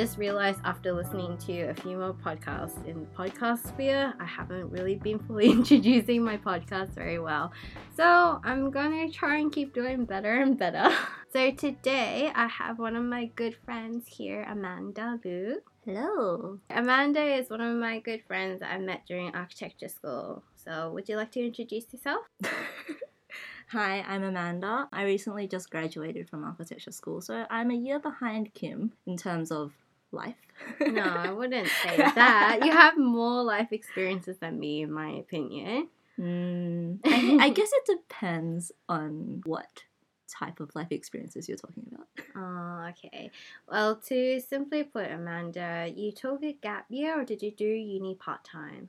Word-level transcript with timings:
just 0.00 0.16
realized 0.16 0.58
after 0.64 0.94
listening 0.94 1.36
to 1.36 1.60
a 1.64 1.74
few 1.74 1.98
more 1.98 2.14
podcasts 2.14 2.86
in 2.86 3.00
the 3.00 3.06
podcast 3.08 3.68
sphere, 3.68 4.14
I 4.18 4.24
haven't 4.24 4.70
really 4.70 4.94
been 4.94 5.18
fully 5.18 5.50
introducing 5.58 6.24
my 6.24 6.38
podcast 6.38 6.94
very 6.94 7.18
well. 7.18 7.52
So 7.98 8.40
I'm 8.42 8.70
gonna 8.70 9.10
try 9.10 9.36
and 9.36 9.52
keep 9.52 9.74
doing 9.74 10.06
better 10.06 10.40
and 10.40 10.56
better. 10.58 10.88
So 11.32 11.52
today 11.52 12.32
I 12.34 12.48
have 12.48 12.78
one 12.80 12.96
of 12.96 13.04
my 13.04 13.26
good 13.36 13.54
friends 13.64 14.08
here, 14.08 14.42
Amanda 14.50 15.20
Lu. 15.22 15.60
Hello. 15.84 16.58
Amanda 16.70 17.22
is 17.22 17.50
one 17.50 17.60
of 17.60 17.76
my 17.76 18.00
good 18.00 18.22
friends 18.26 18.60
that 18.60 18.72
I 18.72 18.78
met 18.78 19.02
during 19.06 19.32
architecture 19.36 19.88
school. 19.88 20.42
So 20.56 20.90
would 20.92 21.08
you 21.10 21.16
like 21.16 21.30
to 21.32 21.44
introduce 21.44 21.84
yourself? 21.92 22.24
Hi, 23.68 24.04
I'm 24.08 24.24
Amanda. 24.24 24.88
I 24.92 25.04
recently 25.04 25.46
just 25.46 25.70
graduated 25.70 26.28
from 26.28 26.42
architecture 26.42 26.90
school, 26.90 27.20
so 27.20 27.46
I'm 27.48 27.70
a 27.70 27.74
year 27.74 28.00
behind 28.00 28.52
Kim 28.54 28.94
in 29.06 29.16
terms 29.16 29.52
of 29.52 29.70
life. 30.12 30.36
no, 30.80 31.02
I 31.02 31.30
wouldn't 31.36 31.68
say 31.82 31.96
that. 31.96 32.64
You 32.64 32.72
have 32.72 32.96
more 32.98 33.42
life 33.42 33.72
experiences 33.72 34.38
than 34.38 34.58
me, 34.58 34.82
in 34.82 34.92
my 34.92 35.10
opinion. 35.10 35.88
Mm, 36.18 36.98
I, 37.04 37.46
I 37.46 37.48
guess 37.50 37.70
it 37.72 37.98
depends 37.98 38.72
on 38.88 39.42
what 39.44 39.84
type 40.28 40.60
of 40.60 40.74
life 40.74 40.88
experiences 40.90 41.48
you're 41.48 41.58
talking 41.58 41.86
about. 41.92 42.06
Oh, 42.36 42.88
okay. 42.90 43.30
Well, 43.68 43.96
to 44.08 44.40
simply 44.40 44.84
put, 44.84 45.10
Amanda, 45.10 45.90
you 45.94 46.12
took 46.12 46.42
a 46.42 46.52
gap 46.52 46.86
year 46.88 47.20
or 47.20 47.24
did 47.24 47.42
you 47.42 47.50
do 47.50 47.64
uni 47.64 48.14
part 48.14 48.44
time? 48.44 48.88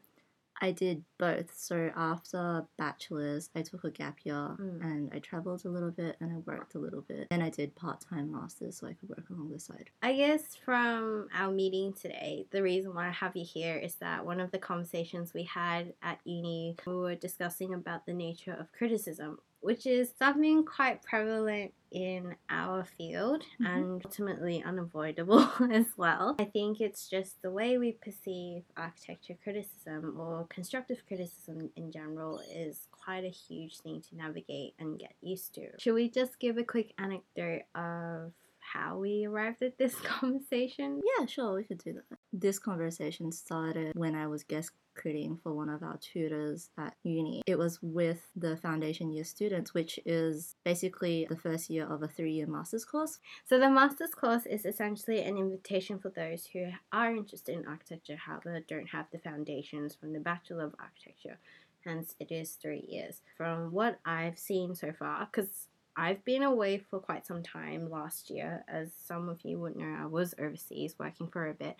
I 0.63 0.71
did 0.71 1.03
both. 1.17 1.51
So 1.57 1.91
after 1.95 2.65
bachelor's, 2.77 3.49
I 3.55 3.63
took 3.63 3.83
a 3.83 3.89
gap 3.91 4.19
year 4.23 4.55
Mm. 4.59 4.81
and 4.83 5.11
I 5.13 5.19
traveled 5.19 5.65
a 5.65 5.69
little 5.69 5.89
bit 5.91 6.17
and 6.19 6.31
I 6.31 6.37
worked 6.37 6.75
a 6.75 6.79
little 6.79 7.01
bit. 7.01 7.29
Then 7.29 7.41
I 7.41 7.49
did 7.49 7.75
part 7.75 8.01
time 8.01 8.31
masters 8.31 8.77
so 8.77 8.87
I 8.87 8.93
could 8.93 9.09
work 9.09 9.29
along 9.29 9.49
the 9.51 9.59
side. 9.59 9.89
I 10.01 10.13
guess 10.13 10.55
from 10.55 11.27
our 11.33 11.51
meeting 11.51 11.93
today, 11.93 12.45
the 12.51 12.61
reason 12.61 12.93
why 12.93 13.07
I 13.07 13.11
have 13.11 13.35
you 13.35 13.43
here 13.45 13.75
is 13.77 13.95
that 13.95 14.25
one 14.25 14.39
of 14.39 14.51
the 14.51 14.59
conversations 14.59 15.33
we 15.33 15.43
had 15.43 15.93
at 16.03 16.19
uni, 16.25 16.75
we 16.85 16.95
were 16.95 17.15
discussing 17.15 17.73
about 17.73 18.05
the 18.05 18.13
nature 18.13 18.53
of 18.53 18.71
criticism, 18.71 19.39
which 19.61 19.85
is 19.85 20.11
something 20.17 20.65
quite 20.65 21.01
prevalent 21.03 21.73
in 21.91 22.35
our 22.49 22.85
field 22.97 23.43
Mhm. 23.59 23.65
and 23.67 24.05
ultimately 24.05 24.63
unavoidable 24.63 25.39
as 25.71 25.97
well. 25.97 26.35
I 26.39 26.45
think 26.45 26.79
it's 26.79 27.09
just 27.09 27.41
the 27.41 27.51
way 27.51 27.77
we 27.77 27.91
perceive 27.93 28.63
architecture 28.77 29.37
criticism 29.43 30.19
or 30.19 30.45
constructive 30.49 31.05
criticism 31.07 31.69
in 31.75 31.91
general 31.91 32.39
is 32.49 32.87
quite 32.91 33.25
a 33.25 33.29
huge 33.29 33.79
thing 33.79 34.01
to 34.09 34.15
navigate 34.15 34.73
and 34.79 34.97
get 34.99 35.13
used 35.21 35.53
to. 35.55 35.67
Should 35.79 35.93
we 35.95 36.09
just 36.09 36.39
give 36.39 36.57
a 36.57 36.63
quick 36.63 36.93
anecdote 36.97 37.63
of 37.75 38.31
how 38.71 38.97
we 38.97 39.25
arrived 39.25 39.61
at 39.61 39.77
this 39.77 39.95
conversation? 40.03 41.01
Yeah, 41.19 41.25
sure, 41.25 41.55
we 41.55 41.63
could 41.63 41.83
do 41.83 41.93
that. 41.93 42.17
This 42.33 42.59
conversation 42.59 43.31
started 43.31 43.93
when 43.95 44.15
I 44.15 44.27
was 44.27 44.43
guest 44.43 44.71
critting 44.95 45.41
for 45.41 45.53
one 45.53 45.69
of 45.69 45.83
our 45.83 45.97
tutors 45.97 46.69
at 46.77 46.95
uni. 47.03 47.41
It 47.47 47.57
was 47.57 47.79
with 47.81 48.21
the 48.35 48.57
foundation 48.57 49.11
year 49.11 49.23
students, 49.23 49.73
which 49.73 49.99
is 50.05 50.55
basically 50.63 51.27
the 51.29 51.37
first 51.37 51.69
year 51.69 51.85
of 51.85 52.03
a 52.03 52.07
three 52.07 52.33
year 52.33 52.47
master's 52.47 52.85
course. 52.85 53.19
So, 53.45 53.59
the 53.59 53.69
master's 53.69 54.13
course 54.13 54.45
is 54.45 54.65
essentially 54.65 55.21
an 55.21 55.37
invitation 55.37 55.99
for 55.99 56.09
those 56.09 56.47
who 56.51 56.67
are 56.91 57.15
interested 57.15 57.55
in 57.55 57.67
architecture, 57.67 58.17
however, 58.17 58.59
don't 58.67 58.89
have 58.89 59.05
the 59.11 59.19
foundations 59.19 59.95
from 59.95 60.13
the 60.13 60.19
Bachelor 60.19 60.65
of 60.65 60.75
Architecture. 60.79 61.39
Hence, 61.85 62.15
it 62.19 62.31
is 62.31 62.51
three 62.51 62.85
years. 62.87 63.21
From 63.35 63.71
what 63.71 63.99
I've 64.05 64.37
seen 64.37 64.75
so 64.75 64.91
far, 64.91 65.27
because 65.31 65.67
I've 65.95 66.23
been 66.23 66.43
away 66.43 66.77
for 66.77 66.99
quite 66.99 67.25
some 67.25 67.43
time 67.43 67.89
last 67.89 68.29
year, 68.29 68.63
as 68.67 68.91
some 69.05 69.29
of 69.29 69.43
you 69.43 69.59
would 69.59 69.75
know, 69.75 69.97
I 70.01 70.05
was 70.05 70.33
overseas 70.39 70.95
working 70.97 71.27
for 71.27 71.47
a 71.47 71.53
bit. 71.53 71.75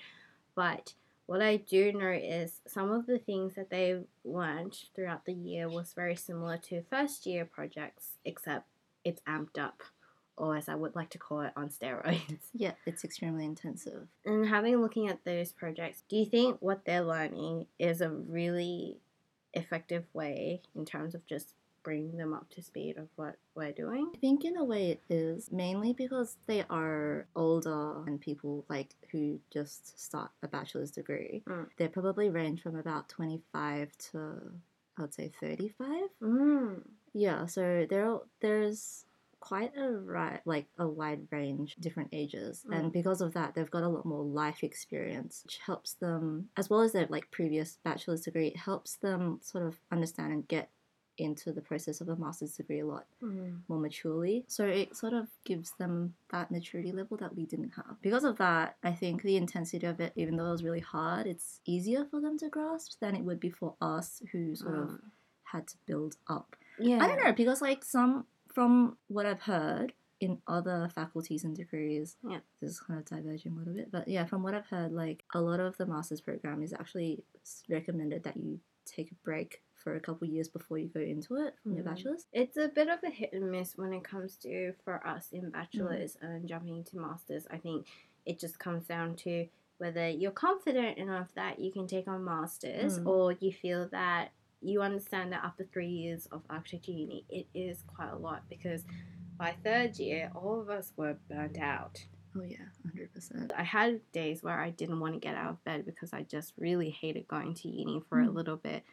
But 0.56 0.94
what 1.28 1.42
I 1.42 1.58
do 1.58 1.94
know 1.94 2.12
is 2.12 2.60
some 2.68 2.92
of 2.92 3.06
the 3.06 3.20
things 3.20 3.56
that 3.56 3.70
they 3.70 4.02
learned 4.26 4.78
throughout 4.94 5.26
the 5.26 5.34
year 5.34 5.70
was 5.70 5.94
very 5.94 6.16
similar 6.16 6.58
to 6.58 6.84
first 6.90 7.26
year 7.26 7.46
projects, 7.46 8.18
except 8.26 8.66
it's 9.06 9.22
amped 9.22 9.58
up, 9.58 9.82
or 10.36 10.58
as 10.58 10.68
I 10.68 10.76
would 10.76 10.96
like 10.96 11.10
to 11.12 11.18
call 11.18 11.42
it, 11.42 11.54
on 11.56 11.70
steroids. 11.70 12.40
Yeah, 12.54 12.74
it's 12.86 13.06
extremely 13.06 13.46
intensive. 13.46 14.08
And 14.26 14.46
having 14.46 14.82
looking 14.82 15.08
at 15.08 15.24
those 15.24 15.54
projects, 15.54 16.04
do 16.10 16.18
you 16.18 16.26
think 16.26 16.58
what 16.60 16.84
they're 16.86 17.02
learning 17.02 17.68
is 17.80 18.02
a 18.02 18.10
really 18.10 18.98
effective 19.54 20.06
way 20.14 20.62
in 20.76 20.86
terms 20.86 21.16
of 21.16 21.26
just 21.26 21.54
bringing 21.84 22.18
them 22.18 22.34
up 22.34 22.50
to 22.52 22.62
speed 22.62 22.98
of 22.98 23.08
what 23.16 23.36
we're 23.56 23.72
doing? 23.72 24.12
I 24.16 24.18
think 24.20 24.46
in 24.46 24.58
a 24.58 24.64
way 24.64 24.92
it 24.92 25.02
is 25.10 25.52
mainly 25.52 25.94
because 25.94 26.38
they 26.48 26.64
are 26.70 27.26
older 27.36 28.04
and 28.06 28.20
people 28.20 28.66
like 28.70 28.96
who 29.12 29.40
just 29.52 30.00
start 30.00 30.32
a 30.44 30.48
bachelor's 30.48 30.92
degree. 30.92 31.44
Mm. 31.48 31.68
They 31.78 31.88
probably 31.88 32.30
range 32.30 32.62
from 32.62 32.76
about 32.76 33.10
25 33.10 33.92
to 34.12 34.52
I 34.98 35.02
would 35.02 35.14
say 35.14 35.32
35. 35.40 35.88
Mm. 36.22 36.82
Yeah, 37.14 37.46
so 37.46 37.86
there 37.90 38.18
there's 38.42 39.06
quite 39.40 39.76
a 39.76 39.90
ri- 39.92 40.40
like 40.46 40.68
a 40.78 40.88
wide 40.88 41.22
range 41.32 41.76
different 41.80 42.10
ages 42.12 42.64
Mm. 42.70 42.76
and 42.78 42.92
because 42.94 43.22
of 43.22 43.34
that 43.34 43.56
they've 43.56 43.72
got 43.72 43.82
a 43.82 43.88
lot 43.90 44.06
more 44.06 44.24
life 44.24 44.64
experience 44.64 45.42
which 45.44 45.58
helps 45.66 45.94
them 45.94 46.50
as 46.58 46.70
well 46.70 46.82
as 46.82 46.92
their 46.92 47.08
like 47.10 47.32
previous 47.32 47.80
bachelor's 47.84 48.22
degree 48.22 48.50
it 48.50 48.58
helps 48.58 48.98
them 48.98 49.40
sort 49.42 49.66
of 49.66 49.80
understand 49.92 50.32
and 50.32 50.48
get 50.48 50.70
into 51.22 51.52
the 51.54 51.62
process 51.62 52.02
of 52.02 52.10
a 52.10 52.16
master's 52.16 52.56
degree 52.58 52.80
a 52.80 52.86
lot 52.86 53.06
Mm. 53.22 53.62
more 53.68 53.80
maturely. 53.80 54.44
So 54.48 54.66
it 54.66 54.96
sort 54.96 55.14
of 55.14 55.28
gives 55.44 55.72
them 55.72 56.16
that 56.32 56.52
maturity 56.52 56.92
level 56.92 57.18
that 57.18 57.36
we 57.36 57.46
didn't 57.46 57.72
have. 57.72 57.98
Because 58.02 58.24
of 58.24 58.38
that, 58.38 58.78
I 58.84 58.94
think 58.94 59.22
the 59.22 59.38
intensity 59.38 59.86
of 59.88 60.00
it, 60.00 60.14
even 60.16 60.36
though 60.36 60.48
it 60.48 60.52
was 60.52 60.64
really 60.64 60.80
hard, 60.80 61.28
it's 61.28 61.60
easier 61.66 62.06
for 62.06 62.20
them 62.20 62.38
to 62.40 62.50
grasp 62.50 63.00
than 63.00 63.16
it 63.16 63.24
would 63.24 63.40
be 63.40 63.50
for 63.50 63.76
us 63.82 64.22
who 64.32 64.56
sort 64.56 64.76
of 64.76 64.90
Mm. 64.90 65.02
had 65.44 65.68
to 65.68 65.78
build 65.86 66.18
up. 66.28 66.56
Yeah. 66.80 67.00
I 67.04 67.08
don't 67.08 67.24
know, 67.24 67.34
because 67.34 67.62
like 67.62 67.84
some, 67.84 68.26
from 68.48 68.98
what 69.08 69.26
I've 69.26 69.42
heard, 69.44 69.94
in 70.20 70.40
other 70.48 70.88
faculties 70.94 71.44
and 71.44 71.56
degrees, 71.56 72.16
Yeah. 72.24 72.42
this 72.60 72.70
is 72.70 72.80
kind 72.80 73.00
of 73.00 73.06
diverging 73.06 73.54
a 73.54 73.56
little 73.56 73.74
bit, 73.74 73.90
but 73.92 74.08
yeah, 74.08 74.24
from 74.26 74.44
what 74.44 74.54
I've 74.54 74.68
heard, 74.68 74.92
like 74.92 75.26
a 75.34 75.42
lot 75.42 75.60
of 75.60 75.78
the 75.78 75.86
master's 75.88 76.22
program 76.22 76.62
is 76.62 76.74
actually 76.74 77.24
recommended 77.68 78.22
that 78.24 78.38
you 78.38 78.60
take 78.86 79.12
a 79.12 79.16
break 79.24 79.62
for 79.74 79.96
a 79.96 80.00
couple 80.00 80.28
years 80.28 80.48
before 80.48 80.78
you 80.78 80.88
go 80.88 81.00
into 81.00 81.38
it 81.38 81.56
from 81.64 81.74
your 81.74 81.84
Mhm. 81.84 81.88
bachelor's. 81.88 82.28
It's 82.34 82.58
a 82.58 82.68
bit 82.68 82.88
of 82.88 83.04
a 83.04 83.10
hit 83.10 83.34
and 83.34 83.50
miss 83.52 83.78
when 83.78 83.94
it 83.94 84.04
comes 84.04 84.36
to 84.38 84.74
for 84.84 85.06
us 85.06 85.32
in 85.32 85.50
bachelors 85.50 86.18
and 86.22 86.48
jumping 86.48 86.84
to 86.86 86.98
masters. 87.00 87.48
I 87.50 87.58
think 87.58 87.88
it 88.26 88.38
just 88.40 88.60
comes 88.60 88.86
down 88.86 89.16
to 89.18 89.48
whether 89.80 90.08
you're 90.08 90.32
confident 90.32 91.00
enough 91.00 91.34
that 91.34 91.58
you 91.60 91.72
can 91.72 91.88
take 91.88 92.08
on 92.08 92.24
masters 92.24 93.00
Mm. 93.00 93.08
or 93.08 93.32
you 93.34 93.52
feel 93.52 93.88
that 93.90 94.32
you 94.62 94.84
understand 94.84 95.32
that 95.34 95.44
after 95.44 95.64
three 95.64 95.90
years 95.90 96.28
of 96.28 96.44
architecture 96.48 96.92
uni 96.92 97.26
it 97.30 97.48
is 97.56 97.82
quite 97.88 98.12
a 98.12 98.16
lot 98.16 98.48
because 98.48 98.86
by 99.40 99.54
third 99.64 99.98
year 99.98 100.32
all 100.36 100.60
of 100.62 100.70
us 100.70 100.94
were 100.96 101.16
burnt 101.28 101.58
out. 101.58 102.06
Oh 102.36 102.44
yeah, 102.44 102.58
hundred 102.86 103.14
percent. 103.14 103.52
I 103.58 103.64
had 103.64 104.00
days 104.12 104.42
where 104.42 104.60
I 104.60 104.70
didn't 104.70 105.00
want 105.00 105.14
to 105.14 105.20
get 105.20 105.36
out 105.36 105.52
of 105.52 105.64
bed 105.64 105.86
because 105.86 106.14
I 106.14 106.24
just 106.24 106.54
really 106.58 106.90
hated 106.90 107.28
going 107.28 107.54
to 107.56 107.68
uni 107.68 108.02
for 108.10 108.22
a 108.22 108.28
Mm. 108.28 108.34
little 108.36 108.58
bit. 108.58 108.84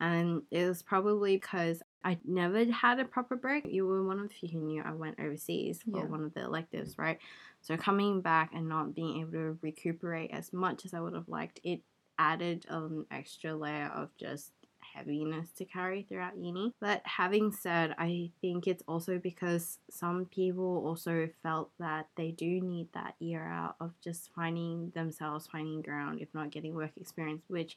And 0.00 0.42
it 0.50 0.66
was 0.66 0.82
probably 0.82 1.36
because 1.36 1.82
I 2.04 2.18
never 2.24 2.64
had 2.70 3.00
a 3.00 3.04
proper 3.04 3.34
break. 3.36 3.66
You 3.66 3.86
were 3.86 4.04
one 4.04 4.20
of 4.20 4.28
the 4.28 4.34
few 4.34 4.48
who 4.48 4.60
knew 4.60 4.82
I 4.82 4.92
went 4.92 5.18
overseas 5.18 5.82
for 5.82 5.98
Yeah. 5.98 6.04
one 6.04 6.22
of 6.22 6.34
the 6.34 6.42
electives, 6.42 6.96
right? 6.96 7.18
So 7.60 7.76
coming 7.76 8.20
back 8.20 8.52
and 8.54 8.68
not 8.68 8.94
being 8.94 9.20
able 9.20 9.32
to 9.32 9.58
recuperate 9.60 10.30
as 10.30 10.52
much 10.52 10.84
as 10.84 10.94
I 10.94 11.00
would 11.00 11.14
have 11.14 11.28
liked, 11.28 11.60
it 11.64 11.82
added 12.18 12.64
an 12.68 13.06
extra 13.10 13.54
layer 13.56 13.86
of 13.94 14.16
just 14.16 14.52
heaviness 14.98 15.48
to 15.56 15.64
carry 15.64 16.02
throughout 16.02 16.36
uni. 16.36 16.74
But 16.80 17.02
having 17.04 17.52
said, 17.52 17.94
I 17.98 18.30
think 18.40 18.66
it's 18.66 18.82
also 18.88 19.18
because 19.18 19.78
some 19.90 20.26
people 20.26 20.82
also 20.86 21.28
felt 21.42 21.70
that 21.78 22.08
they 22.16 22.30
do 22.30 22.60
need 22.60 22.88
that 22.94 23.14
year 23.18 23.44
out 23.46 23.76
of 23.80 23.92
just 24.02 24.30
finding 24.34 24.90
themselves, 24.94 25.46
finding 25.46 25.82
ground, 25.82 26.20
if 26.20 26.28
not 26.34 26.50
getting 26.50 26.74
work 26.74 26.90
experience, 27.00 27.42
which 27.48 27.76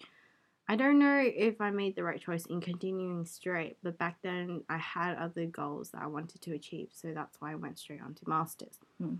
I 0.67 0.75
don't 0.75 0.99
know 0.99 1.19
if 1.25 1.59
I 1.59 1.69
made 1.71 1.95
the 1.95 2.03
right 2.03 2.21
choice 2.21 2.45
in 2.45 2.61
continuing 2.61 3.25
straight, 3.25 3.77
but 3.83 3.97
back 3.97 4.17
then 4.21 4.63
I 4.69 4.77
had 4.77 5.17
other 5.17 5.45
goals 5.45 5.89
that 5.91 6.01
I 6.01 6.07
wanted 6.07 6.41
to 6.41 6.53
achieve, 6.53 6.89
so 6.93 7.11
that's 7.13 7.41
why 7.41 7.51
I 7.51 7.55
went 7.55 7.77
straight 7.79 8.01
on 8.01 8.13
to 8.13 8.29
masters. 8.29 8.77
Hmm. 8.97 9.15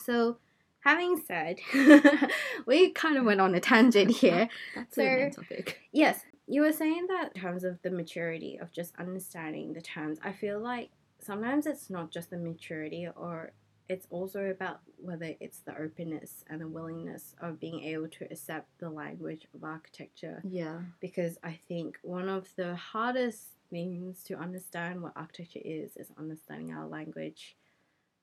So, 0.00 0.38
having 0.80 1.22
said, 1.24 1.60
we 2.66 2.90
kind 2.90 3.16
of 3.16 3.24
went 3.24 3.40
on 3.40 3.54
a 3.54 3.60
tangent 3.60 4.10
here. 4.16 4.48
That's 4.74 4.96
So- 4.96 5.02
main 5.04 5.30
topic. 5.30 5.78
Yes, 5.92 6.20
you 6.52 6.60
were 6.60 6.72
saying 6.72 7.06
that 7.08 7.32
in 7.34 7.40
terms 7.40 7.64
of 7.64 7.80
the 7.80 7.90
maturity 7.90 8.58
of 8.60 8.70
just 8.72 8.94
understanding 8.98 9.72
the 9.72 9.80
terms. 9.80 10.18
I 10.22 10.32
feel 10.32 10.60
like 10.60 10.90
sometimes 11.18 11.66
it's 11.66 11.88
not 11.88 12.10
just 12.10 12.28
the 12.28 12.36
maturity, 12.36 13.08
or 13.16 13.52
it's 13.88 14.06
also 14.10 14.50
about 14.50 14.80
whether 14.98 15.34
it's 15.40 15.60
the 15.60 15.74
openness 15.78 16.44
and 16.50 16.60
the 16.60 16.68
willingness 16.68 17.34
of 17.40 17.58
being 17.58 17.82
able 17.84 18.08
to 18.08 18.24
accept 18.24 18.68
the 18.78 18.90
language 18.90 19.46
of 19.54 19.64
architecture. 19.64 20.42
Yeah. 20.44 20.80
Because 21.00 21.38
I 21.42 21.58
think 21.68 21.98
one 22.02 22.28
of 22.28 22.48
the 22.56 22.76
hardest 22.76 23.52
things 23.70 24.22
to 24.24 24.34
understand 24.34 25.02
what 25.02 25.12
architecture 25.16 25.62
is 25.64 25.96
is 25.96 26.12
understanding 26.18 26.74
our 26.74 26.86
language 26.86 27.56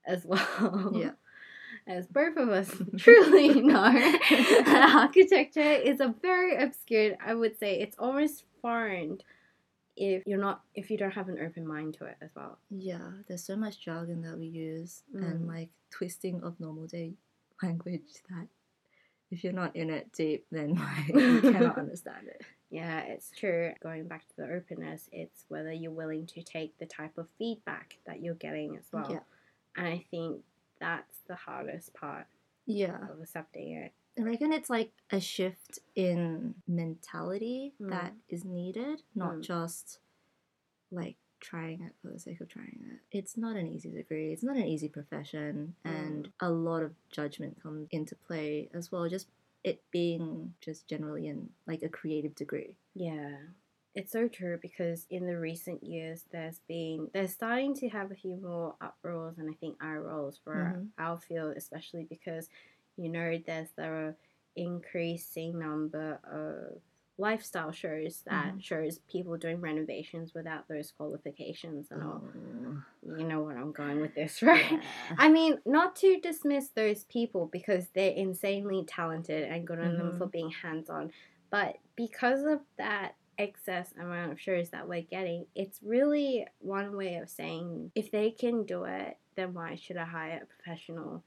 as 0.06 0.24
well. 0.28 0.92
Yeah. 0.94 1.12
As 1.88 2.06
both 2.08 2.38
of 2.38 2.50
us 2.50 2.72
truly 2.98 3.62
know, 3.62 3.84
architecture 4.68 5.62
is 5.62 6.00
a 6.00 6.14
very 6.22 6.56
obscure, 6.62 7.16
I 7.26 7.34
would 7.34 7.58
say 7.60 7.80
it's 7.80 7.96
almost 7.98 8.44
foreign 8.62 9.20
if 9.98 10.24
you're 10.26 10.40
not 10.40 10.62
if 10.76 10.90
you 10.90 10.98
don't 10.98 11.12
have 11.12 11.28
an 11.30 11.40
open 11.46 11.68
mind 11.68 11.96
to 11.96 12.06
it 12.06 12.18
as 12.22 12.30
well. 12.36 12.58
Yeah, 12.70 13.12
there's 13.28 13.44
so 13.44 13.56
much 13.56 13.80
jargon 13.82 14.22
that 14.22 14.38
we 14.38 14.46
use 14.48 15.04
Mm. 15.16 15.24
and 15.32 15.48
like 15.48 15.70
twisting 15.90 16.42
of 16.44 16.60
normal 16.60 16.86
day 16.88 17.14
language 17.62 18.08
that 18.30 18.48
if 19.32 19.44
you're 19.44 19.54
not 19.54 19.76
in 19.76 19.90
it 19.90 20.12
deep, 20.14 20.46
then 20.52 20.76
like 20.76 21.08
you 21.10 21.42
cannot 21.42 21.78
understand 21.84 22.28
it. 22.28 22.42
Yeah, 22.72 23.00
it's 23.02 23.32
true. 23.32 23.74
Going 23.82 24.08
back 24.08 24.28
to 24.30 24.36
the 24.38 24.54
openness, 24.54 25.10
it's 25.12 25.46
whether 25.50 25.72
you're 25.72 25.92
willing 25.92 26.26
to 26.28 26.42
take 26.44 26.78
the 26.78 26.86
type 26.86 27.18
of 27.18 27.28
feedback 27.38 27.98
that 28.06 28.22
you're 28.22 28.36
getting 28.36 28.76
as 28.78 28.86
well. 28.92 29.08
Yeah. 29.10 29.20
And 29.76 29.88
I 29.88 30.06
think 30.12 30.42
that's 30.80 31.20
the 31.28 31.36
hardest 31.36 31.94
part 31.94 32.28
Yeah. 32.66 33.10
of 33.10 33.20
accepting 33.22 33.72
it. 33.74 33.94
I 34.18 34.22
reckon 34.24 34.52
it's 34.52 34.70
like 34.70 34.92
a 35.12 35.20
shift 35.20 35.80
in 35.96 36.56
mentality 36.68 37.74
that 37.80 38.14
is 38.28 38.44
needed, 38.44 39.04
not 39.16 39.36
Mm. 39.36 39.42
just 39.42 40.00
like 40.92 41.16
trying 41.40 41.82
it 41.82 41.94
for 42.02 42.10
the 42.10 42.20
sake 42.20 42.42
of 42.42 42.50
trying 42.50 42.84
it. 42.92 43.18
It's 43.18 43.38
not 43.38 43.56
an 43.56 43.68
easy 43.68 43.92
degree, 43.92 44.34
it's 44.34 44.44
not 44.44 44.58
an 44.58 44.66
easy 44.66 44.90
profession, 44.90 45.76
and 45.86 46.32
a 46.42 46.50
lot 46.52 46.84
of 46.84 46.96
judgment 47.10 47.62
comes 47.64 47.88
into 47.92 48.16
play 48.16 48.70
as 48.74 48.92
well. 48.92 49.08
Just 49.08 49.28
it 49.64 49.82
being 49.92 50.54
just 50.62 50.88
generally 50.88 51.28
in 51.28 51.50
like 51.66 51.82
a 51.84 51.90
creative 51.90 52.36
degree. 52.36 52.76
Yeah. 52.94 53.38
It's 53.96 54.12
so 54.12 54.28
true 54.28 54.58
because 54.62 55.06
in 55.10 55.26
the 55.26 55.38
recent 55.38 55.84
years 55.84 56.24
there's 56.32 56.60
been 56.68 57.10
they're 57.14 57.28
starting 57.28 57.74
to 57.76 57.90
have 57.90 58.12
a 58.12 58.16
few 58.16 58.38
more 58.38 58.76
uproars 58.82 59.38
and 59.40 59.50
I 59.50 59.54
think 59.56 59.78
eye 59.82 59.96
rolls 59.96 60.40
for 60.44 60.54
Mhm. 60.78 60.90
our 60.98 61.18
field, 61.20 61.58
especially 61.58 62.04
because 62.04 62.50
you 62.98 63.10
know 63.10 63.38
there's 63.46 63.72
the 63.72 64.16
increasing 64.56 65.58
number 65.60 66.20
of 66.24 66.82
lifestyle 67.18 67.72
shows 67.72 68.22
that 68.22 68.56
Mhm. 68.56 68.64
shows 68.64 69.00
people 69.00 69.38
doing 69.38 69.60
renovations 69.60 70.34
without 70.34 70.68
those 70.68 70.92
qualifications 70.92 71.92
and 71.92 72.04
all. 72.04 72.24
You 73.02 73.24
know 73.24 73.42
what 73.44 73.58
I'm 73.58 73.72
going 73.72 74.00
with 74.02 74.14
this, 74.14 74.42
right? 74.44 74.72
Yeah. 74.72 74.82
I 75.18 75.30
mean, 75.30 75.60
not 75.66 75.96
to 75.98 76.20
dismiss 76.20 76.70
those 76.70 77.06
people 77.06 77.48
because 77.48 77.90
they're 77.90 78.14
insanely 78.14 78.86
talented 78.86 79.44
and 79.50 79.66
good 79.66 79.80
on 79.80 79.98
them 79.98 80.12
Mhm. 80.14 80.18
for 80.18 80.28
being 80.28 80.52
hands 80.52 80.90
on, 80.90 81.12
but 81.50 81.78
because 81.96 82.44
of 82.44 82.62
that 82.78 83.16
excess 83.40 83.94
amount 84.00 84.32
of 84.32 84.40
shows 84.40 84.70
that 84.70 84.88
we're 84.88 85.02
getting, 85.02 85.46
it's 85.56 85.80
really 85.82 86.46
one 86.60 86.96
way 86.96 87.16
of 87.16 87.30
saying 87.30 87.92
if 87.96 88.12
they 88.12 88.30
can 88.30 88.64
do 88.64 88.84
it, 88.84 89.18
then 89.36 89.54
why 89.54 89.76
should 89.76 89.98
I 89.98 90.06
hire 90.06 90.42
a 90.44 90.46
professional 90.46 91.24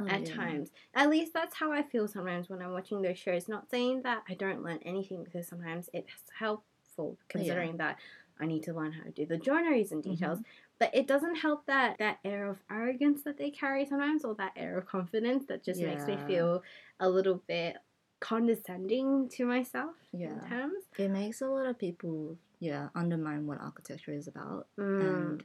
Oh, 0.00 0.08
at 0.08 0.26
yeah. 0.26 0.34
times? 0.34 0.70
At 0.92 1.08
least 1.08 1.32
that's 1.32 1.54
how 1.54 1.70
I 1.70 1.82
feel 1.82 2.08
sometimes 2.08 2.48
when 2.48 2.60
I'm 2.60 2.72
watching 2.72 3.00
those 3.00 3.16
shows. 3.16 3.48
Not 3.48 3.70
saying 3.70 4.02
that 4.02 4.24
I 4.28 4.34
don't 4.34 4.64
learn 4.64 4.80
anything 4.84 5.22
because 5.22 5.46
sometimes 5.46 5.88
it's 5.92 6.10
helpful 6.36 6.64
oh, 6.98 7.16
considering 7.28 7.76
that 7.76 7.98
I 8.40 8.46
need 8.46 8.64
to 8.64 8.74
learn 8.74 8.90
how 8.90 9.04
to 9.04 9.12
do 9.12 9.24
the 9.24 9.38
joineries 9.38 9.92
and 9.92 10.02
mm-hmm. 10.02 10.14
details 10.14 10.40
but 10.78 10.94
it 10.94 11.06
doesn't 11.06 11.36
help 11.36 11.66
that 11.66 11.98
that 11.98 12.18
air 12.24 12.46
of 12.46 12.58
arrogance 12.70 13.22
that 13.22 13.38
they 13.38 13.50
carry 13.50 13.86
sometimes 13.86 14.24
or 14.24 14.34
that 14.34 14.52
air 14.56 14.76
of 14.76 14.86
confidence 14.86 15.44
that 15.48 15.64
just 15.64 15.80
makes 15.80 16.06
me 16.06 16.18
feel 16.26 16.62
a 17.00 17.08
little 17.08 17.42
bit 17.46 17.76
condescending 18.24 19.28
to 19.28 19.44
myself 19.44 19.94
Yeah. 20.12 20.40
terms 20.48 20.84
It 20.98 21.10
makes 21.10 21.42
a 21.42 21.46
lot 21.48 21.66
of 21.66 21.78
people, 21.78 22.38
yeah, 22.58 22.88
undermine 22.94 23.46
what 23.46 23.60
architecture 23.60 24.12
is 24.12 24.26
about. 24.28 24.66
Mm, 24.78 25.00
and 25.08 25.44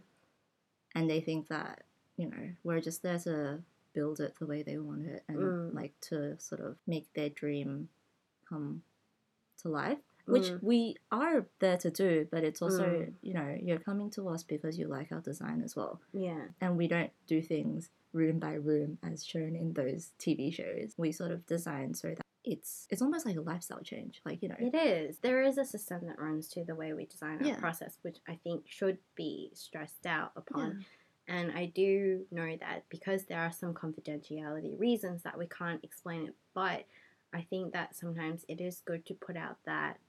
and 0.96 1.10
they 1.10 1.20
think 1.22 1.48
that 1.50 1.84
you 2.18 2.28
know 2.30 2.46
we're 2.64 2.80
just 2.90 3.02
there 3.04 3.20
to 3.20 3.62
build 3.94 4.20
it 4.22 4.34
the 4.40 4.46
way 4.46 4.64
they 4.64 4.78
want 4.78 5.06
it 5.06 5.24
and 5.28 5.38
Mm. 5.38 5.74
like 5.74 5.94
to 6.10 6.40
sort 6.40 6.62
of 6.62 6.78
make 6.88 7.12
their 7.14 7.30
dream 7.30 7.90
come 8.50 8.84
to 9.62 9.68
life 9.68 10.00
which 10.26 10.50
Mm. 10.52 10.64
we 10.64 10.96
are 11.12 11.46
there 11.60 11.78
to 11.86 11.90
do 11.92 12.28
but 12.31 12.44
it's 12.44 12.62
also 12.62 12.86
Mm. 12.88 13.14
you 13.22 13.34
know 13.34 13.50
you're 13.68 13.80
coming 13.90 14.10
to 14.12 14.30
us 14.30 14.44
because 14.44 14.78
you 14.80 14.88
like 14.88 15.12
our 15.12 15.22
design 15.22 15.62
as 15.68 15.76
well 15.76 16.00
yeah 16.14 16.44
and 16.62 16.78
we 16.78 16.88
don't 16.88 17.12
do 17.28 17.42
things 17.42 17.90
room 18.14 18.38
by 18.40 18.54
room 18.54 18.98
as 19.04 19.26
shown 19.26 19.54
in 19.56 19.74
those 19.74 20.12
tv 20.24 20.52
shows 20.54 20.90
we 20.98 21.12
sort 21.12 21.31
of 21.31 21.46
design 21.46 21.94
so 21.94 22.08
that 22.16 22.26
it's 22.51 22.88
it's 22.90 23.01
almost 23.01 23.25
like 23.25 23.36
a 23.38 23.42
lifestyle 23.42 23.81
change 23.81 24.22
like 24.25 24.42
you 24.42 24.50
know 24.50 24.56
it 24.60 24.75
is 24.75 25.18
there 25.19 25.42
is 25.42 25.57
a 25.57 25.66
system 25.66 26.06
that 26.07 26.19
runs 26.19 26.48
to 26.48 26.63
the 26.63 26.75
way 26.75 26.94
we 26.94 27.06
design 27.06 27.38
our 27.42 27.48
Yeah. 27.48 27.56
process 27.60 27.98
which 28.01 28.18
i 28.28 28.36
think 28.44 28.63
should 28.68 28.98
be 29.16 29.51
stressed 29.54 30.06
out 30.06 30.31
upon 30.36 30.69
yeah. 30.78 30.84
And 31.31 31.51
I 31.51 31.68
do 31.68 32.25
know 32.31 32.57
that 32.60 32.86
because 32.90 33.25
there 33.25 33.38
are 33.40 33.51
some 33.51 33.75
confidentiality 33.75 34.80
reasons 34.80 35.22
that 35.22 35.38
we 35.38 35.46
can't 35.46 35.84
explain 35.84 36.25
it, 36.25 36.34
but 36.56 36.86
I 37.31 37.42
think 37.51 37.72
that 37.74 37.96
sometimes 37.96 38.46
it 38.48 38.60
is 38.60 38.81
good 38.84 39.06
to 39.06 39.13
put 39.13 39.38
out 39.38 39.57
that 39.68 40.00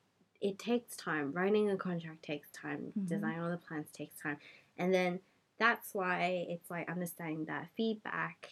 it 0.40 0.58
takes 0.58 0.96
time. 0.96 1.30
Writing 1.32 1.68
a 1.68 1.76
contract 1.76 2.22
takes 2.22 2.48
time, 2.52 2.94
Mhm. 2.98 3.06
designing 3.06 3.40
all 3.42 3.50
the 3.50 3.58
plans 3.58 3.90
takes 3.92 4.16
time. 4.18 4.38
And 4.78 4.94
then 4.94 5.20
that's 5.58 5.92
why 5.92 6.46
it's 6.48 6.70
like 6.70 6.88
understanding 6.88 7.44
that 7.44 7.68
feedback 7.76 8.48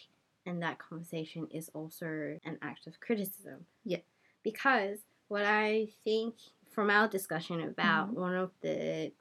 and 0.49 0.61
that 0.63 0.79
conversation 0.79 1.47
is 1.51 1.69
also 1.73 2.05
an 2.43 2.57
act 2.61 2.87
of 2.87 2.99
criticism. 2.99 3.65
Yeah. 3.85 3.99
Because 4.43 4.99
what 5.27 5.45
I 5.45 5.89
think 6.03 6.35
from 6.71 6.89
our 6.89 7.07
discussion 7.07 7.61
about 7.61 8.09
Mhm. 8.11 8.13
one 8.15 8.35
of 8.35 8.51
the 8.61 9.11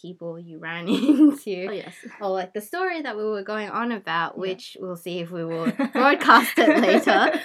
people 0.00 0.38
you 0.38 0.58
ran 0.58 0.86
into 0.88 1.66
oh 1.68 1.72
yes 1.72 1.94
or 2.20 2.28
like 2.30 2.52
the 2.52 2.60
story 2.60 3.00
that 3.00 3.16
we 3.16 3.24
were 3.24 3.42
going 3.42 3.70
on 3.70 3.92
about, 3.92 4.34
Yeah. 4.34 4.40
which 4.40 4.76
we'll 4.80 4.96
see 4.96 5.18
if 5.20 5.30
we 5.30 5.44
will 5.44 5.70
broadcast 5.92 6.58
it 6.58 6.78
later. 6.80 7.40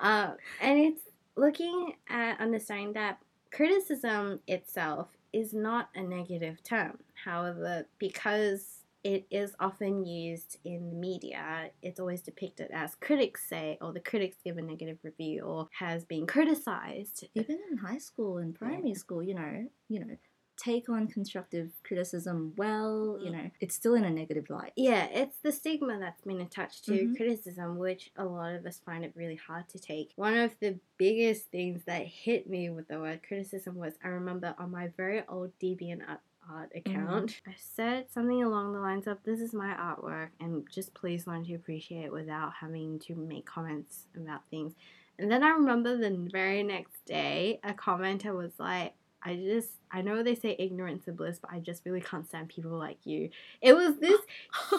Uh, 0.00 0.34
and 0.60 0.78
it's 0.78 1.02
looking 1.36 1.94
at 2.08 2.40
understanding 2.40 2.92
that 2.94 3.18
criticism 3.50 4.40
itself 4.46 5.08
is 5.32 5.52
not 5.52 5.90
a 5.94 6.02
negative 6.02 6.62
term. 6.62 6.98
However, 7.24 7.86
because 7.98 8.75
it 9.06 9.26
is 9.30 9.54
often 9.60 10.04
used 10.04 10.58
in 10.64 10.90
the 10.90 10.96
media, 10.96 11.70
it's 11.80 12.00
always 12.00 12.22
depicted 12.22 12.70
as 12.72 12.96
critics 12.96 13.48
say, 13.48 13.78
or 13.80 13.92
the 13.92 14.00
critics 14.00 14.36
give 14.44 14.58
a 14.58 14.62
negative 14.62 14.98
review, 15.04 15.42
or 15.42 15.68
has 15.78 16.04
been 16.04 16.26
criticized. 16.26 17.24
even 17.34 17.58
in 17.70 17.78
high 17.78 17.98
school 17.98 18.38
and 18.38 18.54
primary 18.54 18.94
school, 18.94 19.22
you 19.22 19.34
know, 19.34 19.68
you 19.88 20.00
know, 20.00 20.16
take 20.56 20.88
on 20.88 21.06
constructive 21.06 21.70
criticism 21.84 22.52
well, 22.56 23.18
you 23.22 23.30
know, 23.30 23.50
it's 23.60 23.74
still 23.76 23.94
in 23.94 24.04
a 24.04 24.10
negative 24.10 24.48
light. 24.50 24.72
Yeah, 24.74 25.04
it's 25.04 25.36
the 25.36 25.52
stigma 25.52 25.98
that's 26.00 26.22
been 26.22 26.40
attached 26.40 26.86
to 26.86 26.92
Mhm. 26.92 27.16
criticism, 27.16 27.76
which 27.78 28.10
a 28.16 28.24
lot 28.24 28.54
of 28.54 28.66
us 28.66 28.80
find 28.80 29.04
it 29.04 29.12
really 29.14 29.36
hard 29.36 29.68
to 29.68 29.78
take. 29.78 30.12
One 30.16 30.36
of 30.36 30.58
the 30.58 30.80
biggest 30.96 31.50
things 31.50 31.84
that 31.84 32.06
hit 32.06 32.48
me 32.48 32.70
with 32.70 32.88
the 32.88 32.98
word 32.98 33.22
criticism 33.22 33.76
was 33.76 33.98
I 34.02 34.08
remember 34.08 34.54
on 34.58 34.70
my 34.70 34.88
very 34.88 35.22
old 35.28 35.56
DeviantArt 35.60 36.20
art 36.50 36.72
mm-hmm. 36.74 36.90
account, 36.90 37.40
I 37.46 37.54
said 37.56 38.10
something 38.10 38.42
along 38.42 38.72
the 38.72 38.80
lines 38.80 39.06
of, 39.06 39.18
This 39.24 39.40
is 39.40 39.52
my 39.52 39.74
artwork, 39.74 40.28
and 40.40 40.66
just 40.70 40.94
please 40.94 41.26
learn 41.26 41.44
to 41.46 41.54
appreciate 41.54 42.04
it 42.04 42.12
without 42.12 42.52
having 42.60 42.98
to 43.00 43.14
make 43.14 43.46
comments 43.46 44.06
about 44.16 44.42
things. 44.50 44.74
And 45.18 45.30
then 45.30 45.42
I 45.42 45.50
remember 45.50 45.96
the 45.96 46.28
very 46.30 46.62
next 46.62 47.04
day, 47.06 47.60
a 47.64 47.72
commenter 47.72 48.36
was 48.36 48.52
like, 48.58 48.94
I 49.26 49.34
just, 49.34 49.70
I 49.90 50.02
know 50.02 50.22
they 50.22 50.36
say 50.36 50.54
ignorance 50.56 51.08
is 51.08 51.16
bliss, 51.16 51.40
but 51.40 51.50
I 51.52 51.58
just 51.58 51.84
really 51.84 52.00
can't 52.00 52.28
stand 52.28 52.48
people 52.48 52.70
like 52.70 52.98
you. 53.04 53.30
It 53.60 53.74
was 53.74 53.96
this 53.96 54.20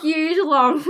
huge, 0.02 0.38
long, 0.42 0.82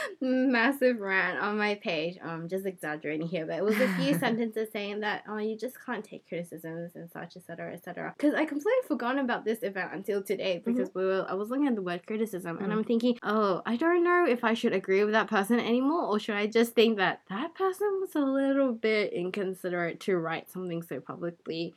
massive 0.22 0.98
rant 0.98 1.38
on 1.38 1.58
my 1.58 1.74
page. 1.74 2.16
I'm 2.24 2.48
just 2.48 2.64
exaggerating 2.64 3.26
here, 3.26 3.44
but 3.44 3.58
it 3.58 3.64
was 3.64 3.78
a 3.78 3.94
few 3.96 4.18
sentences 4.18 4.70
saying 4.72 5.00
that, 5.00 5.24
oh, 5.28 5.36
you 5.36 5.58
just 5.58 5.76
can't 5.84 6.02
take 6.02 6.26
criticisms 6.26 6.92
and 6.94 7.10
such, 7.10 7.36
etc., 7.36 7.74
etc. 7.74 8.14
Because 8.16 8.34
I 8.34 8.46
completely 8.46 8.86
forgot 8.88 9.18
about 9.18 9.44
this 9.44 9.62
event 9.62 9.90
until 9.92 10.22
today 10.22 10.62
because 10.64 10.88
we 10.94 11.04
were, 11.04 11.26
I 11.28 11.34
was 11.34 11.50
looking 11.50 11.66
at 11.66 11.74
the 11.74 11.82
word 11.82 12.06
criticism 12.06 12.56
and 12.58 12.66
Mm. 12.68 12.72
I'm 12.78 12.84
thinking, 12.84 13.18
oh, 13.22 13.60
I 13.66 13.76
don't 13.76 14.02
know 14.02 14.24
if 14.26 14.42
I 14.42 14.54
should 14.54 14.72
agree 14.72 15.04
with 15.04 15.12
that 15.12 15.28
person 15.28 15.60
anymore 15.60 16.04
or 16.06 16.18
should 16.18 16.34
I 16.36 16.46
just 16.46 16.74
think 16.74 16.96
that 16.96 17.20
that 17.28 17.54
person 17.54 18.00
was 18.00 18.14
a 18.14 18.20
little 18.20 18.72
bit 18.72 19.12
inconsiderate 19.12 20.00
to 20.00 20.16
write 20.16 20.50
something 20.50 20.82
so 20.82 20.98
publicly 20.98 21.74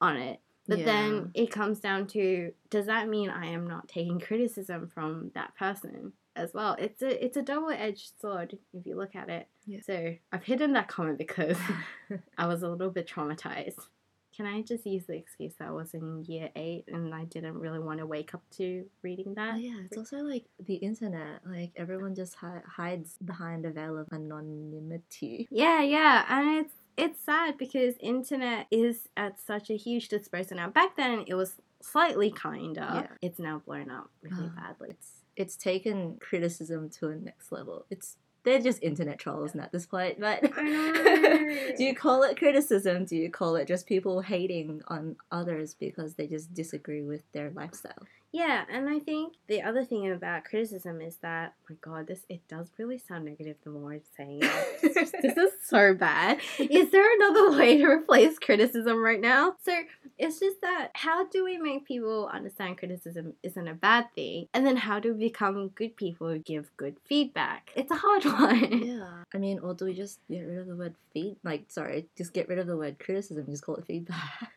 on 0.00 0.16
it. 0.16 0.40
But 0.68 0.78
Yeah. 0.80 0.84
then 0.84 1.30
it 1.34 1.50
comes 1.50 1.80
down 1.80 2.06
to 2.08 2.52
does 2.70 2.86
that 2.86 3.08
mean 3.08 3.30
I 3.30 3.46
am 3.46 3.66
not 3.66 3.88
taking 3.88 4.20
criticism 4.20 4.88
from 4.88 5.30
that 5.34 5.54
person 5.56 6.12
as 6.36 6.54
well? 6.54 6.76
It's 6.78 7.02
a 7.02 7.24
it's 7.24 7.36
a 7.36 7.42
double 7.42 7.70
edged 7.70 8.12
sword 8.20 8.56
if 8.72 8.86
you 8.86 8.96
look 8.96 9.16
at 9.16 9.28
it. 9.28 9.48
Yeah. 9.66 9.80
So 9.84 10.14
I've 10.32 10.44
hidden 10.44 10.72
that 10.74 10.88
comment 10.88 11.18
because 11.18 11.58
I 12.38 12.46
was 12.46 12.62
a 12.62 12.68
little 12.68 12.90
bit 12.92 13.08
traumatized. 13.08 13.86
Can 14.34 14.46
I 14.46 14.62
just 14.62 14.86
use 14.86 15.04
the 15.04 15.14
excuse 15.14 15.52
that 15.58 15.68
I 15.68 15.72
was 15.72 15.92
in 15.92 16.24
year 16.24 16.48
eight 16.56 16.84
and 16.88 17.14
I 17.14 17.24
didn't 17.24 17.58
really 17.58 17.78
want 17.80 17.98
to 17.98 18.06
wake 18.06 18.32
up 18.32 18.42
to 18.52 18.86
reading 19.02 19.26
Oh, 19.32 19.34
that? 19.34 19.60
yeah, 19.60 19.76
it's 19.84 19.98
also 19.98 20.18
like 20.18 20.46
the 20.64 20.76
internet. 20.76 21.40
Like 21.44 21.72
everyone 21.76 22.14
just 22.14 22.36
hi- 22.36 22.62
hides 22.66 23.18
behind 23.22 23.66
a 23.66 23.70
veil 23.70 23.98
of 23.98 24.08
anonymity. 24.10 25.48
Yeah, 25.50 25.82
yeah, 25.82 26.24
and 26.28 26.64
it's 26.64 26.74
it's 26.96 27.20
sad 27.20 27.56
because 27.58 27.94
internet 28.00 28.66
is 28.70 29.08
at 29.16 29.40
such 29.40 29.70
a 29.70 29.76
huge 29.76 30.08
dispersal 30.08 30.56
now. 30.56 30.68
Back 30.68 30.96
then, 30.96 31.24
it 31.26 31.34
was 31.34 31.56
slightly 31.80 32.30
kinder, 32.30 32.80
Yeah. 32.80 33.06
it's 33.20 33.38
now 33.38 33.62
blown 33.64 33.90
up 33.90 34.10
really 34.22 34.50
Ah. 34.56 34.60
badly. 34.68 34.90
It's 34.90 35.08
it's 35.34 35.56
taken 35.56 36.18
criticism 36.20 36.90
to 36.90 37.08
a 37.08 37.16
next 37.16 37.50
level. 37.52 37.86
It's 37.90 38.16
they're 38.44 38.60
just 38.60 38.82
internet 38.82 39.18
trolls 39.18 39.54
at 39.56 39.70
this 39.72 39.86
point, 39.86 40.18
but 40.20 40.42
do 40.56 41.76
you 41.84 41.94
call 41.94 42.22
it 42.24 42.36
criticism? 42.36 43.04
Do 43.04 43.16
you 43.16 43.30
call 43.30 43.54
it 43.56 43.66
just 43.68 43.86
people 43.86 44.20
hating 44.20 44.82
on 44.88 45.16
others 45.30 45.74
because 45.74 46.14
they 46.14 46.26
just 46.26 46.52
disagree 46.52 47.02
with 47.02 47.22
their 47.32 47.50
lifestyle? 47.50 48.02
Yeah, 48.32 48.64
and 48.72 48.88
I 48.88 48.98
think 48.98 49.34
the 49.46 49.60
other 49.60 49.84
thing 49.84 50.10
about 50.10 50.44
criticism 50.44 51.02
is 51.02 51.16
that, 51.18 51.52
my 51.68 51.76
God, 51.82 52.06
this 52.06 52.24
it 52.30 52.40
does 52.48 52.68
really 52.78 52.96
sound 52.96 53.26
negative 53.26 53.56
the 53.62 53.68
more 53.70 53.92
I'm 53.92 54.00
saying 54.16 54.40
it. 54.42 54.94
Just- 54.94 55.12
this 55.22 55.36
is 55.36 55.52
so 55.66 55.92
bad. 55.92 56.38
Is 56.58 56.90
there 56.90 57.14
another 57.16 57.52
way 57.58 57.76
to 57.76 57.84
replace 57.84 58.38
criticism 58.38 59.02
right 59.04 59.20
now? 59.20 59.56
So 59.62 59.76
it's 60.18 60.40
just 60.40 60.62
that 60.62 60.92
how 60.94 61.26
do 61.26 61.44
we 61.44 61.58
make 61.58 61.84
people 61.86 62.30
understand 62.32 62.78
criticism 62.78 63.34
isn't 63.42 63.68
a 63.68 63.74
bad 63.74 64.06
thing? 64.14 64.48
And 64.54 64.66
then 64.66 64.78
how 64.78 64.98
do 64.98 65.12
we 65.12 65.26
become 65.26 65.68
good 65.68 65.94
people 65.96 66.28
who 66.28 66.38
give 66.38 66.74
good 66.78 66.96
feedback? 67.06 67.70
It's 67.76 67.90
a 67.90 67.96
hard 67.96 68.24
one. 68.40 68.82
Yeah. 68.82 69.24
I 69.34 69.38
mean, 69.38 69.58
or 69.58 69.74
do 69.74 69.84
we 69.84 69.92
just 69.94 70.20
get 70.30 70.40
rid 70.40 70.56
of 70.56 70.66
the 70.68 70.76
word 70.76 70.94
feed? 71.12 71.36
Like, 71.44 71.64
sorry, 71.68 72.06
just 72.16 72.32
get 72.32 72.48
rid 72.48 72.58
of 72.58 72.66
the 72.66 72.78
word 72.78 72.98
criticism. 72.98 73.44
Just 73.50 73.64
call 73.64 73.76
it 73.76 73.84
feedback. 73.86 74.52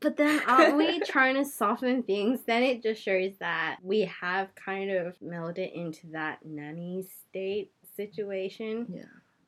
But 0.00 0.16
then 0.16 0.40
aren't 0.46 0.76
we 0.76 1.00
trying 1.00 1.34
to 1.36 1.44
soften 1.44 2.02
things? 2.02 2.40
Then 2.46 2.62
it 2.62 2.82
just 2.82 3.02
shows 3.02 3.32
that 3.40 3.78
we 3.82 4.00
have 4.20 4.54
kind 4.54 4.90
of 4.90 5.18
melded 5.20 5.72
into 5.72 6.06
that 6.08 6.38
nanny 6.44 7.06
state 7.28 7.70
situation. 7.96 8.86
Yeah. 8.92 9.02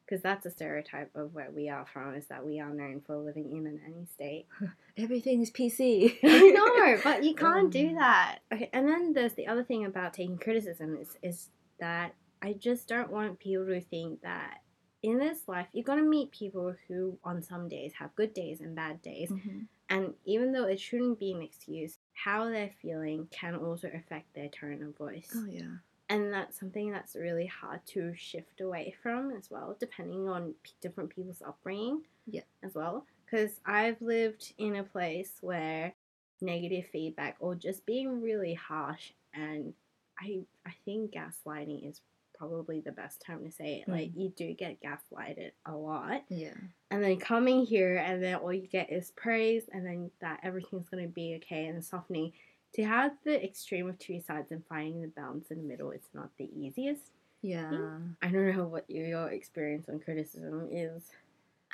Because 0.05 0.23
that's 0.23 0.45
a 0.45 0.51
stereotype 0.51 1.11
of 1.15 1.33
where 1.33 1.51
we 1.51 1.71
are 1.71 1.87
from, 1.91 2.15
is 2.15 2.27
that 2.27 2.45
we 2.45 2.61
are 2.61 2.69
known 2.69 3.01
for 3.07 3.17
living 3.17 3.51
in 3.51 3.67
a 3.67 3.71
nanny 3.71 4.07
state. 4.13 4.47
Everything 4.99 5.41
is 5.41 5.51
PC. 5.51 6.19
I 6.25 6.51
know, 6.51 7.01
but 7.05 7.25
you 7.25 7.35
can't 7.35 7.71
do 7.71 7.89
Um. 7.89 7.95
that. 7.95 8.39
Okay, 8.53 8.69
and 8.75 8.87
then 8.87 9.15
there's 9.15 9.33
the 9.35 9.47
other 9.47 9.65
thing 9.65 9.87
about 9.87 10.13
taking 10.13 10.37
criticism 10.37 10.99
is 11.01 11.17
is 11.23 11.49
that 11.81 12.15
I 12.43 12.53
just 12.53 12.89
don't 12.89 13.11
want 13.11 13.39
people 13.39 13.65
to 13.67 13.81
think 13.81 14.21
that 14.23 14.59
in 15.03 15.19
this 15.19 15.49
life 15.49 15.69
you're 15.73 15.85
gonna 15.85 16.03
meet 16.03 16.31
people 16.31 16.75
who 16.89 17.17
on 17.25 17.43
some 17.43 17.69
days 17.69 17.93
have 17.99 18.15
good 18.15 18.35
days 18.35 18.61
and 18.61 18.75
bad 18.77 19.01
days. 19.01 19.31
Mhm. 19.31 19.67
And 19.93 20.15
even 20.25 20.53
though 20.53 20.65
it 20.65 20.81
shouldn't 20.81 21.19
be 21.19 21.33
an 21.33 21.43
excuse, 21.43 21.99
how 22.15 22.49
they're 22.49 22.71
feeling 22.81 23.29
can 23.31 23.55
also 23.55 23.91
affect 23.93 24.35
their 24.35 24.49
tone 24.49 24.83
of 24.83 24.97
voice. 24.97 25.31
Oh 25.37 25.45
yeah. 25.47 25.77
And 26.09 26.33
that's 26.33 26.59
something 26.59 26.91
that's 26.91 27.15
really 27.15 27.47
hard 27.47 27.85
to 27.89 28.15
shift 28.17 28.63
away 28.63 28.95
from 29.03 29.33
as 29.37 29.51
well, 29.51 29.77
depending 29.79 30.31
on 30.31 30.55
p- 30.63 30.73
different 30.81 31.15
people's 31.15 31.43
upbringing. 31.47 32.03
Yeah. 32.27 32.41
As 32.63 32.75
well. 32.75 33.05
Because 33.27 33.61
I've 33.67 34.01
lived 34.01 34.55
in 34.57 34.77
a 34.77 34.83
place 34.83 35.33
where 35.43 35.93
negative 36.41 36.87
feedback 36.91 37.37
or 37.39 37.55
just 37.55 37.85
being 37.85 38.23
really 38.23 38.55
harsh, 38.55 39.13
and 39.35 39.75
I, 40.19 40.41
I 40.67 40.73
think 40.87 41.13
gaslighting 41.13 41.87
is 41.89 42.01
probably 42.49 42.81
the 42.81 42.91
best 42.93 43.21
time 43.21 43.45
to 43.45 43.51
say 43.53 43.77
it. 43.87 43.89
Mm. 43.89 43.93
Like, 43.93 44.11
you 44.17 44.31
do 44.31 44.53
get 44.55 44.79
gaslighted 44.83 45.53
a 45.67 45.73
lot 45.77 46.25
Yeah. 46.29 46.55
and 46.91 47.03
then 47.03 47.19
coming 47.19 47.65
here 47.65 47.99
and 47.99 48.23
then 48.23 48.35
all 48.37 48.53
you 48.53 48.67
get 48.67 48.91
is 48.93 49.13
praise 49.13 49.65
and 49.73 49.87
then 49.87 50.11
that 50.21 50.41
everything's 50.43 50.89
going 50.89 51.05
to 51.05 51.09
be 51.13 51.37
okay 51.37 51.67
and 51.67 51.85
softening 51.85 52.33
to 52.75 52.83
have 52.85 53.13
the 53.25 53.43
extreme 53.45 53.89
of 53.89 53.99
two 53.99 54.21
sides 54.21 54.51
and 54.51 54.65
finding 54.67 55.03
the 55.03 55.09
balance 55.09 55.51
in 55.51 55.59
the 55.59 55.65
middle 55.69 55.91
it's 55.93 56.09
not 56.15 56.31
the 56.39 56.49
easiest 56.57 57.11
Yeah. 57.43 57.99
i 58.23 58.29
don't 58.29 58.57
know 58.57 58.67
what 58.67 58.89
your 58.91 59.29
experience 59.29 59.89
on 59.89 60.01
criticism 60.01 60.69
is 60.73 61.11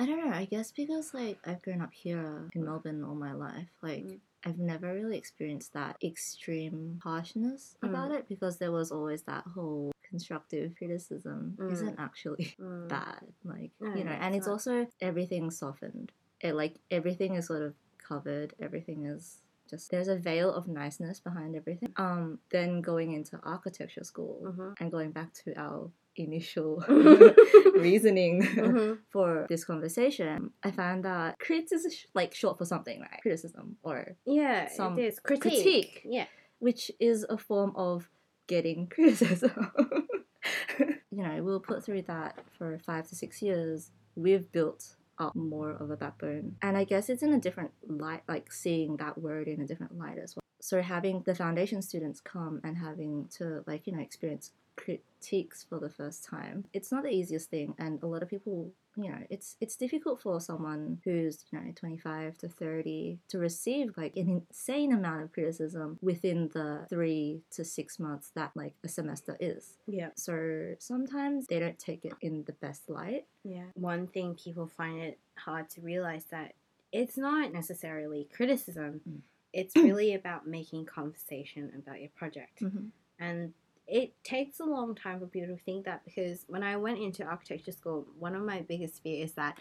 I 0.00 0.06
don't 0.06 0.25
know. 0.25 0.32
I 0.32 0.44
guess 0.44 0.70
because 0.70 1.12
like 1.12 1.38
I've 1.44 1.60
grown 1.60 1.80
up 1.82 1.92
here 1.92 2.48
in 2.54 2.64
Melbourne 2.64 3.02
all 3.02 3.16
my 3.16 3.32
life, 3.32 3.66
like 3.82 4.04
Mm. 4.04 4.20
I've 4.46 4.58
never 4.60 4.94
really 4.94 5.18
experienced 5.18 5.72
that 5.72 5.96
extreme 6.04 7.00
harshness 7.02 7.75
Mm. 7.82 7.88
about 7.90 8.12
it 8.12 8.28
because 8.28 8.58
there 8.58 8.70
was 8.70 8.92
always 8.92 9.22
that 9.22 9.42
whole 9.54 9.90
constructive 10.08 10.74
criticism 10.76 11.56
Mm. 11.58 11.72
isn't 11.72 11.96
actually 11.98 12.54
Mm. 12.60 12.88
bad. 12.88 13.22
Like 13.44 13.70
No, 13.80 13.94
you 13.94 14.04
know, 14.04 14.12
and 14.12 14.34
it's 14.34 14.46
not. 14.46 14.52
also 14.54 14.86
everything 15.00 15.50
softened. 15.50 16.12
It 16.40 16.54
like 16.54 16.74
everything 16.90 17.34
is 17.34 17.46
sort 17.46 17.62
of 17.62 17.74
covered. 17.98 18.54
Everything 18.60 19.04
is 19.06 19.38
just 19.70 19.90
there's 19.90 20.08
a 20.08 20.16
veil 20.16 20.50
of 20.52 20.66
niceness 20.66 21.20
behind 21.20 21.54
everything. 21.56 21.92
Um, 21.96 22.38
then 22.50 22.80
going 22.80 23.12
into 23.12 23.38
architecture 23.42 24.04
school 24.04 24.40
Mhm. 24.44 24.74
and 24.80 24.90
going 24.90 25.10
back 25.12 25.32
to 25.44 25.54
our 25.60 25.90
initial 26.16 26.82
Mhm. 26.88 27.82
reasoning 27.88 28.42
Mhm. 28.42 28.98
for 29.12 29.46
this 29.48 29.64
conversation, 29.64 30.52
I 30.62 30.70
found 30.70 31.04
that 31.04 31.38
crit 31.38 31.70
is 31.70 31.82
sh- 31.94 32.06
like 32.14 32.34
short 32.34 32.56
for 32.58 32.64
something, 32.64 33.00
right? 33.00 33.20
Criticism 33.22 33.76
or 33.82 34.16
yeah 34.24 34.68
Some 34.68 34.98
it 34.98 35.04
is 35.08 35.20
critique. 35.20 35.52
critique. 35.52 36.02
yeah 36.04 36.26
which 36.60 36.90
is 36.98 37.24
a 37.30 37.38
form 37.38 37.72
of 37.76 38.08
getting 38.49 38.88
criticism. 38.93 39.73
you 40.78 41.23
know, 41.23 41.43
we'll 41.43 41.61
put 41.61 41.85
through 41.85 42.02
that 42.02 42.40
for 42.59 42.78
five 42.85 43.09
to 43.09 43.14
six 43.14 43.40
years. 43.40 43.93
We've 44.17 44.50
built 44.50 44.97
up 45.21 45.37
more 45.37 45.71
of 45.71 45.90
a 45.90 45.97
backbone. 45.97 46.57
And 46.62 46.76
I 46.76 46.85
guess 46.85 47.09
it's 47.09 47.23
in 47.23 47.33
a 47.33 47.40
different 47.40 47.71
light, 47.87 48.23
like 48.28 48.52
seeing 48.52 48.97
that 48.97 49.19
word 49.19 49.49
in 49.49 49.61
a 49.61 49.67
different 49.67 49.97
light 49.97 50.19
as 50.19 50.35
well. 50.35 50.43
So 50.61 50.83
having 50.83 51.23
the 51.25 51.35
foundation 51.35 51.83
students 51.83 52.21
come 52.21 52.61
and 52.64 52.76
having 52.76 53.28
to 53.37 53.62
like, 53.67 53.87
you 53.87 53.93
know, 53.93 54.02
experience 54.02 54.52
critiques 54.78 55.64
for 55.68 55.78
the 55.78 55.90
first 55.90 56.25
time, 56.25 56.64
it's 56.73 56.90
not 56.92 57.02
the 57.02 57.11
easiest 57.11 57.50
thing. 57.50 57.75
And 57.78 58.02
a 58.02 58.06
lot 58.06 58.23
of 58.23 58.30
people 58.30 58.73
you 58.99 59.08
know 59.08 59.18
it's 59.30 59.56
it's 59.61 59.76
difficult 59.76 60.20
for 60.20 60.40
someone 60.40 60.99
who's 61.04 61.44
you 61.52 61.58
know 61.58 61.73
25 61.76 62.37
to 62.38 62.49
30 62.49 63.18
to 63.28 63.38
receive 63.38 63.97
like 63.97 64.16
an 64.16 64.42
insane 64.50 64.92
amount 64.92 65.23
of 65.23 65.32
criticism 65.32 65.99
within 66.02 66.49
the 66.52 66.85
three 66.88 67.40
to 67.50 67.64
six 67.64 68.00
months 68.00 68.32
that 68.35 68.50
like 68.56 68.75
a 68.85 68.88
semester 68.88 69.37
is 69.38 69.76
yeah 69.87 70.08
so 70.16 70.75
sometimes 70.80 71.47
they 71.47 71.61
don't 71.61 71.78
take 71.78 72.04
it 72.04 72.12
in 72.20 72.42
the 72.49 72.52
best 72.54 72.90
light 72.90 73.25
yeah 73.44 73.66
one 73.75 74.08
thing 74.08 74.35
people 74.35 74.66
find 74.66 75.00
it 75.00 75.18
hard 75.37 75.70
to 75.70 75.80
realize 75.80 76.25
that 76.32 76.54
it's 76.90 77.16
not 77.16 77.52
necessarily 77.52 78.28
criticism 78.35 79.00
Mm. 79.08 79.20
it's 79.52 79.76
really 79.76 80.14
about 80.14 80.47
making 80.47 80.87
conversation 80.87 81.70
about 81.78 82.00
your 82.00 82.11
project 82.16 82.61
mm-hmm. 82.62 82.87
And 83.20 83.52
it 83.88 84.12
takes 84.23 84.61
a 84.61 84.64
long 84.64 84.95
time 84.95 85.21
for 85.21 85.26
people 85.26 85.57
to 85.57 85.62
think 85.64 85.85
that 85.87 86.04
because 86.04 86.45
when 86.47 86.62
I 86.62 86.76
went 86.76 86.99
into 86.99 87.25
architecture 87.25 87.73
school, 87.73 88.07
one 88.18 88.35
of 88.35 88.42
my 88.42 88.61
biggest 88.61 89.02
fears 89.02 89.30
is 89.30 89.35
that 89.37 89.59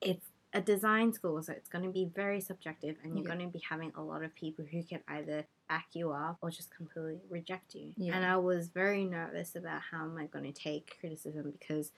it's 0.00 0.26
a 0.52 0.60
design 0.60 1.12
school, 1.12 1.42
so 1.42 1.52
it's 1.52 1.68
going 1.68 1.84
to 1.84 1.90
be 1.90 2.10
very 2.14 2.40
subjective, 2.40 2.96
and 3.02 3.14
you're 3.14 3.24
Yeah. 3.24 3.36
going 3.36 3.46
to 3.46 3.52
be 3.52 3.62
having 3.68 3.92
a 3.96 4.02
lot 4.02 4.22
of 4.24 4.34
people 4.34 4.64
who 4.70 4.82
can 4.82 5.00
either 5.08 5.46
back 5.68 5.86
you 5.92 6.10
up 6.12 6.38
or 6.42 6.50
just 6.50 6.74
completely 6.74 7.20
reject 7.30 7.74
you. 7.74 7.94
Yeah. 7.96 8.14
And 8.14 8.24
I 8.24 8.36
was 8.36 8.68
very 8.68 9.04
nervous 9.04 9.54
about 9.54 9.80
how 9.82 10.04
am 10.04 10.18
I 10.18 10.26
going 10.26 10.52
to 10.52 10.52
take 10.52 10.98
criticism 11.00 11.52
because 11.52 11.92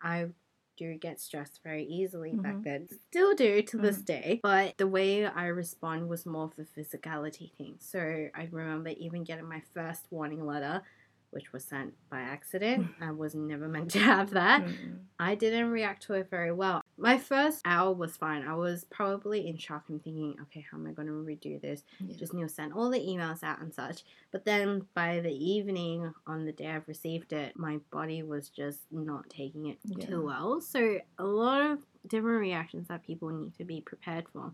I 0.00 0.28
do 0.76 0.94
get 0.94 1.20
stressed 1.20 1.60
very 1.64 1.84
easily 1.84 2.34
back 2.34 2.56
Mhm. 2.58 2.64
then. 2.64 2.88
Still 3.10 3.34
do 3.34 3.62
to 3.62 3.78
this 3.78 3.96
Mhm. 3.96 4.04
day. 4.06 4.40
But 4.42 4.76
the 4.78 4.86
way 4.86 5.26
I 5.26 5.46
respond 5.46 6.08
was 6.08 6.24
more 6.24 6.44
of 6.44 6.52
a 6.58 6.62
physicality 6.62 7.52
thing. 7.54 7.76
So 7.80 8.28
I 8.32 8.48
remember 8.52 8.90
even 8.90 9.24
getting 9.24 9.48
my 9.48 9.62
first 9.74 10.06
warning 10.10 10.46
letter, 10.46 10.82
which 11.30 11.52
was 11.52 11.64
sent 11.64 11.94
by 12.10 12.20
accident. 12.20 12.86
I 13.00 13.10
was 13.10 13.34
never 13.34 13.68
meant 13.68 13.90
to 13.92 13.98
have 13.98 14.30
that. 14.30 14.64
Mm. 14.64 14.98
I 15.18 15.34
didn't 15.34 15.70
react 15.70 16.04
to 16.04 16.14
it 16.14 16.28
very 16.30 16.52
well. 16.52 16.80
My 16.96 17.18
first 17.18 17.60
hour 17.64 17.92
was 17.92 18.16
fine. 18.16 18.46
I 18.46 18.54
was 18.54 18.84
probably 18.84 19.46
in 19.48 19.56
shock 19.56 19.84
and 19.88 20.02
thinking, 20.02 20.36
okay, 20.42 20.64
how 20.70 20.78
am 20.78 20.86
I 20.86 20.92
going 20.92 21.06
to 21.08 21.12
redo 21.14 21.60
this? 21.60 21.82
Yeah. 22.00 22.16
Just 22.16 22.34
Neil 22.34 22.48
sent 22.48 22.72
all 22.74 22.90
the 22.90 22.98
emails 22.98 23.42
out 23.42 23.60
and 23.60 23.72
such. 23.74 24.02
But 24.32 24.44
then 24.44 24.86
by 24.94 25.20
the 25.20 25.32
evening 25.32 26.12
on 26.26 26.44
the 26.44 26.52
day 26.52 26.68
I've 26.68 26.88
received 26.88 27.32
it, 27.32 27.56
my 27.58 27.78
body 27.92 28.22
was 28.22 28.48
just 28.48 28.80
not 28.90 29.28
taking 29.28 29.66
it 29.66 29.78
Yeah. 29.84 30.06
too 30.06 30.24
well. 30.24 30.60
So 30.60 30.98
a 31.18 31.24
lot 31.24 31.62
of 31.62 31.78
different 32.06 32.40
reactions 32.40 32.88
that 32.88 33.02
people 33.04 33.28
need 33.28 33.54
to 33.58 33.64
be 33.64 33.80
prepared 33.80 34.26
for. 34.32 34.52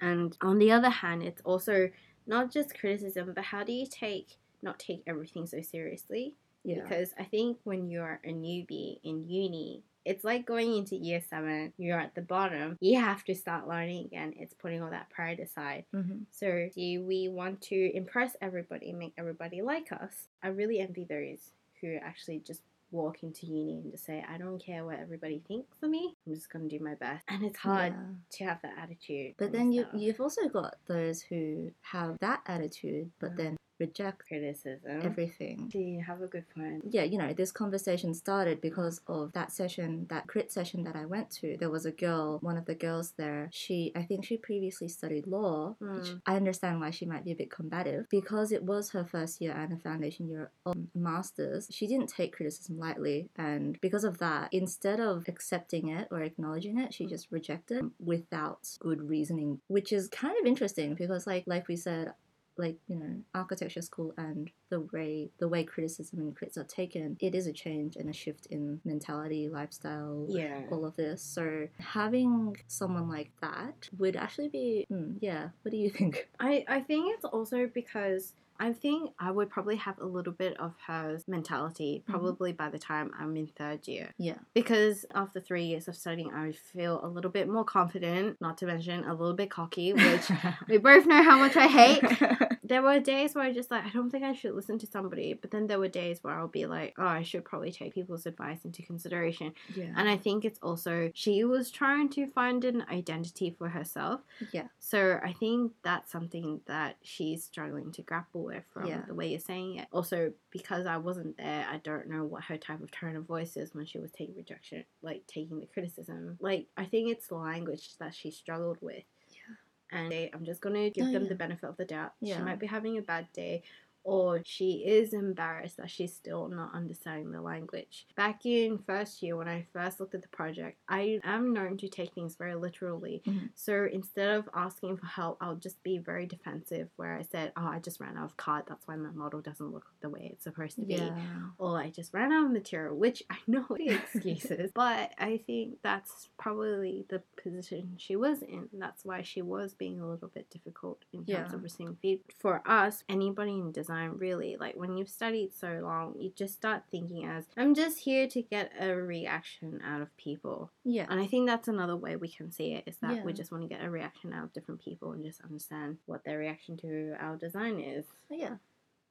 And 0.00 0.36
on 0.40 0.58
the 0.58 0.72
other 0.72 0.90
hand, 0.90 1.22
it's 1.22 1.40
also 1.44 1.90
not 2.26 2.52
just 2.52 2.78
criticism, 2.78 3.32
but 3.34 3.44
how 3.44 3.64
do 3.64 3.72
you 3.72 3.86
take 3.86 4.36
not 4.62 4.78
take 4.78 5.02
everything 5.06 5.46
so 5.46 5.60
seriously? 5.62 6.34
yeah 6.64 6.82
Because 6.82 7.14
I 7.18 7.24
think 7.24 7.58
when 7.64 7.88
you're 7.90 8.20
a 8.24 8.28
newbie 8.32 8.98
in 9.04 9.28
uni, 9.28 9.82
it's 10.04 10.24
like 10.24 10.46
going 10.46 10.74
into 10.76 10.96
year 10.96 11.20
seven, 11.28 11.72
you're 11.76 12.00
at 12.00 12.14
the 12.14 12.22
bottom, 12.22 12.76
you 12.80 12.98
have 12.98 13.24
to 13.24 13.34
start 13.34 13.68
learning 13.68 14.06
again. 14.06 14.32
It's 14.36 14.54
putting 14.54 14.82
all 14.82 14.90
that 14.90 15.10
pride 15.10 15.38
aside. 15.38 15.84
mm-hmm. 15.94 16.20
So, 16.30 16.68
do 16.74 17.04
we 17.04 17.28
want 17.28 17.60
to 17.62 17.94
impress 17.94 18.34
everybody, 18.40 18.92
make 18.92 19.12
everybody 19.18 19.60
like 19.62 19.92
us? 19.92 20.28
I 20.42 20.48
really 20.48 20.78
envy 20.80 21.04
those 21.04 21.52
who 21.80 21.96
actually 22.02 22.38
just 22.40 22.62
walk 22.90 23.22
into 23.22 23.44
uni 23.44 23.80
and 23.82 23.92
just 23.92 24.06
say, 24.06 24.24
I 24.26 24.38
don't 24.38 24.58
care 24.58 24.82
what 24.86 24.98
everybody 24.98 25.42
thinks 25.46 25.76
of 25.82 25.90
me, 25.90 26.14
I'm 26.26 26.34
just 26.34 26.50
going 26.50 26.66
to 26.70 26.78
do 26.78 26.82
my 26.82 26.94
best. 26.94 27.22
And 27.28 27.44
it's 27.44 27.58
hard 27.58 27.92
Yeah. 27.92 28.14
to 28.38 28.44
have 28.46 28.62
that 28.62 28.78
attitude. 28.78 29.34
But 29.36 29.52
then 29.52 29.72
you 29.72 29.82
stuff. 29.82 29.94
you've 30.00 30.20
also 30.22 30.48
got 30.48 30.76
those 30.86 31.20
who 31.20 31.70
have 31.82 32.16
that 32.20 32.40
attitude, 32.46 33.10
but 33.20 33.32
Mm. 33.32 33.36
then 33.36 33.56
reject 33.78 34.26
Criticism. 34.28 35.00
everything. 35.02 35.68
Do 35.70 35.78
you 35.78 36.02
have 36.02 36.20
a 36.22 36.26
good 36.26 36.44
point? 36.54 36.84
Yeah, 36.90 37.02
you 37.04 37.18
know, 37.18 37.32
this 37.32 37.52
conversation 37.52 38.14
started 38.14 38.60
because 38.60 39.00
of 39.06 39.32
that 39.32 39.52
session, 39.52 40.06
that 40.10 40.26
crit 40.26 40.50
session 40.52 40.84
that 40.84 40.96
I 40.96 41.04
went 41.06 41.30
to. 41.40 41.56
There 41.58 41.70
was 41.70 41.86
a 41.86 41.92
girl, 41.92 42.38
one 42.40 42.56
of 42.56 42.66
the 42.66 42.74
girls 42.74 43.12
there. 43.16 43.48
She, 43.52 43.92
I 43.94 44.02
think 44.02 44.24
she 44.24 44.36
previously 44.36 44.88
studied 44.88 45.26
law. 45.26 45.76
which 45.80 46.08
Mm. 46.08 46.20
I 46.26 46.36
understand 46.36 46.80
why 46.80 46.90
she 46.90 47.06
might 47.06 47.24
be 47.24 47.32
a 47.32 47.36
bit 47.36 47.50
combative 47.50 48.06
because 48.10 48.52
it 48.52 48.62
was 48.62 48.90
her 48.90 49.04
first 49.04 49.40
year 49.40 49.52
and 49.52 49.72
a 49.72 49.76
foundation 49.76 50.28
year 50.28 50.50
of 50.66 50.76
masters. 50.94 51.68
She 51.70 51.86
didn't 51.86 52.08
take 52.08 52.34
criticism 52.36 52.78
lightly, 52.78 53.28
and 53.36 53.80
because 53.80 54.04
of 54.04 54.18
that, 54.18 54.48
instead 54.52 55.00
of 55.00 55.24
accepting 55.28 55.88
it 55.88 56.08
or 56.10 56.22
acknowledging 56.22 56.78
it, 56.78 56.94
she 56.94 57.06
just 57.06 57.30
rejected 57.30 57.78
it 57.78 57.84
without 57.98 58.60
good 58.78 59.02
reasoning, 59.08 59.60
which 59.68 59.92
is 59.92 60.08
kind 60.08 60.34
of 60.40 60.46
interesting 60.46 60.94
because, 60.94 61.26
like, 61.26 61.44
like 61.46 61.68
we 61.68 61.76
said, 61.76 62.12
like 62.58 62.76
you 62.88 62.96
know 62.96 63.14
architecture 63.34 63.82
school 63.82 64.12
and 64.18 64.50
the 64.70 64.80
way 64.92 65.30
the 65.38 65.48
way 65.48 65.64
criticism 65.64 66.18
and 66.20 66.36
crits 66.36 66.56
are 66.58 66.64
taken 66.64 67.16
it 67.20 67.34
is 67.34 67.46
a 67.46 67.52
change 67.52 67.96
and 67.96 68.08
a 68.10 68.12
shift 68.12 68.46
in 68.46 68.80
mentality 68.84 69.48
lifestyle 69.48 70.26
Yeah. 70.28 70.62
all 70.70 70.84
of 70.84 70.96
this 70.96 71.22
so 71.22 71.68
having 71.78 72.56
someone 72.66 73.08
like 73.08 73.30
that 73.40 73.88
would 73.98 74.16
actually 74.16 74.48
be 74.48 74.86
hmm, 74.88 75.12
yeah 75.20 75.48
what 75.62 75.70
do 75.70 75.76
you 75.76 75.90
think 75.98 76.28
I, 76.40 76.64
I 76.68 76.80
think 76.80 77.14
it's 77.14 77.24
also 77.24 77.68
because 77.72 78.34
I 78.60 78.72
think 78.72 79.12
I 79.18 79.30
would 79.30 79.50
probably 79.50 79.76
have 79.76 79.98
a 79.98 80.06
little 80.06 80.32
bit 80.32 80.58
of 80.60 80.74
her 80.86 81.18
mentality 81.26 82.02
Mhm. 82.06 82.10
probably 82.10 82.52
by 82.52 82.68
the 82.70 82.78
time 82.78 83.12
I'm 83.18 83.36
in 83.36 83.46
third 83.46 83.86
year. 83.88 84.14
yeah 84.18 84.38
Because 84.54 85.06
after 85.14 85.40
three 85.40 85.64
years 85.64 85.88
of 85.88 85.96
studying, 85.96 86.32
I 86.32 86.46
would 86.46 86.56
feel 86.56 87.00
a 87.04 87.08
little 87.08 87.30
bit 87.30 87.48
more 87.48 87.64
confident, 87.64 88.40
not 88.40 88.58
to 88.58 88.66
mention 88.66 89.04
a 89.04 89.14
little 89.14 89.34
bit 89.34 89.50
cocky, 89.50 89.92
which 89.92 90.28
we 90.68 90.78
both 90.78 91.06
know 91.06 91.22
how 91.22 91.38
much 91.38 91.56
I 91.56 91.66
hate. 91.66 92.02
There 92.68 92.82
were 92.82 93.00
days 93.00 93.34
where 93.34 93.44
I 93.44 93.52
just 93.54 93.70
like, 93.70 93.86
I 93.86 93.88
don't 93.88 94.10
think 94.10 94.24
I 94.24 94.34
should 94.34 94.54
listen 94.54 94.78
to 94.80 94.86
somebody, 94.86 95.32
but 95.32 95.50
then 95.50 95.68
there 95.68 95.78
were 95.78 95.88
days 95.88 96.18
where 96.22 96.34
I'll 96.38 96.48
be 96.48 96.66
like, 96.66 96.92
oh, 96.98 97.06
I 97.06 97.22
should 97.22 97.46
probably 97.46 97.72
take 97.72 97.94
people's 97.94 98.26
advice 98.26 98.62
into 98.66 98.82
consideration. 98.82 99.54
yeah 99.74 99.94
And 99.96 100.06
I 100.06 100.18
think 100.18 100.44
it's 100.44 100.58
also, 100.62 101.10
she 101.14 101.44
was 101.44 101.70
trying 101.70 102.10
to 102.10 102.26
find 102.26 102.66
an 102.66 102.84
identity 102.90 103.48
for 103.58 103.70
herself. 103.70 104.20
yeah 104.52 104.68
So 104.80 105.18
I 105.24 105.32
think 105.32 105.72
that's 105.82 106.12
something 106.12 106.60
that 106.66 106.96
she's 107.02 107.42
struggling 107.42 107.90
to 107.92 108.02
grapple 108.02 108.47
from 108.72 108.86
Yeah. 108.86 109.02
the 109.06 109.14
way 109.14 109.28
you're 109.28 109.40
saying 109.40 109.76
it. 109.76 109.88
Also, 109.92 110.32
because 110.50 110.86
I 110.86 110.96
wasn't 110.96 111.36
there, 111.36 111.66
I 111.70 111.78
don't 111.78 112.08
know 112.08 112.24
what 112.24 112.44
her 112.44 112.56
type 112.56 112.80
of 112.82 112.90
tone 112.90 113.16
of 113.16 113.24
voice 113.24 113.56
is 113.56 113.74
when 113.74 113.86
she 113.86 113.98
was 113.98 114.10
taking 114.10 114.34
rejection, 114.36 114.84
like 115.02 115.26
taking 115.26 115.60
the 115.60 115.66
criticism. 115.66 116.36
Like 116.40 116.66
I 116.76 116.84
think 116.84 117.10
it's 117.10 117.30
language 117.30 117.96
that 117.98 118.14
she 118.14 118.30
struggled 118.30 118.78
with. 118.80 119.04
Yeah. 119.28 119.54
And 119.98 120.12
I'm 120.34 120.44
just 120.44 120.60
gonna 120.60 120.90
give 120.90 121.06
Oh, 121.06 121.12
them 121.12 121.22
yeah. 121.24 121.28
the 121.30 121.34
benefit 121.34 121.68
of 121.68 121.76
the 121.76 121.84
doubt. 121.84 122.12
She 122.22 122.36
might 122.38 122.58
be 122.58 122.66
having 122.66 122.98
a 122.98 123.02
bad 123.02 123.28
day. 123.32 123.62
Or 124.08 124.40
she 124.44 124.84
is 124.86 125.12
embarrassed 125.12 125.76
that 125.76 125.90
she's 125.90 126.14
still 126.14 126.48
not 126.48 126.74
understanding 126.74 127.30
the 127.30 127.42
language. 127.42 128.06
Back 128.16 128.46
in 128.46 128.78
first 128.78 129.22
year, 129.22 129.36
when 129.36 129.48
I 129.48 129.66
first 129.72 130.00
looked 130.00 130.14
at 130.14 130.22
the 130.22 130.28
project, 130.28 130.78
I 130.88 131.20
am 131.24 131.52
known 131.52 131.76
to 131.78 131.88
take 131.88 132.14
things 132.14 132.34
very 132.36 132.54
literally. 132.54 133.20
Mhm. 133.26 133.50
So 133.54 133.86
instead 133.92 134.30
of 134.30 134.48
asking 134.54 134.96
for 134.96 135.04
help, 135.06 135.36
I'll 135.42 135.56
just 135.56 135.82
be 135.82 135.98
very 135.98 136.24
defensive 136.24 136.88
where 136.96 137.16
I 137.18 137.22
said, 137.22 137.52
Oh, 137.54 137.66
I 137.66 137.80
just 137.80 138.00
ran 138.00 138.16
out 138.16 138.24
of 138.24 138.36
card. 138.38 138.64
That's 138.66 138.86
why 138.88 138.96
my 138.96 139.10
model 139.10 139.42
doesn't 139.42 139.72
look 139.72 139.92
the 140.00 140.08
way 140.08 140.30
it's 140.32 140.44
supposed 140.44 140.76
to 140.76 140.86
be. 140.86 140.94
yeah 140.94 141.50
Or 141.58 141.78
I 141.78 141.90
just 141.90 142.14
ran 142.14 142.32
out 142.32 142.46
of 142.46 142.50
material, 142.52 142.96
which 142.96 143.22
I 143.28 143.36
know 143.46 143.66
are 143.70 143.76
excuses. 143.78 144.70
but 144.74 145.12
I 145.18 145.42
think 145.46 145.78
that's 145.82 146.30
probably 146.38 147.04
the 147.10 147.22
position 147.42 147.94
she 147.98 148.16
was 148.16 148.40
in. 148.40 148.70
That's 148.72 149.04
why 149.04 149.20
she 149.20 149.42
was 149.42 149.74
being 149.74 150.00
a 150.00 150.08
little 150.08 150.28
bit 150.28 150.48
difficult 150.48 151.04
in 151.12 151.26
terms 151.26 151.28
Yeah. 151.50 151.54
of 151.54 151.62
receiving 151.62 151.96
feedback. 152.00 152.34
For 152.38 152.62
us, 152.64 153.04
anybody 153.08 153.52
in 153.52 153.70
design 153.72 153.97
really, 154.06 154.56
like 154.58 154.76
when 154.76 154.96
you've 154.96 155.08
studied 155.08 155.52
so 155.54 155.80
long, 155.82 156.14
you 156.18 156.32
just 156.34 156.54
start 156.54 156.82
thinking 156.90 157.24
as 157.26 157.44
I'm 157.56 157.74
just 157.74 157.98
here 158.00 158.26
to 158.28 158.42
get 158.42 158.72
a 158.80 158.94
reaction 158.94 159.80
out 159.84 160.00
of 160.02 160.16
people. 160.16 160.70
yeah 160.84 161.06
And 161.08 161.20
I 161.20 161.26
think 161.26 161.46
that's 161.46 161.68
another 161.68 161.96
way 161.96 162.16
we 162.16 162.28
can 162.28 162.50
see 162.50 162.74
it 162.74 162.84
is 162.86 162.96
that 162.98 163.24
we 163.24 163.32
just 163.32 163.50
want 163.52 163.62
to 163.64 163.68
get 163.68 163.84
a 163.84 163.90
reaction 163.90 164.32
out 164.32 164.44
of 164.44 164.52
different 164.52 164.80
people 164.80 165.12
and 165.12 165.24
just 165.24 165.40
understand 165.42 165.98
what 166.06 166.24
their 166.24 166.38
reaction 166.38 166.76
to 166.78 167.14
our 167.20 167.36
design 167.36 167.78
is. 167.80 168.06
yeah 168.30 168.56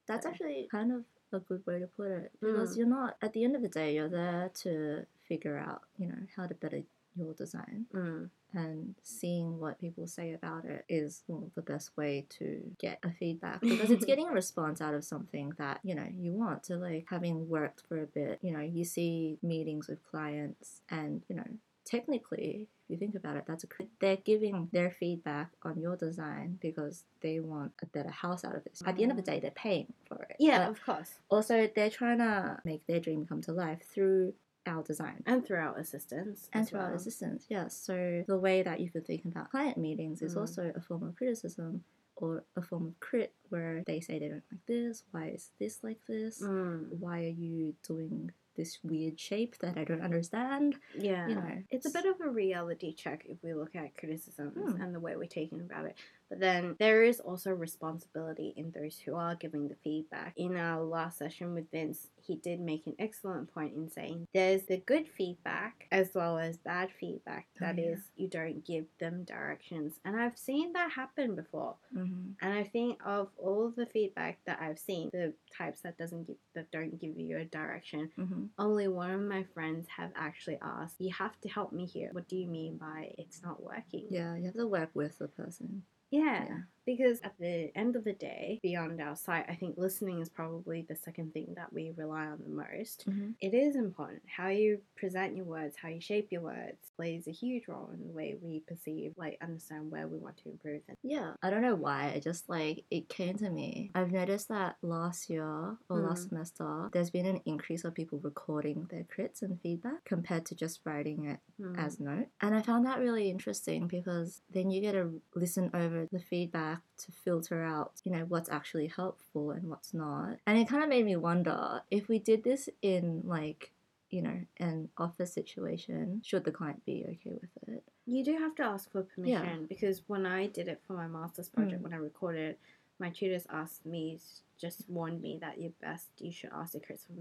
that's 0.08 0.24
So- 0.26 0.30
actually 0.32 0.68
kind 0.72 0.92
of 0.92 1.04
a 1.34 1.40
good 1.40 1.66
way 1.68 1.80
to 1.80 1.88
put 1.88 2.10
it 2.12 2.32
because 2.40 2.74
Mm. 2.74 2.78
you're 2.78 2.88
not 2.88 3.18
at 3.22 3.34
the 3.34 3.44
end 3.44 3.56
of 3.58 3.62
the 3.62 3.68
day 3.68 3.94
you're 3.96 4.08
there 4.08 4.50
to 4.64 5.06
figure 5.28 5.58
out 5.58 5.82
you 5.98 6.08
know 6.08 6.22
how 6.38 6.48
to 6.48 6.56
better 6.56 6.84
your 7.18 7.34
design 7.34 7.86
Mm. 7.94 8.30
and 8.54 8.96
seeing 9.04 9.60
what 9.60 9.80
people 9.80 10.08
say 10.08 10.34
about 10.34 10.64
it 10.66 10.86
is 10.88 11.24
well, 11.28 11.52
the 11.56 11.62
best 11.62 11.96
way 11.98 12.26
to 12.40 12.62
get 12.80 13.00
a 13.04 13.12
feedback 13.12 13.62
because 13.62 13.92
it's 13.92 14.06
getting 14.06 14.28
a 14.28 14.32
response 14.42 14.80
out 14.82 14.94
of 14.94 15.04
something 15.04 15.54
that 15.58 15.80
you 15.84 15.96
know 15.96 16.08
you 16.16 16.32
want 16.34 16.64
to 16.64 16.76
like 16.78 17.06
having 17.10 17.50
worked 17.50 17.82
for 17.88 18.02
a 18.02 18.06
bit 18.08 18.40
you 18.42 18.52
know 18.52 18.62
you 18.62 18.84
see 18.86 19.38
meetings 19.44 19.88
with 19.88 20.02
clients 20.10 20.82
and 20.90 21.24
you 21.30 21.36
know 21.36 21.44
technically 21.86 22.68
if 22.84 22.90
you 22.90 22.98
think 22.98 23.16
about 23.16 23.36
it 23.38 23.44
that's 23.48 23.64
a 23.64 23.68
they're 24.02 24.18
giving 24.18 24.68
their 24.74 24.92
feedback 24.92 25.50
on 25.64 25.80
your 25.80 25.96
design 25.96 26.58
because 26.62 27.04
they 27.22 27.40
want 27.40 27.72
a 27.82 27.86
better 27.88 28.10
house 28.10 28.44
out 28.44 28.56
of 28.56 28.64
this 28.66 28.82
at 28.86 28.96
the 28.96 29.04
end 29.04 29.12
of 29.12 29.18
the 29.18 29.24
day 29.24 29.40
they're 29.40 29.52
paying 29.52 29.92
for 30.08 30.22
it 30.30 30.36
Yeah, 30.40 30.60
But 30.66 30.72
of 30.72 30.86
course. 30.86 31.12
also 31.30 31.70
they're 31.76 31.90
trying 31.90 32.20
to 32.20 32.60
make 32.66 32.86
their 32.88 33.00
dream 33.00 33.26
come 33.26 33.42
to 33.44 33.52
life 33.54 33.82
through 33.94 34.34
our 34.68 34.84
design 34.84 35.24
And 35.26 35.46
through 35.46 35.58
our 35.58 35.78
assistance. 35.78 36.50
and 36.54 36.68
through 36.68 36.80
our 36.80 36.88
well. 36.88 36.96
assistants, 36.96 37.46
yes. 37.50 37.76
So 37.78 38.24
the 38.28 38.38
way 38.38 38.62
that 38.64 38.80
you 38.80 38.90
could 38.90 39.06
think 39.06 39.26
about 39.26 39.50
client 39.52 39.78
meetings 39.78 40.22
is 40.22 40.36
Mm. 40.36 40.40
also 40.42 40.72
a 40.76 40.82
form 40.82 41.04
of 41.04 41.16
criticism 41.16 41.84
or 42.16 42.44
a 42.56 42.62
form 42.62 42.88
of 42.88 43.00
crit 43.00 43.34
where 43.50 43.84
they 43.86 44.00
say 44.00 44.18
they 44.20 44.28
don't 44.28 44.44
like 44.52 44.66
this, 44.66 45.04
why 45.12 45.28
is 45.30 45.52
this 45.60 45.84
like 45.84 46.00
this? 46.08 46.42
Mm. 46.42 46.90
Why 47.00 47.26
are 47.26 47.30
you 47.46 47.76
doing 47.88 48.32
this 48.58 48.80
weird 48.84 49.20
shape 49.20 49.58
that 49.60 49.78
I 49.78 49.84
don't 49.84 50.02
understand? 50.02 50.76
Yeah. 50.98 51.28
You 51.28 51.36
know, 51.36 51.64
it's 51.70 51.86
a 51.86 51.92
bit 51.92 52.06
of 52.06 52.20
a 52.20 52.30
reality 52.30 52.94
check 52.94 53.26
if 53.30 53.38
we 53.44 53.54
look 53.54 53.76
at 53.76 53.96
criticisms 53.98 54.54
Hmm. 54.58 54.82
and 54.82 54.94
the 54.94 55.00
way 55.00 55.16
we're 55.16 55.26
taking 55.28 55.62
about 55.62 55.86
it. 55.86 55.96
But 56.30 56.42
then 56.42 56.76
there 56.78 57.04
is 57.04 57.22
also 57.22 57.52
responsibility 57.52 58.54
in 58.58 58.72
those 58.72 59.00
who 59.00 59.16
are 59.16 59.36
giving 59.36 59.70
the 59.70 59.76
feedback. 59.76 60.34
In 60.36 60.58
our 60.58 60.84
last 60.84 61.18
session 61.20 61.54
with 61.54 61.72
Vince, 61.72 62.08
he 62.22 62.36
did 62.36 62.60
make 62.60 62.86
an 62.86 62.96
excellent 63.00 63.54
point 63.54 63.74
in 63.76 63.90
saying 63.90 64.28
there's 64.34 64.64
the 64.64 64.76
good 64.80 65.08
feedback 65.08 65.88
as 65.90 66.10
well 66.14 66.38
as 66.38 66.58
bad 66.58 66.90
feedback. 67.00 67.48
Oh, 67.56 67.66
That 67.66 67.80
is, 67.80 68.00
yeah. 68.18 68.24
you 68.24 68.28
don't 68.30 68.66
give 68.66 68.86
them 69.00 69.24
directions. 69.24 70.02
And 70.04 70.20
I've 70.20 70.38
seen 70.38 70.74
that 70.74 70.92
happen 70.92 71.34
before. 71.34 71.76
Mm-hmm. 71.96 72.32
And 72.42 72.54
I 72.54 72.64
think 72.66 73.00
of 73.06 73.30
all 73.38 73.70
the 73.74 73.86
feedback 73.86 74.40
that 74.46 74.60
I've 74.62 74.80
seen, 74.80 75.10
the 75.14 75.34
types 75.58 75.80
that 75.82 75.98
doesn't 75.98 76.28
give 76.28 76.36
that 76.56 76.70
don't 76.72 77.00
give 77.00 77.18
you 77.18 77.38
a 77.38 77.46
direction, 77.46 78.12
Mm-hmm. 78.18 78.44
Only 78.58 78.88
one 78.88 79.12
of 79.12 79.22
my 79.22 79.44
friends 79.44 79.88
have 79.98 80.12
actually 80.16 80.58
asked, 80.62 81.00
"You 81.00 81.14
have 81.14 81.40
to 81.42 81.50
help 81.50 81.72
me 81.74 81.86
here. 81.86 82.10
What 82.12 82.28
do 82.28 82.36
you 82.36 82.48
mean 82.48 82.78
by 82.78 83.14
it's 83.18 83.42
not 83.42 83.62
working?" 83.64 84.08
Yeah, 84.10 84.36
you 84.36 84.46
have 84.46 84.56
to 84.56 84.68
work 84.68 84.92
with 84.94 85.18
the 85.18 85.28
person. 85.28 85.84
Yeah, 86.10 86.46
Yeah. 86.46 86.62
Because 86.88 87.20
at 87.24 87.36
the 87.40 87.72
end 87.76 87.96
of 87.96 88.04
the 88.04 88.14
day, 88.14 88.60
beyond 88.64 89.00
our 89.00 89.16
site, 89.16 89.46
I 89.48 89.54
think 89.56 89.78
listening 89.78 90.20
is 90.22 90.30
probably 90.30 90.86
the 90.90 90.96
second 90.96 91.34
thing 91.34 91.54
that 91.56 91.72
we 91.72 91.92
rely 91.96 92.26
on 92.26 92.40
the 92.44 92.50
most. 92.50 93.06
Mm-hmm. 93.08 93.32
It 93.42 93.54
is 93.54 93.76
important. 93.76 94.24
How 94.26 94.48
you 94.48 94.80
present 94.96 95.36
your 95.36 95.46
words, 95.46 95.76
how 95.80 95.90
you 95.90 96.02
shape 96.02 96.30
your 96.32 96.42
words 96.42 96.92
plays 96.96 97.28
a 97.28 97.32
huge 97.32 97.68
role 97.68 97.92
in 97.94 98.08
the 98.08 98.14
way 98.14 98.36
we 98.42 98.62
perceive, 98.68 99.14
like, 99.18 99.38
understand 99.42 99.92
where 99.92 100.08
we 100.08 100.18
want 100.18 100.38
to 100.38 100.50
improve. 100.50 100.82
And 100.88 100.98
Yeah, 101.04 101.34
I 101.44 101.50
don't 101.52 101.62
know 101.62 101.76
why. 101.76 102.14
I 102.16 102.20
just 102.20 102.50
like 102.50 102.86
it 102.90 103.10
came 103.10 103.36
to 103.38 103.50
me. 103.50 103.92
I've 103.94 104.12
noticed 104.12 104.48
that 104.48 104.78
last 104.82 105.30
year 105.30 105.46
or 105.90 106.00
last 106.00 106.26
Mm. 106.26 106.30
semester, 106.30 106.90
there's 106.94 107.12
been 107.12 107.26
an 107.26 107.42
increase 107.46 107.84
of 107.84 107.94
people 107.94 108.20
recording 108.20 108.88
their 108.90 109.04
crits 109.04 109.42
and 109.42 109.60
feedback 109.62 110.06
compared 110.06 110.46
to 110.48 110.56
just 110.56 110.80
writing 110.86 111.26
it 111.26 111.40
Hmm. 111.58 111.76
as 111.78 112.00
note. 112.00 112.28
And 112.42 112.56
I 112.56 112.62
found 112.62 112.86
that 112.86 113.00
really 113.00 113.30
interesting 113.30 113.88
because 113.88 114.42
then 114.50 114.70
you 114.70 114.80
get 114.82 114.94
to 114.94 115.22
listen 115.36 115.70
over 115.74 116.08
the 116.12 116.20
feedback 116.20 116.77
to 116.98 117.12
filter 117.12 117.64
out, 117.64 117.94
you 118.04 118.12
know, 118.12 118.26
what's 118.28 118.50
actually 118.50 118.88
helpful 118.88 119.52
and 119.52 119.70
what's 119.70 119.94
not. 119.94 120.38
And 120.46 120.58
it 120.58 120.68
kind 120.68 120.84
of 120.84 120.90
made 120.90 121.06
me 121.06 121.16
wonder 121.16 121.82
if 121.92 122.08
we 122.08 122.20
did 122.20 122.44
this 122.44 122.70
in 122.82 123.22
like, 123.26 123.72
you 124.10 124.22
know, 124.22 124.40
an 124.58 124.90
office 124.98 125.34
situation, 125.34 126.22
should 126.26 126.44
the 126.46 126.52
client 126.52 126.86
be 126.86 127.06
okay 127.10 127.38
with 127.42 127.70
it? 127.76 127.84
You 128.06 128.24
do 128.24 128.38
have 128.38 128.56
to 128.56 128.64
ask 128.64 128.90
for 128.92 129.02
Yeah. 129.02 129.40
permission 129.40 129.66
because 129.66 130.02
when 130.08 130.26
I 130.26 130.48
did 130.48 130.68
it 130.68 130.82
for 130.88 130.94
my 130.94 131.08
master's 131.08 131.50
project, 131.50 131.82
Mm. 131.82 131.84
when 131.84 131.94
I 131.94 131.98
recorded, 131.98 132.58
my 133.00 133.10
tutors 133.10 133.46
asked 133.50 133.86
me, 133.86 134.20
just 134.58 134.90
warned 134.90 135.22
me 135.22 135.38
that 135.40 135.60
you 135.60 135.74
best 135.82 136.08
you 136.20 136.32
should 136.32 136.52
ask 136.54 136.74
the 136.74 136.80
critics 136.80 137.06
for 137.06 137.14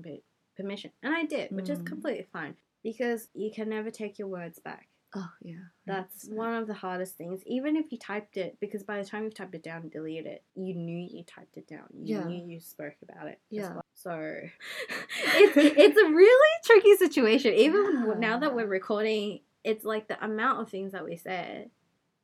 permission, 0.56 0.90
and 1.02 1.14
I 1.14 1.24
did, 1.24 1.50
which 1.50 1.68
is 1.68 1.80
Mm. 1.80 1.86
completely 1.86 2.22
fine 2.32 2.56
because 2.82 3.28
you 3.34 3.50
can 3.50 3.68
never 3.68 3.90
take 3.90 4.18
your 4.18 4.28
words 4.28 4.58
back. 4.58 4.88
Oh 5.18 5.30
yeah. 5.42 5.54
That's 5.86 6.28
one 6.28 6.52
of 6.54 6.66
the 6.66 6.74
hardest 6.74 7.16
things. 7.16 7.40
Even 7.46 7.74
if 7.76 7.90
you 7.90 7.96
typed 7.98 8.36
it, 8.36 8.58
because 8.60 8.82
by 8.82 8.98
the 8.98 9.04
time 9.08 9.24
you've 9.24 9.34
typed 9.34 9.54
it 9.54 9.62
down 9.62 9.82
and 9.82 9.90
deleted 9.90 10.26
it, 10.26 10.44
you 10.54 10.74
knew 10.74 10.98
you 11.10 11.24
typed 11.24 11.56
it 11.56 11.66
down. 11.66 11.84
You 11.94 12.18
Yeah. 12.18 12.24
knew 12.24 12.44
you 12.44 12.60
spoke 12.60 12.96
about 13.02 13.28
it. 13.28 13.40
as 13.50 13.56
Yeah. 13.58 13.72
well. 13.72 13.84
So 13.94 14.10
it's 14.90 15.56
it's 15.56 15.96
a 15.98 16.08
really 16.10 16.50
tricky 16.64 16.96
situation. 16.96 17.54
Even 17.54 18.04
Yeah. 18.08 18.14
now 18.18 18.38
that 18.40 18.54
we're 18.54 18.66
recording, 18.66 19.40
it's 19.64 19.84
like 19.84 20.06
the 20.08 20.22
amount 20.24 20.60
of 20.60 20.68
things 20.70 20.92
that 20.92 21.04
we 21.04 21.16
said 21.16 21.70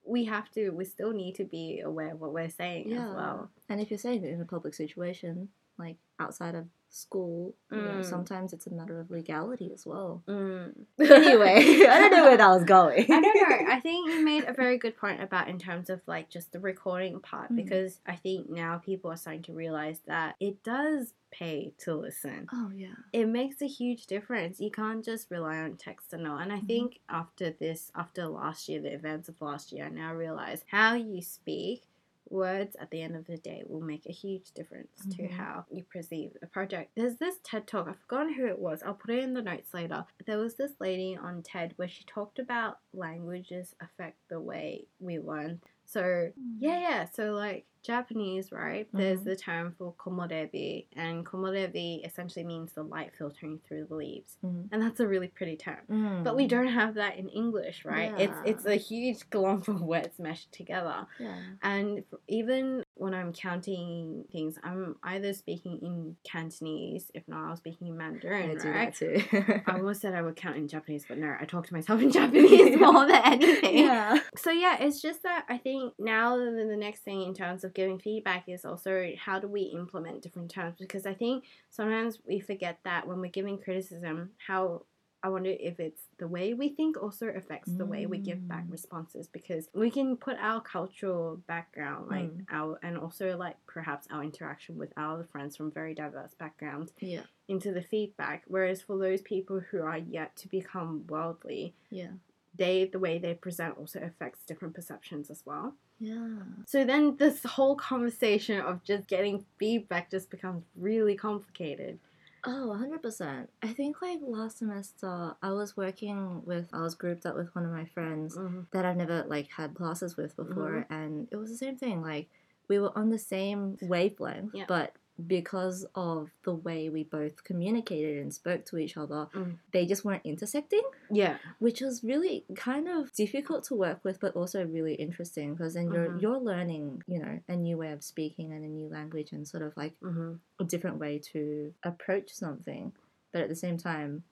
we 0.05 0.25
have 0.25 0.51
to 0.51 0.71
we 0.71 0.85
still 0.85 1.13
need 1.13 1.37
to 1.37 1.45
be 1.45 1.81
aware 1.81 2.13
of 2.13 2.21
what 2.21 2.33
we're 2.33 2.49
saying 2.51 2.93
as 2.93 3.15
well. 3.15 3.51
And 3.69 3.81
if 3.81 3.91
you're 3.91 3.99
saying 3.99 4.25
it 4.25 4.31
in 4.33 4.41
a 4.41 4.45
public 4.45 4.75
situation, 4.75 5.49
like 5.79 5.97
outside 6.19 6.57
of 6.57 6.67
school, 6.95 7.55
you 7.71 7.79
know, 7.79 8.01
Mm. 8.01 8.05
sometimes 8.05 8.53
it's 8.53 8.67
a 8.67 8.73
matter 8.73 9.01
of 9.01 9.11
legality 9.11 9.73
as 9.73 9.87
well. 9.87 10.23
Mm. 10.29 10.85
Anyway, 11.01 11.87
I 11.89 11.99
don't 11.99 12.13
know 12.13 12.25
where 12.25 12.37
that 12.37 12.49
was 12.49 12.65
going. 12.65 13.11
I 13.11 13.21
don't 13.21 13.35
know. 13.35 13.73
I 13.73 13.81
think 13.87 14.11
you 14.11 14.23
made 14.25 14.45
a 14.45 14.53
very 14.53 14.77
good 14.77 14.97
point 14.97 15.23
about 15.23 15.49
in 15.49 15.59
terms 15.59 15.89
of 15.89 16.01
like 16.07 16.29
just 16.29 16.53
the 16.53 16.61
recording 16.61 17.19
part 17.21 17.51
Mm. 17.51 17.57
because 17.57 17.99
I 18.07 18.17
think 18.17 18.49
now 18.51 18.77
people 18.79 19.11
are 19.11 19.17
starting 19.17 19.43
to 19.45 19.53
realize 19.55 20.01
that 20.07 20.37
it 20.39 20.63
does 20.63 21.15
pay 21.31 21.73
to 21.79 21.95
listen. 21.95 22.47
Oh 22.53 22.71
yeah. 22.75 22.95
It 23.15 23.27
makes 23.27 23.63
a 23.63 23.67
huge 23.67 24.07
difference. 24.07 24.61
You 24.61 24.71
can't 24.71 25.03
just 25.03 25.31
rely 25.31 25.57
on 25.59 25.77
text 25.77 26.13
and 26.13 26.27
all. 26.29 26.37
And 26.37 26.53
I 26.53 26.59
Mhm. 26.61 26.67
think 26.67 27.01
after 27.09 27.51
this, 27.51 27.91
after 27.95 28.27
last 28.27 28.69
year, 28.69 28.83
the 28.83 28.93
events 28.93 29.31
of 29.31 29.41
last 29.41 29.73
year, 29.73 29.87
I 29.87 29.89
now 29.89 30.15
realize 30.15 30.63
how 30.71 30.93
you 30.95 31.23
speak. 31.23 31.85
Words 32.33 32.77
at 32.81 32.91
the 32.91 33.03
end 33.03 33.15
of 33.15 33.27
the 33.27 33.37
day 33.37 33.63
will 33.67 33.83
make 33.83 34.07
a 34.07 34.13
huge 34.13 34.53
difference 34.53 35.05
to 35.11 35.23
Mhm. 35.25 35.31
how 35.33 35.67
you 35.71 35.85
perceive 35.85 36.37
a 36.41 36.47
project. 36.47 36.93
There's 36.95 37.17
this 37.19 37.39
TED 37.43 37.67
talk, 37.67 37.87
I've 37.89 37.99
forgotten 38.01 38.33
who 38.33 38.47
it 38.47 38.59
was, 38.59 38.83
I'll 38.83 38.95
put 38.95 39.11
it 39.11 39.23
in 39.23 39.35
the 39.35 39.43
notes 39.43 39.75
later. 39.75 40.07
There 40.25 40.39
was 40.39 40.57
this 40.57 40.81
lady 40.81 41.15
on 41.17 41.43
TED 41.43 41.75
where 41.77 41.89
she 41.89 42.05
talked 42.05 42.39
about 42.39 42.79
languages 42.95 43.75
affect 43.81 44.17
the 44.29 44.41
way 44.41 44.87
we 44.99 45.19
learn. 45.19 45.61
So, 45.85 46.33
yeah, 46.59 46.81
yeah. 46.81 47.05
So, 47.05 47.33
like 47.35 47.67
Japanese, 47.83 48.53
right? 48.53 48.89
There's 48.93 49.21
Mhm. 49.21 49.25
the 49.25 49.37
term 49.37 49.75
for 49.79 49.93
komorebi, 49.95 50.87
and 50.95 51.27
komorebi 51.27 52.05
essentially 52.07 52.45
means 52.45 52.73
the 52.75 52.83
light 52.85 53.13
filtering 53.15 53.59
through 53.67 53.87
the 53.87 53.95
leaves. 53.97 54.39
Mhm. 54.45 54.69
And 54.73 54.81
that's 54.83 55.01
a 55.01 55.09
really 55.09 55.29
pretty 55.29 55.57
term. 55.57 55.85
Mm. 55.91 56.25
But 56.25 56.37
we 56.37 56.47
don't 56.47 56.69
have 56.69 56.95
that 56.95 57.17
in 57.19 57.29
English, 57.29 57.85
right? 57.85 58.13
It's 58.19 58.39
Yeah. 58.39 58.43
it's 58.45 58.65
a 58.67 58.77
huge 58.77 59.29
glomp 59.31 59.69
of 59.69 59.83
words 59.83 60.19
meshed 60.19 60.53
together. 60.53 61.07
Yeah. 61.19 61.39
And 61.63 62.05
even 62.29 62.85
when 63.03 63.15
I'm 63.15 63.33
counting 63.33 64.25
things, 64.31 64.57
I'm 64.63 64.95
either 65.03 65.33
speaking 65.33 65.81
in 65.83 66.17
Cantonese, 66.23 67.11
if 67.15 67.27
not, 67.27 67.51
I'm 67.51 67.57
speaking 67.57 67.89
in 67.89 67.97
Mandarin, 67.97 68.51
I 68.51 68.55
do 68.55 68.71
right? 68.71 68.95
that 68.95 69.61
too. 69.61 69.63
I 69.67 69.73
almost 69.77 70.01
said 70.01 70.15
I 70.15 70.23
would 70.23 70.37
count 70.37 70.57
in 70.57 70.69
Japanese, 70.69 71.05
but 71.09 71.19
no, 71.19 71.35
I 71.41 71.45
talk 71.45 71.67
to 71.67 71.75
myself 71.75 72.01
in 72.01 72.11
Japanese 72.13 72.79
more 72.79 73.07
than 73.07 73.21
anything. 73.25 73.79
yeah. 73.79 74.21
So 74.37 74.53
yeah, 74.53 74.77
it's 74.81 75.03
just 75.03 75.25
that 75.25 75.47
I 75.49 75.59
think 75.59 75.95
now 75.99 76.37
the, 76.37 76.65
the 76.69 76.77
next 76.77 77.01
thing 77.01 77.23
in 77.23 77.35
terms 77.35 77.65
of 77.65 77.75
giving 77.75 77.99
feedback 77.99 78.49
is 78.49 78.65
also 78.65 79.11
how 79.19 79.41
do 79.41 79.49
we 79.49 79.63
implement 79.63 80.23
different 80.23 80.53
terms 80.53 80.77
because 80.79 81.05
I 81.05 81.15
think 81.15 81.43
sometimes 81.71 82.21
we 82.25 82.39
forget 82.39 82.79
that 82.85 83.09
when 83.09 83.21
we're 83.21 83.31
giving 83.31 83.59
criticism, 83.59 84.31
how 84.47 84.83
I 85.25 85.29
wonder 85.29 85.51
if 85.61 85.79
it's 85.79 86.03
the 86.19 86.27
way 86.27 86.53
we 86.53 86.69
think 86.71 87.01
also 87.01 87.29
affects 87.29 87.71
the 87.73 87.87
way 87.87 88.07
we 88.07 88.19
give 88.19 88.49
back 88.49 88.65
Mm. 88.67 88.73
responses 88.73 89.29
because 89.29 89.69
we 89.73 89.89
can 89.91 90.17
put 90.17 90.37
our 90.39 90.61
cultural 90.61 91.37
background 91.47 92.09
like 92.09 92.31
Mm. 92.31 92.45
our 92.51 92.79
and 92.83 92.99
also 92.99 93.37
like 93.37 93.57
perhaps 93.67 94.09
our 94.11 94.25
interaction 94.25 94.77
with 94.79 94.93
our 94.97 95.23
friends 95.25 95.57
from 95.57 95.71
very 95.71 95.95
diverse 95.95 96.35
backgrounds 96.35 96.93
Yeah. 96.99 97.23
into 97.47 97.71
the 97.73 97.83
feedback 97.83 98.43
whereas 98.49 98.83
for 98.83 98.99
those 98.99 99.23
people 99.23 99.61
who 99.61 99.83
are 99.83 99.99
yet 99.99 100.35
to 100.37 100.49
become 100.49 101.07
worldly 101.07 101.75
Yeah. 101.91 102.13
they 102.55 102.85
the 102.87 102.99
way 102.99 103.19
they 103.19 103.35
present 103.35 103.79
also 103.79 104.01
affects 104.01 104.45
different 104.45 104.75
perceptions 104.75 105.31
as 105.31 105.47
well. 105.47 105.75
Yeah. 106.01 106.43
So 106.67 106.85
then 106.85 107.17
this 107.17 107.45
whole 107.45 107.77
conversation 107.77 108.61
of 108.61 108.83
just 108.83 109.07
getting 109.07 109.45
feedback 109.59 110.11
just 110.11 110.31
becomes 110.31 110.65
really 110.75 111.15
complicated. 111.17 112.01
Oh, 112.45 112.69
100%. 112.69 113.49
I 113.63 113.69
think 113.69 114.03
like 114.03 114.19
last 114.21 114.59
semester 114.59 115.35
I 115.41 115.53
was 115.53 115.77
working 115.77 116.43
with 116.45 116.69
I 116.73 116.81
was 116.81 116.97
grouped 116.97 117.25
up 117.25 117.37
with 117.37 117.55
one 117.55 117.65
of 117.65 117.71
my 117.71 117.85
friends 117.85 118.37
Mhm. 118.37 118.67
that 118.73 118.85
I've 118.85 118.97
never 118.97 119.23
like 119.29 119.49
had 119.53 119.75
classes 119.75 120.17
with 120.17 120.35
before 120.35 120.85
Mm-hmm. 120.91 120.93
and 120.93 121.29
it 121.31 121.37
was 121.37 121.51
the 121.51 121.57
same 121.57 121.77
thing 121.77 122.03
like 122.03 122.29
we 122.69 122.81
were 122.81 122.97
on 122.99 123.11
the 123.11 123.19
same 123.19 123.77
wavelength 123.81 124.55
Yeah. 124.55 124.65
but 124.67 124.97
because 125.27 125.85
of 125.95 126.31
the 126.45 126.55
way 126.55 126.89
we 126.89 127.05
both 127.05 127.45
communicated 127.45 128.19
and 128.23 128.33
spoke 128.33 128.65
to 128.67 128.79
each 128.79 128.97
other 128.97 129.29
Mm. 129.35 129.57
they 129.73 129.87
just 129.87 130.05
weren't 130.05 130.25
intersecting 130.25 130.83
Yeah. 131.11 131.39
which 131.59 131.81
was 131.81 132.03
really 132.05 132.45
kind 132.57 132.89
of 132.89 133.13
difficult 133.13 133.65
to 133.65 133.75
work 133.75 134.01
with 134.05 134.21
but 134.21 134.35
also 134.37 134.65
really 134.65 134.95
interesting 134.95 135.55
because 135.55 135.75
then 135.75 135.91
you're 135.93 136.09
Mhm. 136.11 136.23
you're 136.23 136.39
learning 136.41 137.03
you 137.07 137.19
know 137.19 137.41
a 137.49 137.57
new 137.57 137.77
way 137.77 137.93
of 137.93 138.03
speaking 138.03 138.53
and 138.53 138.65
a 138.65 138.69
new 138.69 138.89
language 138.89 139.33
and 139.33 139.47
sort 139.47 139.63
of 139.63 139.77
like 139.77 139.95
hmm 140.01 140.35
a 140.59 140.65
different 140.65 140.99
way 140.99 141.19
to 141.33 141.73
approach 141.83 142.31
something 142.31 142.93
but 143.33 143.43
at 143.43 143.49
the 143.49 143.57
same 143.57 143.77
time 143.79 144.25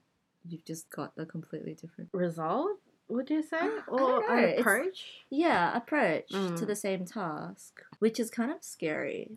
you've 0.48 0.64
just 0.64 0.88
got 0.90 1.12
a 1.18 1.26
completely 1.26 1.74
different 1.74 2.09
Result, 2.12 2.79
would 3.09 3.29
you 3.29 3.42
say? 3.42 3.68
Or 3.88 4.24
an 4.31 4.38
it's- 4.44 4.61
approach? 4.61 5.24
yeah 5.29 5.76
approach 5.76 6.29
to 6.31 6.37
Mm. 6.37 6.66
the 6.66 6.76
same 6.76 7.05
task 7.05 7.83
which 7.98 8.18
is 8.18 8.31
kind 8.31 8.50
of 8.50 8.62
scary 8.64 9.31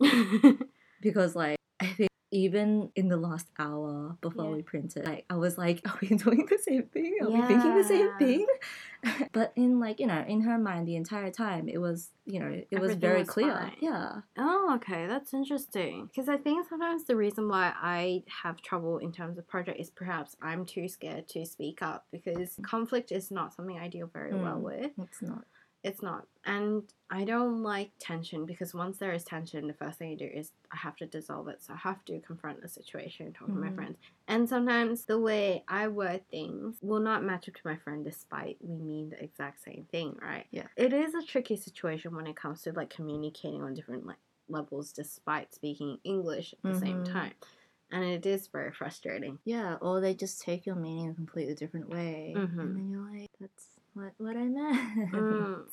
because 1.04 1.36
like 1.36 1.56
i 1.80 1.86
think 1.86 2.08
even 2.32 2.90
in 2.96 3.06
the 3.06 3.16
last 3.16 3.46
hour 3.60 4.16
before 4.20 4.46
Yeah. 4.46 4.56
we 4.56 4.62
printed 4.62 5.06
like 5.06 5.24
i 5.30 5.36
was 5.36 5.56
like 5.56 5.80
are 5.86 5.96
we 6.02 6.08
doing 6.26 6.46
the 6.50 6.58
same 6.58 6.84
thing 6.94 7.12
are 7.22 7.30
we 7.30 7.40
thinking 7.42 7.74
the 7.76 7.84
same 7.84 8.10
thing 8.18 8.44
but 9.32 9.52
in 9.54 9.78
like 9.78 10.00
you 10.00 10.06
know 10.08 10.24
in 10.26 10.40
her 10.40 10.58
mind 10.58 10.88
the 10.88 10.96
entire 10.96 11.30
time 11.30 11.68
it 11.68 11.78
was 11.78 12.10
you 12.26 12.40
know 12.40 12.60
it 12.70 12.80
was 12.80 12.94
very 12.96 13.20
was 13.20 13.28
clear 13.28 13.54
fine. 13.56 13.76
yeah 13.80 14.10
Oh, 14.36 14.72
okay, 14.76 15.06
that's 15.06 15.32
interesting. 15.32 16.06
Because 16.06 16.28
I 16.28 16.36
think 16.38 16.66
sometimes 16.68 17.04
the 17.04 17.14
reason 17.14 17.48
why 17.48 17.72
I 17.80 18.24
have 18.42 18.60
trouble 18.62 18.98
in 18.98 19.12
terms 19.12 19.38
of 19.38 19.46
project 19.46 19.78
is 19.78 19.90
perhaps 19.90 20.34
I'm 20.42 20.64
too 20.66 20.88
scared 20.88 21.28
to 21.28 21.44
speak 21.46 21.82
up 21.82 22.06
because 22.10 22.58
conflict 22.62 23.12
is 23.12 23.30
not 23.30 23.54
something 23.54 23.78
I 23.78 23.88
deal 23.88 24.08
very 24.12 24.34
well 24.34 24.58
Mm. 24.58 24.62
with. 24.70 24.90
it's 24.98 25.22
not 25.22 25.44
It's 25.84 26.02
not. 26.02 26.26
And 26.46 26.82
I 27.10 27.24
don't 27.24 27.62
like 27.62 27.92
tension 27.98 28.46
because 28.46 28.74
once 28.74 28.98
there 28.98 29.12
is 29.12 29.22
tension, 29.22 29.66
the 29.68 29.74
first 29.74 29.98
thing 29.98 30.12
I 30.12 30.14
do 30.14 30.24
is 30.24 30.52
I 30.72 30.76
have 30.78 30.96
to 30.96 31.06
dissolve 31.06 31.48
it. 31.48 31.62
So 31.62 31.74
I 31.74 31.76
have 31.76 32.04
to 32.06 32.20
confront 32.20 32.62
the 32.62 32.68
situation, 32.68 33.32
talk 33.34 33.52
to 33.52 33.58
my 33.58 33.68
Mhm. 33.68 33.74
friends. 33.74 33.98
And 34.26 34.48
sometimes 34.48 35.04
the 35.04 35.20
way 35.20 35.62
I 35.68 35.88
word 35.88 36.26
things 36.30 36.78
will 36.82 37.00
not 37.00 37.22
match 37.22 37.48
up 37.48 37.54
to 37.56 37.60
my 37.66 37.76
friend 37.76 38.02
despite 38.02 38.56
we 38.62 38.76
mean 38.76 39.10
the 39.10 39.22
exact 39.22 39.62
same 39.62 39.86
thing, 39.92 40.16
right? 40.22 40.46
Yeah. 40.50 40.68
It 40.76 40.94
is 40.94 41.14
a 41.14 41.22
tricky 41.22 41.56
situation 41.56 42.16
when 42.16 42.26
it 42.26 42.36
comes 42.36 42.62
to 42.62 42.72
like 42.72 42.88
communicating 42.90 43.62
on 43.62 43.74
different 43.74 44.06
like 44.06 44.18
levels 44.48 44.90
despite 44.92 45.54
speaking 45.54 45.98
English 46.02 46.54
at 46.54 46.62
the 46.64 46.74
same 46.74 47.02
Mhm. 47.02 47.04
time. 47.04 47.34
And 47.90 48.02
it 48.04 48.24
is 48.26 48.48
very 48.48 48.72
frustrating. 48.72 49.38
Yeah, 49.44 49.76
or 49.82 50.00
they 50.00 50.14
just 50.14 50.40
take 50.40 50.64
your 50.66 50.76
meaning 50.76 51.10
a 51.10 51.14
completely 51.14 51.54
different 51.54 51.90
way, 51.90 52.32
Mhm. 52.34 52.58
and 52.60 52.74
then 52.76 52.88
you're 52.90 53.02
like, 53.20 53.30
"That's 53.38 53.73
what 53.94 54.12
what 54.18 54.36
I 54.36 54.44
meant." 54.44 55.12
Mm. 55.12 55.64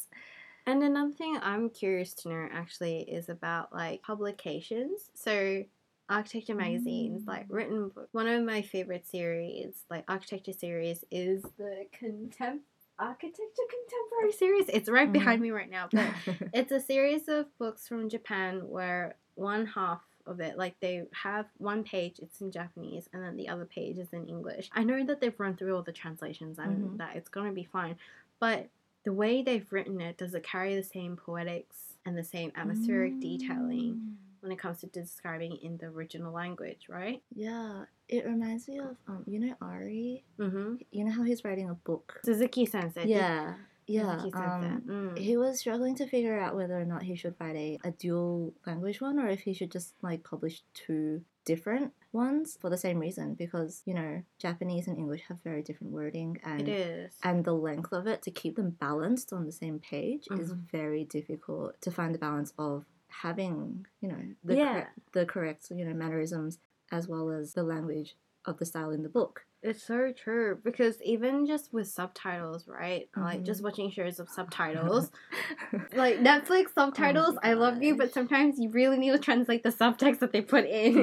And 0.68 0.84
another 0.84 1.12
thing 1.12 1.38
I'm 1.42 1.70
curious 1.70 2.14
to 2.16 2.30
know 2.30 2.48
actually 2.52 3.00
is 3.02 3.30
about 3.30 3.74
like 3.74 4.04
publications. 4.04 5.10
So 5.16 5.64
architecture 6.10 6.56
magazines, 6.56 7.24
like 7.28 7.48
Mm. 7.48 7.54
written 7.54 7.90
book. 7.90 8.10
One 8.12 8.28
of 8.28 8.44
my 8.44 8.62
favorite 8.62 9.08
series, 9.08 9.86
like 9.90 10.04
architecture 10.08 10.54
series, 10.54 11.04
is 11.10 11.42
the 11.58 11.86
contem 12.00 12.60
architecture 13.00 13.68
contemporary 13.70 14.32
series. 14.34 14.70
It's 14.70 14.90
right 14.90 15.12
behind 15.12 15.42
me 15.42 15.52
right 15.52 15.70
now, 15.70 15.88
but 15.92 16.14
it's 16.54 16.72
a 16.72 16.80
series 16.80 17.28
of 17.28 17.46
books 17.58 17.88
from 17.88 18.10
Japan 18.10 18.68
where 18.68 19.16
one 19.36 19.66
half 19.66 20.02
of 20.28 20.40
it, 20.40 20.58
like 20.58 20.80
they 20.80 21.04
have 21.12 21.46
one 21.58 21.84
page, 21.84 22.20
it's 22.22 22.42
in 22.42 22.52
Japanese, 22.52 23.10
and 23.14 23.24
then 23.24 23.36
the 23.38 23.50
other 23.50 23.66
page 23.66 23.98
is 23.98 24.10
in 24.14 24.28
English. 24.28 24.70
I 24.74 24.84
know 24.84 25.04
that 25.06 25.22
they've 25.22 25.40
run 25.40 25.56
through 25.56 25.76
all 25.76 25.82
the 25.84 25.92
translations 25.92 26.60
and 26.60 26.92
Mhm. 26.92 26.98
that 26.98 27.16
it's 27.16 27.30
gonna 27.30 27.52
be 27.52 27.64
fine, 27.64 27.96
but 28.40 28.70
the 29.04 29.14
way 29.14 29.42
they've 29.42 29.72
written 29.72 30.00
it, 30.02 30.18
does 30.18 30.34
it 30.36 30.44
carry 30.44 30.76
the 30.76 30.84
same 30.84 31.16
poetics 31.18 31.98
and 32.06 32.18
the 32.18 32.24
same 32.24 32.52
atmospheric 32.56 33.20
detailing 33.20 33.94
Mm. 33.96 34.16
when 34.42 34.52
it 34.52 34.60
comes 34.60 34.80
to 34.82 34.88
describing 34.88 35.56
in 35.58 35.78
the 35.78 35.88
original 35.88 36.32
language, 36.34 36.88
right? 36.90 37.22
Yeah, 37.36 37.86
it 38.08 38.26
reminds 38.26 38.68
me 38.68 38.80
of 38.80 38.98
um, 39.08 39.24
you 39.28 39.40
know 39.40 39.56
Ari. 39.62 40.24
Mm-hmm. 40.40 40.76
You 40.92 41.04
know 41.06 41.12
how 41.12 41.24
he's 41.24 41.44
writing 41.44 41.70
a 41.70 41.74
book. 41.76 42.20
Suzuki 42.24 42.66
Sensei. 42.66 43.08
Yeah, 43.08 43.56
yeah. 43.92 44.22
Sensei. 44.22 44.38
Um, 44.38 44.82
Mm. 44.88 45.18
he 45.18 45.38
was 45.38 45.60
struggling 45.60 45.96
to 45.96 46.08
figure 46.08 46.40
out 46.40 46.56
whether 46.56 46.78
or 46.80 46.86
not 46.86 47.04
he 47.04 47.16
should 47.16 47.36
write 47.40 47.56
a, 47.56 47.80
a 47.84 47.92
dual 47.92 48.54
language 48.66 49.00
one 49.02 49.20
or 49.20 49.28
if 49.28 49.42
he 49.42 49.54
should 49.54 49.72
just 49.72 49.94
like 50.02 50.24
publish 50.24 50.64
two 50.74 51.22
different 51.46 51.92
ones 52.14 52.58
for 52.62 52.70
the 52.70 52.78
same 52.78 53.00
reason 53.00 53.34
because 53.34 53.82
you 53.86 53.94
know 53.94 54.22
Japanese 54.38 54.88
and 54.88 54.98
English 54.98 55.24
have 55.28 55.38
very 55.44 55.64
different 55.64 55.92
wording 55.94 56.38
and 56.44 56.68
is. 56.70 57.14
and 57.24 57.44
the 57.46 57.54
length 57.54 57.92
of 57.94 58.06
it 58.06 58.22
to 58.22 58.32
keep 58.32 58.56
them 58.58 58.70
balanced 58.72 59.34
on 59.34 59.46
the 59.46 59.52
same 59.52 59.80
page 59.80 60.28
is 60.32 60.54
Mhm. 60.54 60.70
very 60.72 61.04
difficult 61.04 61.80
to 61.82 61.90
find 61.90 62.14
the 62.14 62.20
balance 62.20 62.54
of 62.60 62.86
having 63.08 63.86
you 64.02 64.10
know 64.10 64.24
the 64.44 64.56
Yeah. 64.56 64.74
correct, 64.74 65.00
the 65.14 65.26
correct 65.26 65.72
you 65.72 65.84
know 65.86 65.94
mannerisms 65.94 66.60
as 66.92 67.08
well 67.08 67.30
as 67.30 67.54
the 67.54 67.64
language 67.64 68.16
of 68.46 68.58
the 68.58 68.66
style 68.66 68.92
in 68.92 69.04
the 69.04 69.10
book. 69.10 69.46
It's 69.64 69.84
so 69.84 70.12
true 70.12 70.58
because 70.64 71.00
even 71.04 71.46
just 71.46 71.72
with 71.72 71.88
subtitles, 71.88 72.68
right? 72.68 73.08
Like 73.16 73.44
just 73.44 73.62
Mhm. 73.62 73.66
watching 73.66 73.92
shows 73.92 74.20
of 74.20 74.28
subtitles, 74.28 75.12
like 75.94 76.18
Netflix 76.18 76.74
subtitles, 76.74 77.38
I 77.44 77.54
love 77.54 77.84
you, 77.84 77.96
but 77.96 78.12
sometimes 78.12 78.58
you 78.60 78.70
really 78.72 78.98
need 78.98 79.12
to 79.12 79.20
translate 79.20 79.62
the 79.62 79.70
subtext 79.70 80.18
that 80.20 80.32
they 80.32 80.42
put 80.42 80.66
in 80.66 80.98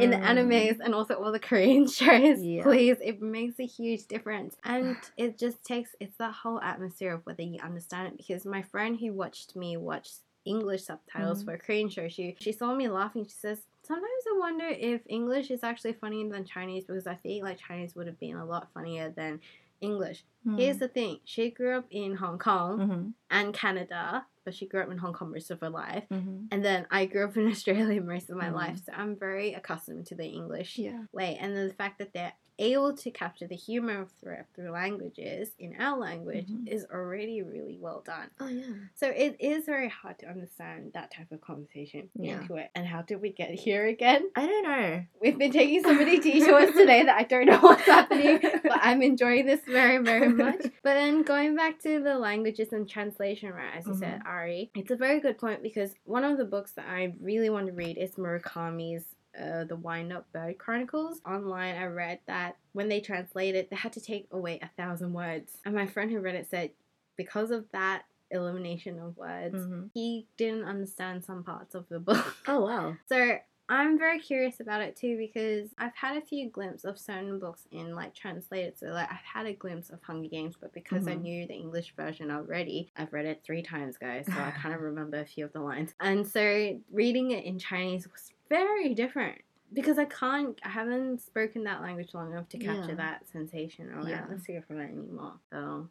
in 0.00 0.10
the 0.10 0.16
Mhm. 0.16 0.22
animes 0.22 0.78
and 0.78 0.94
also 0.94 1.14
all 1.14 1.32
the 1.32 1.40
Korean 1.40 1.86
shows. 2.00 2.40
Yeah. 2.40 2.62
Please, 2.62 2.98
it 3.02 3.20
makes 3.20 3.58
a 3.58 3.66
huge 3.66 4.06
difference, 4.06 4.56
and 4.62 4.96
it 5.16 5.36
just 5.36 5.64
takes 5.64 5.96
it's 5.98 6.16
that 6.18 6.34
whole 6.34 6.60
atmosphere 6.60 7.14
of 7.14 7.26
whether 7.26 7.42
you 7.42 7.58
understand 7.60 8.08
it. 8.08 8.16
Because 8.16 8.44
my 8.46 8.62
friend 8.62 8.96
who 9.00 9.12
watched 9.12 9.56
me 9.56 9.76
watch 9.76 10.08
English 10.44 10.84
subtitles 10.84 11.42
Mhm. 11.42 11.46
for 11.46 11.54
a 11.54 11.58
Korean 11.58 11.88
show, 11.88 12.06
she 12.08 12.36
she 12.38 12.52
saw 12.52 12.74
me 12.76 12.86
laughing. 12.88 13.24
She 13.24 13.32
says. 13.32 13.66
Sometimes 13.84 14.24
I 14.34 14.38
wonder 14.38 14.66
if 14.66 15.02
English 15.06 15.50
is 15.50 15.62
actually 15.62 15.92
funnier 15.92 16.28
than 16.30 16.44
Chinese 16.44 16.84
because 16.86 17.06
I 17.06 17.14
think 17.16 17.44
like 17.44 17.58
Chinese 17.58 17.94
would 17.94 18.06
have 18.06 18.18
been 18.18 18.36
a 18.36 18.44
lot 18.44 18.72
funnier 18.72 19.10
than 19.10 19.40
English. 19.80 20.24
Mm. 20.46 20.56
Here's 20.58 20.78
the 20.78 20.88
thing: 20.88 21.20
she 21.24 21.50
grew 21.50 21.76
up 21.78 21.86
in 21.90 22.14
Hong 22.16 22.38
Kong 22.38 22.78
Mhm, 22.78 23.14
and 23.30 23.52
Canada, 23.54 24.26
but 24.44 24.54
she 24.54 24.66
grew 24.66 24.82
up 24.82 24.90
in 24.90 24.98
Hong 24.98 25.12
Kong 25.12 25.30
most 25.32 25.50
of 25.50 25.60
her 25.60 25.68
life. 25.70 26.04
mhm. 26.10 26.48
And 26.50 26.64
then 26.64 26.86
I 26.90 27.04
grew 27.06 27.24
up 27.26 27.36
in 27.36 27.46
Australia 27.54 28.00
most 28.00 28.30
of 28.30 28.36
my 28.36 28.48
Mm. 28.48 28.54
life, 28.54 28.78
so 28.84 28.92
I'm 28.92 29.16
very 29.18 29.52
accustomed 29.54 30.06
to 30.06 30.14
the 30.14 30.26
English 30.26 30.78
Yeah. 30.78 31.04
way. 31.12 31.36
And 31.36 31.54
the 31.56 31.74
fact 31.74 31.98
that 31.98 32.12
they're 32.14 32.32
able 32.58 32.96
to 32.96 33.10
capture 33.10 33.46
the 33.46 33.56
humor 33.56 34.00
of 34.02 34.10
through, 34.20 34.36
through 34.54 34.70
languages 34.70 35.50
in 35.58 35.74
our 35.80 35.98
language 35.98 36.48
Mhm. 36.48 36.68
is 36.68 36.86
already 36.92 37.42
really 37.42 37.78
well 37.80 38.00
done. 38.06 38.30
Oh 38.40 38.46
yeah. 38.48 38.62
So 38.94 39.08
it 39.08 39.36
is 39.40 39.64
very 39.66 39.88
hard 39.88 40.18
to 40.20 40.26
understand 40.28 40.92
that 40.94 41.10
type 41.10 41.32
of 41.32 41.40
conversation 41.40 42.10
Yeah. 42.14 42.40
into 42.40 42.54
it. 42.56 42.70
And 42.74 42.86
how 42.86 43.02
did 43.02 43.20
we 43.20 43.30
get 43.30 43.50
here 43.50 43.86
again? 43.86 44.30
I 44.36 44.46
don't 44.46 44.62
know. 44.62 45.04
We've 45.20 45.38
been 45.38 45.52
taking 45.52 45.82
so 45.82 45.92
many 45.94 46.18
detours 46.20 46.72
today 46.74 47.02
that 47.04 47.16
I 47.16 47.24
don't 47.24 47.46
know 47.46 47.58
what's 47.58 47.82
happening, 47.82 48.40
but 48.40 48.78
I'm 48.80 49.02
enjoying 49.02 49.46
this 49.46 49.60
very, 49.66 49.98
very 50.02 50.28
much. 50.44 50.62
But 50.82 50.94
then 50.94 51.22
going 51.22 51.56
back 51.56 51.80
to 51.82 52.00
the 52.02 52.16
languages 52.18 52.72
and 52.72 52.88
translation, 52.88 53.52
right, 53.52 53.76
as 53.76 53.86
you 53.86 53.94
said, 53.94 54.22
Ari, 54.24 54.70
it's 54.74 54.90
a 54.90 54.96
very 54.96 55.18
good 55.20 55.38
point 55.38 55.62
because 55.62 55.94
one 56.04 56.24
of 56.24 56.38
the 56.38 56.44
books 56.44 56.72
that 56.72 56.86
I 56.88 57.14
really 57.20 57.50
want 57.50 57.66
to 57.66 57.72
read 57.72 57.98
is 57.98 58.12
Murakami's. 58.12 59.04
Uh, 59.38 59.64
the 59.64 59.76
Wind 59.76 60.12
Up 60.12 60.30
Bird 60.32 60.58
Chronicles. 60.58 61.20
Online, 61.26 61.74
I 61.76 61.86
read 61.86 62.20
that 62.26 62.56
when 62.72 62.88
they 62.88 63.00
translated, 63.00 63.68
they 63.70 63.76
had 63.76 63.92
to 63.94 64.00
take 64.00 64.28
away 64.30 64.60
a 64.62 64.68
thousand 64.80 65.12
words. 65.12 65.58
And 65.64 65.74
my 65.74 65.86
friend 65.86 66.10
who 66.10 66.20
read 66.20 66.34
it 66.36 66.48
said, 66.50 66.70
because 67.16 67.50
of 67.50 67.64
that 67.72 68.02
elimination 68.30 68.98
of 68.98 69.16
words, 69.16 69.54
Mhm. 69.56 69.90
he 69.94 70.26
didn't 70.36 70.64
understand 70.64 71.24
some 71.24 71.42
parts 71.44 71.74
of 71.74 71.88
the 71.88 71.98
book. 72.00 72.36
Oh 72.48 72.60
wow. 72.64 72.96
So 73.08 73.38
I'm 73.66 73.96
very 73.98 74.18
curious 74.18 74.60
about 74.60 74.82
it 74.82 74.94
too 74.94 75.16
because 75.16 75.70
I've 75.78 75.94
had 75.94 76.18
a 76.18 76.20
few 76.20 76.50
glimpses 76.50 76.84
of 76.84 76.98
certain 76.98 77.38
books 77.38 77.66
in 77.70 77.94
like 77.94 78.12
translated. 78.14 78.76
So 78.78 78.88
like 78.88 79.10
I've 79.10 79.16
had 79.24 79.46
a 79.46 79.54
glimpse 79.54 79.88
of 79.88 80.02
Hunger 80.02 80.28
Games, 80.28 80.54
but 80.60 80.74
because 80.74 81.08
I 81.08 81.14
Mhm. 81.14 81.22
knew 81.22 81.46
the 81.46 81.54
English 81.54 81.94
version 81.96 82.30
already, 82.30 82.92
I've 82.94 83.12
read 83.14 83.24
it 83.24 83.42
three 83.42 83.62
times, 83.62 83.96
guys. 83.96 84.26
So 84.26 84.32
I 84.38 84.50
kind 84.62 84.74
of 84.74 84.82
remember 84.82 85.18
a 85.18 85.24
few 85.24 85.46
of 85.46 85.52
the 85.54 85.60
lines. 85.60 85.94
And 85.98 86.26
so 86.26 86.78
reading 86.92 87.30
it 87.30 87.44
in 87.44 87.58
Chinese 87.58 88.06
was 88.12 88.33
very 88.48 88.94
different. 88.94 89.40
Because 89.72 89.98
I 89.98 90.04
can't, 90.04 90.58
I 90.64 90.68
haven't 90.68 91.20
spoken 91.20 91.64
that 91.64 91.80
language 91.82 92.14
long 92.14 92.30
enough 92.32 92.48
to 92.50 92.58
capture 92.58 92.90
Yeah. 92.90 92.94
that 92.96 93.26
sensation 93.28 93.90
or 93.92 94.08
Yeah. 94.08 94.18
atmosphere 94.22 94.62
from 94.66 94.80
it 94.80 94.90
anymore. 94.90 95.34
So, 95.50 95.88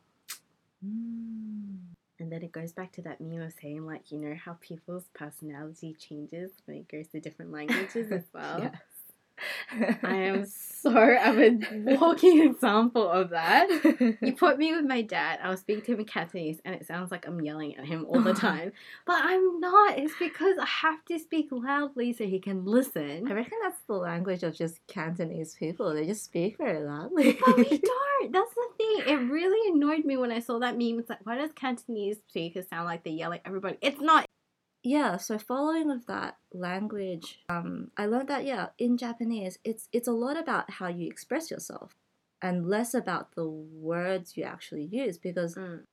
Mm. 0.86 1.78
and 2.20 2.32
then 2.32 2.44
it 2.44 2.52
goes 2.52 2.72
back 2.74 2.92
to 2.94 3.02
that 3.04 3.20
meme 3.22 3.42
of 3.42 3.54
saying, 3.54 3.86
like, 3.86 4.12
you 4.12 4.20
know, 4.20 4.36
how 4.36 4.54
people's 4.62 5.08
personality 5.14 5.94
changes 5.94 6.52
when 6.66 6.78
it 6.78 6.88
goes 6.88 7.08
to 7.10 7.20
different 7.20 7.52
languages 7.98 8.12
as 8.12 8.26
well. 8.34 8.60
Yes. 8.60 8.82
I 10.04 10.16
am 10.16 10.46
so 10.84 10.92
I'm 10.98 11.64
a 11.88 11.96
walking 11.96 12.44
example 12.50 13.10
of 13.10 13.30
that. 13.30 13.70
You 14.22 14.34
put 14.38 14.58
me 14.58 14.74
with 14.74 14.86
my 14.86 15.02
dad, 15.02 15.40
I'll 15.42 15.58
speak 15.58 15.86
to 15.86 15.94
him 15.94 16.02
in 16.02 16.06
Cantonese 16.06 16.60
and 16.66 16.76
it 16.76 16.86
sounds 16.86 17.10
like 17.10 17.26
I'm 17.26 17.40
yelling 17.42 17.76
at 17.78 17.86
him 17.86 18.06
all 18.08 18.20
the 18.20 18.34
time. 18.34 18.74
But 19.06 19.22
I'm 19.24 19.60
not. 19.60 19.98
It's 19.98 20.14
because 20.20 20.58
I 20.60 20.66
have 20.66 21.04
to 21.06 21.18
speak 21.20 21.48
loudly 21.52 22.14
so 22.14 22.26
he 22.26 22.40
can 22.40 22.66
listen. 22.66 23.28
I 23.30 23.34
reckon 23.34 23.60
that's 23.62 23.82
the 23.88 23.94
language 23.94 24.44
of 24.44 24.56
just 24.56 24.86
Cantonese 24.88 25.56
people. 25.56 25.94
They 25.94 26.06
just 26.06 26.26
speak 26.26 26.58
very 26.58 26.84
loudly. 26.84 27.40
But 27.46 27.58
we 27.58 27.64
don't. 27.64 28.32
That's 28.32 28.54
the 28.54 28.68
thing. 28.78 29.04
It 29.08 29.32
really 29.32 29.72
annoyed 29.72 30.06
me 30.06 30.18
when 30.18 30.32
I 30.32 30.40
saw 30.40 30.60
that 30.60 30.78
meme. 30.78 31.00
It's 31.00 31.10
like, 31.10 31.26
why 31.26 31.38
does 31.38 31.52
Cantonese 31.54 32.18
speakers 32.28 32.68
sound 32.70 32.86
like 32.86 33.04
they 33.04 33.12
yell 33.12 33.34
at 33.34 33.42
everybody? 33.46 33.78
It's 33.82 34.02
not. 34.02 34.26
Yeah, 34.84 35.18
so 35.18 35.38
following 35.38 35.88
with 35.88 36.06
that 36.08 36.38
language, 36.54 37.40
um, 37.50 37.92
I 37.98 38.06
learned 38.06 38.28
that 38.30 38.46
yeah, 38.46 38.68
in 38.78 38.98
Japanese, 38.98 39.58
it's 39.64 39.88
it's 39.92 40.08
a 40.08 40.12
lot 40.14 40.38
about 40.38 40.70
how 40.72 40.88
you 40.88 41.08
express 41.08 41.50
yourself, 41.50 41.96
and 42.42 42.68
less 42.68 42.94
about 42.94 43.34
the 43.36 43.48
words 43.48 44.36
you 44.38 44.44
actually 44.44 44.84
use 44.86 45.18
because 45.18 45.56
Mm. 45.56 45.84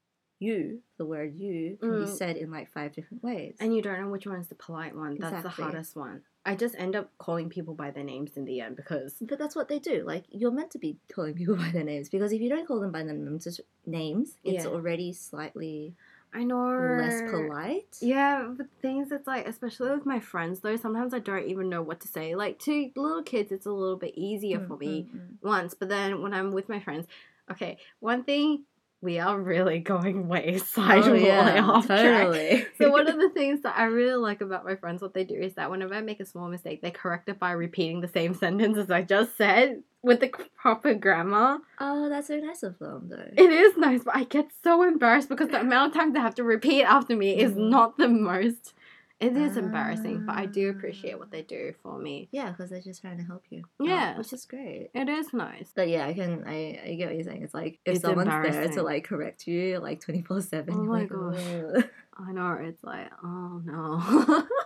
you, 0.40 0.83
the 0.96 1.05
word 1.05 1.35
you, 1.37 1.76
can 1.81 1.90
Mm. 1.90 1.98
be 2.00 2.07
said 2.07 2.37
in 2.37 2.50
like 2.50 2.68
five 2.68 2.92
different 2.92 3.22
ways. 3.22 3.57
And 3.61 3.74
you 3.74 3.83
don't 3.83 4.00
know 4.00 4.09
which 4.09 4.26
one's 4.26 4.48
the 4.48 4.55
polite 4.55 4.96
one. 4.96 5.16
That's 5.18 5.42
the 5.42 5.48
hardest 5.50 5.94
one. 5.94 6.22
I 6.46 6.57
just 6.57 6.74
end 6.76 6.96
up 6.96 7.11
calling 7.18 7.50
people 7.50 7.74
by 7.74 7.90
their 7.90 8.03
names 8.05 8.37
in 8.38 8.46
the 8.46 8.61
end 8.62 8.74
because 8.74 9.16
But 9.20 9.38
that's 9.38 9.55
what 9.55 9.68
they 9.68 9.79
do. 9.79 10.03
Like 10.07 10.24
you're 10.31 10.50
meant 10.50 10.70
to 10.70 10.79
be 10.79 10.96
calling 11.14 11.35
people 11.35 11.57
by 11.57 11.70
their 11.70 11.85
names 11.85 12.09
because 12.09 12.33
if 12.33 12.40
you 12.40 12.48
don't 12.48 12.66
call 12.66 12.81
them 12.81 12.90
by 12.90 13.03
their 13.03 13.12
names, 13.14 13.61
names, 13.87 14.37
it's 14.42 14.64
Yeah. 14.64 14.70
already 14.70 15.12
slightly 15.12 15.94
I 16.33 16.45
know 16.45 16.79
less 16.81 17.21
polite. 17.21 17.97
Yeah, 18.01 18.55
but 18.57 18.66
things 18.83 19.12
it's 19.12 19.27
like, 19.27 19.47
especially 19.47 19.90
with 19.90 20.07
my 20.07 20.21
friends 20.21 20.61
though, 20.61 20.77
sometimes 20.77 21.12
I 21.14 21.19
don't 21.19 21.47
even 21.49 21.69
know 21.69 21.83
what 21.83 22.01
to 22.01 22.09
say. 22.09 22.35
Like 22.35 22.59
to 22.61 22.90
little 22.97 23.23
kids, 23.23 23.53
it's 23.53 23.66
a 23.66 23.73
little 23.73 23.97
bit 23.99 24.14
easier 24.16 24.61
for 24.61 24.77
Mm, 24.77 24.79
me 24.79 25.07
mm, 25.07 25.14
mm. 25.14 25.38
once, 25.43 25.75
but 25.75 25.88
then 25.88 26.23
when 26.23 26.33
I'm 26.35 26.53
with 26.53 26.69
my 26.69 26.81
friends, 26.81 27.07
okay, 27.51 27.79
one 28.01 28.25
thing 28.25 28.64
we 29.03 29.19
are 29.19 29.39
really 29.41 29.79
going 29.79 30.29
way 30.35 30.59
side 30.59 31.05
Oh, 31.05 31.15
yeah, 31.15 31.65
off 31.65 31.87
track. 31.87 32.67
So 32.79 32.91
one 32.91 33.09
of 33.09 33.19
the 33.19 33.31
things 33.31 33.63
that 33.63 33.77
I 33.77 33.85
really 33.85 34.15
like 34.15 34.41
about 34.41 34.65
my 34.65 34.77
friends, 34.77 35.03
what 35.03 35.15
they 35.15 35.25
do 35.25 35.35
is 35.35 35.55
that 35.55 35.71
whenever 35.71 35.95
I 35.95 36.01
make 36.01 36.21
a 36.21 36.27
small 36.27 36.49
mistake, 36.49 36.83
they 36.83 36.91
correct 36.91 37.29
it 37.29 37.39
by 37.39 37.53
repeating 37.53 38.01
the 38.01 38.09
same 38.09 38.35
sentence 38.45 38.77
as 38.79 38.91
I 38.91 39.03
just 39.03 39.37
said 39.37 39.83
with 40.03 40.21
the 40.21 40.31
proper 40.57 40.95
grammar. 40.95 41.59
oh, 41.79 42.09
that's 42.09 42.29
so 42.29 42.37
nice 42.37 42.63
of 42.63 42.79
them, 42.79 43.09
though. 43.11 43.29
It 43.37 43.51
is 43.51 43.77
nice, 43.77 44.03
but 44.03 44.17
I 44.17 44.25
get 44.25 44.49
so 44.65 44.83
embarrassed 44.83 45.29
because 45.29 45.49
the 45.51 45.61
amount 45.61 45.93
of 45.95 45.99
times 46.01 46.15
they 46.15 46.21
have 46.21 46.35
to 46.37 46.45
repeat 46.45 46.85
after 46.85 47.15
me 47.17 47.39
is 47.39 47.53
Mhm. 47.53 47.69
not 47.69 47.99
the 47.99 48.09
most. 48.09 48.73
It 49.21 49.37
is 49.37 49.59
embarrassing, 49.59 50.25
but 50.25 50.35
I 50.35 50.45
ah. 50.45 50.47
do 50.47 50.71
appreciate 50.71 51.19
what 51.19 51.31
they 51.31 51.43
do 51.43 51.75
for 51.83 51.99
me. 51.99 52.29
Yeah, 52.33 52.51
because 52.51 52.71
they're 52.71 52.81
just 52.81 53.03
trying 53.03 53.19
to 53.19 53.25
help 53.25 53.45
you. 53.51 53.65
out, 53.81 53.87
Yeah. 53.87 54.17
which 54.17 54.33
is 54.33 54.47
great. 54.47 54.91
It 54.95 55.11
is 55.11 55.35
nice. 55.35 55.71
But 55.75 55.91
yeah, 55.91 56.07
I 56.07 56.15
can 56.15 56.45
I, 56.47 56.81
I 56.85 56.95
get 56.95 57.09
what 57.09 57.17
you're 57.17 57.25
saying. 57.25 57.43
It's 57.43 57.53
like 57.53 57.81
if 57.85 57.97
It's 57.97 58.01
someone's 58.03 58.31
there 58.31 58.69
to 58.69 58.83
like 58.83 59.05
correct 59.05 59.47
you 59.47 59.79
like 59.79 60.01
twenty 60.01 60.23
four 60.23 60.41
seven. 60.41 60.75
Oh 60.75 60.85
my 60.85 61.05
gosh. 61.05 61.85
I 62.19 62.33
know, 62.33 62.59
it's 62.61 62.83
like, 62.83 63.11
oh 63.23 63.61
no. 63.65 64.47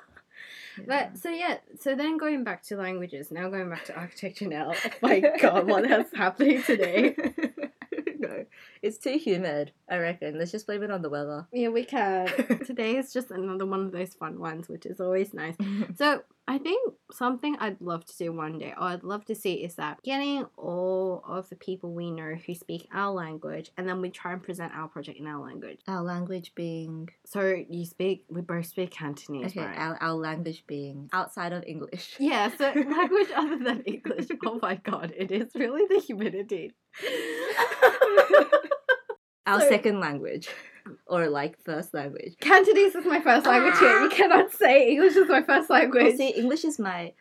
But 0.87 1.19
so 1.19 1.31
yeah, 1.31 1.59
so 1.79 1.95
then 1.95 2.17
going 2.17 2.45
back 2.45 2.63
to 2.65 2.77
languages, 2.77 3.31
now 3.31 3.49
going 3.49 3.71
back 3.71 3.85
to 3.87 3.95
architecture 3.97 4.49
now. 4.49 4.73
Oh 4.85 4.91
my 5.03 5.21
god, 5.41 5.67
what 5.67 5.89
what 5.89 6.01
is 6.01 6.07
happening 6.15 6.63
today? 6.63 7.15
no, 8.19 8.45
it's 8.85 8.99
too 8.99 9.17
humid. 9.17 9.73
I 9.89 9.97
reckon. 9.97 10.39
Let's 10.39 10.53
just 10.53 10.67
blame 10.67 10.83
it 10.83 10.91
on 10.91 11.01
the 11.01 11.09
weather. 11.09 11.47
Yeah, 11.53 11.69
we 11.69 11.85
can. 11.85 12.27
Today 12.67 12.97
is 12.97 13.13
just 13.13 13.31
another 13.31 13.65
one 13.65 13.81
of 13.81 13.93
those 13.93 14.13
fun 14.13 14.39
ones, 14.39 14.69
which 14.69 14.85
is 14.85 15.01
always 15.01 15.33
nice. 15.33 15.57
So 15.97 16.23
I 16.47 16.59
think 16.59 16.95
something 17.13 17.57
I'd 17.61 17.81
love 17.81 18.05
to 18.05 18.17
do 18.17 18.33
one 18.33 18.59
day, 18.59 18.75
or 18.77 18.89
I'd 18.89 19.05
love 19.05 19.25
to 19.27 19.35
see, 19.35 19.55
is 19.55 19.77
that 19.77 20.03
getting 20.03 20.45
all 20.57 21.23
of 21.27 21.49
the 21.49 21.57
people 21.57 21.93
we 21.93 22.11
know 22.11 22.35
who 22.35 22.55
speak 22.55 22.89
our 22.93 23.13
language, 23.13 23.71
and 23.77 23.89
then 23.89 24.01
we 24.03 24.11
try 24.11 24.33
and 24.33 24.43
present 24.43 24.73
our 24.75 24.89
project 24.89 25.19
in 25.19 25.27
our 25.27 25.43
language. 25.43 25.81
our 25.89 26.03
language 26.03 26.53
being 26.55 27.09
So 27.25 27.63
you 27.69 27.87
speak, 27.87 28.25
we 28.29 28.43
both 28.43 28.67
speak 28.67 28.91
Cantonese, 28.91 29.53
okay. 29.53 29.61
right? 29.61 29.79
Our, 29.79 29.97
our 30.03 30.15
language 30.15 30.65
being 30.67 31.09
outside 31.13 31.53
of 31.53 31.65
English. 31.67 32.17
yeah, 32.19 32.51
so 32.57 32.65
language 32.75 33.29
other 33.35 33.59
than 33.59 33.83
English. 33.83 34.27
Oh 34.45 34.59
my 34.61 34.75
god, 34.77 35.13
it 35.17 35.31
is 35.31 35.55
really 35.55 35.87
the 35.89 36.01
humidity. 36.01 36.73
Our 39.47 39.61
So- 39.61 39.69
second 39.69 40.01
language, 40.01 40.49
or 41.07 41.29
like 41.29 41.59
first 41.65 41.95
language. 41.95 42.35
Cantonese 42.41 42.95
is 42.95 43.05
my 43.07 43.21
first 43.21 43.47
language 43.47 43.79
here. 43.79 44.01
You 44.03 44.09
cannot 44.21 44.53
say 44.53 44.89
English 44.91 45.17
is 45.17 45.29
my 45.29 45.43
first 45.43 45.69
Well, 45.69 45.81
language. 45.81 46.17
see, 46.17 46.31
English 46.31 46.65
is 46.65 46.79
my 46.79 47.13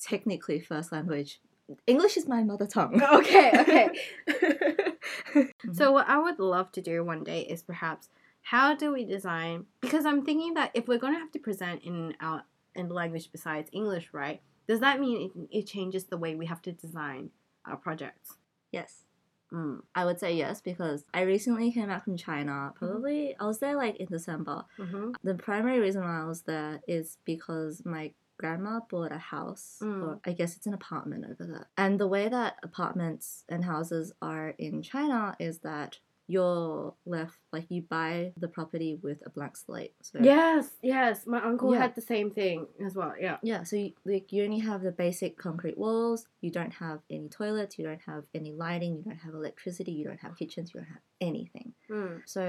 technically 0.00 0.60
first 0.60 0.92
language. 0.92 1.40
English 1.86 2.16
is 2.16 2.26
my 2.28 2.42
mother 2.42 2.66
tongue. 2.66 3.00
Okay, 3.12 3.50
okay. 3.60 3.88
So 5.72 5.92
what 5.92 6.08
I 6.08 6.18
would 6.18 6.38
love 6.38 6.70
to 6.72 6.80
do 6.82 7.02
one 7.04 7.24
day 7.24 7.42
is 7.42 7.62
perhaps 7.62 8.08
how 8.42 8.74
do 8.74 8.92
we 8.92 9.04
design 9.04 9.66
because 9.80 10.04
I'm 10.04 10.24
thinking 10.24 10.54
that 10.54 10.70
if 10.74 10.86
we're 10.88 10.98
going 10.98 11.14
to 11.14 11.18
have 11.20 11.30
to 11.32 11.38
present 11.38 11.82
in 11.82 12.14
our 12.20 12.44
in 12.74 12.88
language 12.88 13.30
besides 13.32 13.70
English, 13.72 14.10
right? 14.12 14.40
Does 14.68 14.80
that 14.80 15.00
mean 15.00 15.30
it, 15.50 15.58
it 15.60 15.66
changes 15.66 16.04
the 16.04 16.16
way 16.18 16.34
we 16.34 16.46
have 16.46 16.60
to 16.62 16.72
design 16.72 17.30
our 17.64 17.76
projects? 17.76 18.34
yes. 18.72 19.04
Mm. 19.52 19.82
I 19.94 20.04
would 20.04 20.18
say 20.18 20.34
yes 20.34 20.60
because 20.60 21.04
I 21.12 21.22
recently 21.22 21.70
came 21.72 21.88
back 21.88 22.04
from 22.04 22.16
China. 22.16 22.72
Probably 22.74 23.36
I 23.38 23.44
was 23.46 23.58
there 23.58 23.76
like 23.76 23.96
in 23.96 24.06
December. 24.06 24.64
hmm 24.78 25.10
The 25.22 25.34
primary 25.34 25.78
reason 25.78 26.02
why 26.02 26.22
I 26.22 26.24
was 26.24 26.42
there 26.42 26.80
is 26.88 27.18
because 27.24 27.84
my 27.84 28.12
grandma 28.38 28.80
bought 28.90 29.12
a 29.12 29.18
house, 29.18 29.78
Mm. 29.82 30.02
or 30.02 30.20
I 30.24 30.32
guess 30.32 30.56
it's 30.56 30.66
an 30.66 30.74
apartment 30.74 31.24
over 31.30 31.44
there. 31.46 31.68
And 31.76 32.00
the 32.00 32.08
way 32.08 32.28
that 32.28 32.56
apartments 32.62 33.44
and 33.48 33.64
houses 33.64 34.12
are 34.22 34.54
in 34.58 34.82
China 34.82 35.36
is 35.38 35.58
that 35.58 35.98
you're 36.32 36.94
left 37.04 37.38
like 37.52 37.66
you 37.68 37.82
buy 37.82 38.32
the 38.44 38.48
property 38.48 38.92
with 39.02 39.18
a 39.26 39.30
blank 39.30 39.54
slate. 39.56 39.94
So 40.02 40.18
Yes, 40.22 40.64
yes. 40.82 41.26
My 41.26 41.40
uncle 41.50 41.72
Yeah. 41.72 41.82
had 41.82 41.94
the 41.94 42.00
same 42.14 42.30
thing 42.30 42.66
as 42.86 42.94
well. 42.94 43.14
Yeah. 43.26 43.36
Yeah, 43.42 43.62
so 43.64 43.76
you, 43.76 43.92
like 44.04 44.32
you 44.32 44.44
only 44.44 44.60
have 44.70 44.82
the 44.82 44.92
basic 44.92 45.36
concrete 45.36 45.78
walls. 45.78 46.26
You 46.40 46.50
don't 46.50 46.74
have 46.84 47.00
any 47.10 47.28
toilets. 47.28 47.78
You 47.78 47.84
don't 47.90 48.04
have 48.12 48.24
any 48.34 48.52
lighting. 48.52 48.92
You 48.96 49.02
don't 49.08 49.22
have 49.26 49.34
electricity. 49.34 49.92
You 49.92 50.04
don't 50.08 50.20
have 50.20 50.36
kitchens. 50.36 50.72
You 50.72 50.80
don't 50.80 50.88
have 50.96 51.04
anything. 51.20 51.74
Mm. 51.90 52.22
So 52.26 52.42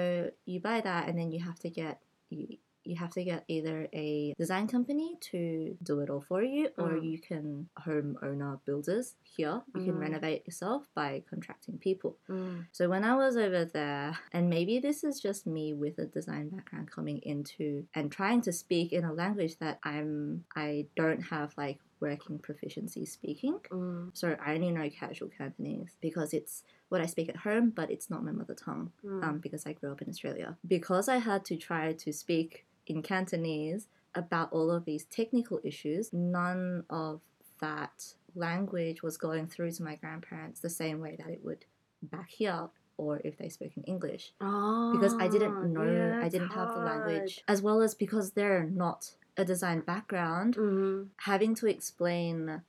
you 0.46 0.60
buy 0.62 0.80
that, 0.82 1.08
and 1.08 1.16
then 1.20 1.32
you 1.32 1.42
have 1.44 1.60
to 1.60 1.70
get 1.70 2.00
you 2.30 2.58
you 2.84 2.96
have 2.98 3.12
to 3.14 3.24
get 3.24 3.44
either 3.48 3.88
a 3.94 4.34
design 4.38 4.68
company 4.68 5.18
to 5.32 5.78
do 5.84 6.00
it 6.02 6.10
all 6.10 6.22
for 6.22 6.42
you, 6.44 6.70
or 6.78 6.90
Mm. 6.90 7.04
you 7.12 7.18
can 7.20 7.70
homeowner 7.86 8.60
builders 8.66 9.16
here. 9.24 9.62
You 9.76 9.86
can 9.86 9.94
Mm. 9.96 10.00
renovate 10.00 10.46
yourself 10.46 10.88
by 10.94 11.24
contracting 11.30 11.78
people. 11.78 12.18
Mm. 12.30 12.66
So 12.72 12.90
when 12.90 13.04
I 13.04 13.16
was 13.16 13.38
over 13.38 13.66
there, 13.66 14.18
and 14.32 14.50
maybe 14.50 14.80
this 14.80 15.04
is 15.04 15.20
just 15.20 15.46
me 15.48 15.74
with 15.74 15.98
a 16.00 16.06
design 16.06 16.50
background 16.50 16.92
coming 16.92 17.20
into 17.20 17.88
and 17.94 18.12
trying 18.12 18.42
to 18.42 18.52
speak 18.52 18.92
in 18.94 19.04
a 19.04 19.14
language 19.14 19.58
that 19.60 19.80
I'm 19.84 20.46
I 20.56 20.88
don't 20.96 21.22
have 21.22 21.54
like 21.58 21.80
working 22.00 22.38
proficiency 22.38 23.06
speaking. 23.06 23.60
Mm. 23.70 24.10
So 24.14 24.36
I 24.46 24.56
only 24.56 24.72
know 24.72 24.90
casual 24.90 25.30
Cantonese 25.30 25.96
because 26.02 26.34
it's 26.34 26.64
what 26.90 27.00
I 27.02 27.06
speak 27.06 27.30
at 27.30 27.38
home, 27.38 27.70
but 27.70 27.90
it's 27.90 28.10
not 28.10 28.24
my 28.26 28.32
mother 28.32 28.54
tongue 28.56 28.92
Mm. 29.06 29.24
um, 29.24 29.40
because 29.40 29.66
I 29.66 29.72
grew 29.74 29.92
up 29.92 30.02
in 30.02 30.10
Australia. 30.10 30.58
Because 30.68 31.08
I 31.08 31.18
had 31.18 31.46
to 31.46 31.56
try 31.56 31.94
to 31.94 32.12
speak 32.12 32.66
in 32.88 33.02
Cantonese 33.02 33.88
about 34.16 34.52
all 34.52 34.70
of 34.72 34.86
these 34.86 35.06
technical 35.06 35.60
issues, 35.64 36.12
none 36.14 36.84
of 36.90 37.22
that 37.62 38.14
language 38.36 39.02
was 39.04 39.18
going 39.18 39.48
through 39.48 39.72
to 39.72 39.84
my 39.84 39.96
grandparents 39.96 40.60
the 40.60 40.70
same 40.70 41.00
way 41.00 41.16
that 41.18 41.30
it 41.30 41.42
would 41.44 41.66
back 42.04 42.30
here 42.30 42.68
or 42.98 43.22
if 43.24 43.38
they 43.38 43.50
spoke 43.50 43.72
in 43.78 43.84
English. 43.84 44.34
Because 44.40 45.14
I 45.20 45.26
Ah, 45.26 45.30
didn't 45.30 45.74
know, 45.74 45.84
yeah, 45.84 46.20
I 46.22 46.30
didn't 46.30 46.52
have 46.52 46.74
the 46.74 46.80
language, 46.80 47.44
as 47.48 47.62
well 47.62 47.82
as 47.82 47.96
because 47.96 48.32
they're 48.32 48.66
not 48.66 49.16
a 49.38 49.44
design 49.46 49.80
background, 49.82 50.56
Mhm. 50.58 51.10
having 51.18 51.56
to 51.56 51.68
explain 51.68 52.62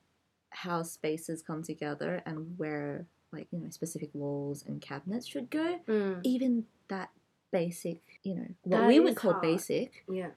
how 0.50 0.82
spaces 0.82 1.42
come 1.42 1.62
together 1.62 2.22
and 2.24 2.56
where 2.58 3.06
like 3.32 3.48
you 3.50 3.58
know 3.58 3.68
specific 3.70 4.10
walls 4.14 4.64
and 4.64 4.80
cabinets 4.80 5.26
should 5.26 5.50
go 5.50 5.80
Mm. 5.88 6.20
even 6.22 6.66
that 6.86 7.10
basic 7.58 8.00
you 8.24 8.34
know 8.34 8.48
what 8.64 8.80
That 8.80 8.86
we 8.88 9.00
would 9.00 9.16
call 9.16 9.32
hard. 9.34 9.42
basic 9.42 10.04
Yeah. 10.08 10.30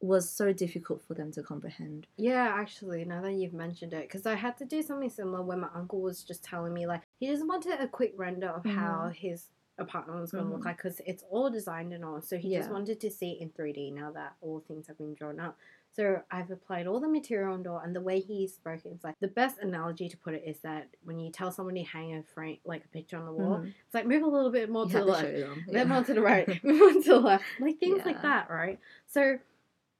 was 0.00 0.28
so 0.40 0.52
difficult 0.52 1.00
for 1.06 1.14
them 1.14 1.30
to 1.32 1.42
comprehend 1.42 2.06
Yeah, 2.16 2.46
actually, 2.62 3.04
now 3.04 3.20
that 3.22 3.32
you've 3.40 3.54
mentioned 3.66 3.92
it, 3.94 4.04
because 4.08 4.26
I 4.26 4.34
had 4.34 4.56
to 4.58 4.64
do 4.74 4.82
something 4.82 5.08
similar 5.10 5.42
when 5.42 5.60
my 5.60 5.68
uncle 5.74 6.00
was 6.08 6.22
just 6.30 6.42
telling 6.44 6.74
me, 6.74 6.86
like, 6.86 7.02
he 7.20 7.26
just 7.28 7.46
wanted 7.46 7.80
a 7.80 7.88
quick 7.88 8.12
render 8.16 8.48
of 8.48 8.64
how 8.66 9.10
his 9.24 9.48
apartment 9.78 10.20
was 10.20 10.32
going 10.32 10.44
to 10.46 10.52
look 10.52 10.62
Mhm. 10.62 10.66
like, 10.70 10.76
because 10.82 11.00
it's 11.06 11.24
all 11.30 11.48
designed 11.58 11.92
and 11.94 12.04
all. 12.04 12.20
So 12.20 12.36
he 12.36 12.48
just 12.56 12.70
wanted 12.70 12.98
to 13.00 13.10
see 13.10 13.30
it 13.32 13.40
in 13.42 13.48
3D 13.50 13.90
now 13.92 14.10
that 14.12 14.32
all 14.40 14.60
things 14.68 14.86
have 14.88 14.98
been 14.98 15.14
drawn 15.14 15.40
up. 15.40 15.56
So 15.96 16.20
I've 16.30 16.50
applied 16.50 16.86
all 16.88 16.98
the 16.98 17.08
material 17.08 17.54
on 17.54 17.62
Door, 17.62 17.82
and 17.84 17.94
the 17.94 18.00
way 18.00 18.18
he's 18.20 18.54
spoken, 18.54 18.92
it's 18.92 19.04
like 19.04 19.14
the 19.20 19.28
best 19.28 19.58
analogy 19.58 20.08
to 20.08 20.16
put 20.16 20.34
it 20.34 20.42
is 20.44 20.58
that 20.60 20.88
when 21.04 21.20
you 21.20 21.30
tell 21.30 21.52
someone 21.52 21.74
somebody 21.74 21.84
hang 21.84 22.16
a 22.16 22.22
frame, 22.22 22.58
like 22.64 22.84
a 22.84 22.88
picture 22.88 23.16
on 23.16 23.24
the 23.26 23.32
wall, 23.32 23.58
Mhm. 23.60 23.72
it's 23.86 23.94
like 23.94 24.06
move 24.06 24.22
a 24.24 24.26
little 24.26 24.50
bit 24.50 24.68
more 24.70 24.86
You 24.86 24.90
to 24.92 24.98
the 24.98 25.04
to 25.04 25.10
left. 25.12 25.22
them, 25.22 25.64
Then 25.68 25.88
yeah. 25.88 25.94
more 25.94 26.04
to 26.04 26.14
the 26.14 26.20
right, 26.20 26.48
more 26.64 26.92
to 26.92 27.00
the 27.00 27.20
left, 27.20 27.44
like 27.60 27.78
things 27.78 28.04
like 28.04 28.20
that, 28.22 28.50
right? 28.50 28.80
So, 29.06 29.38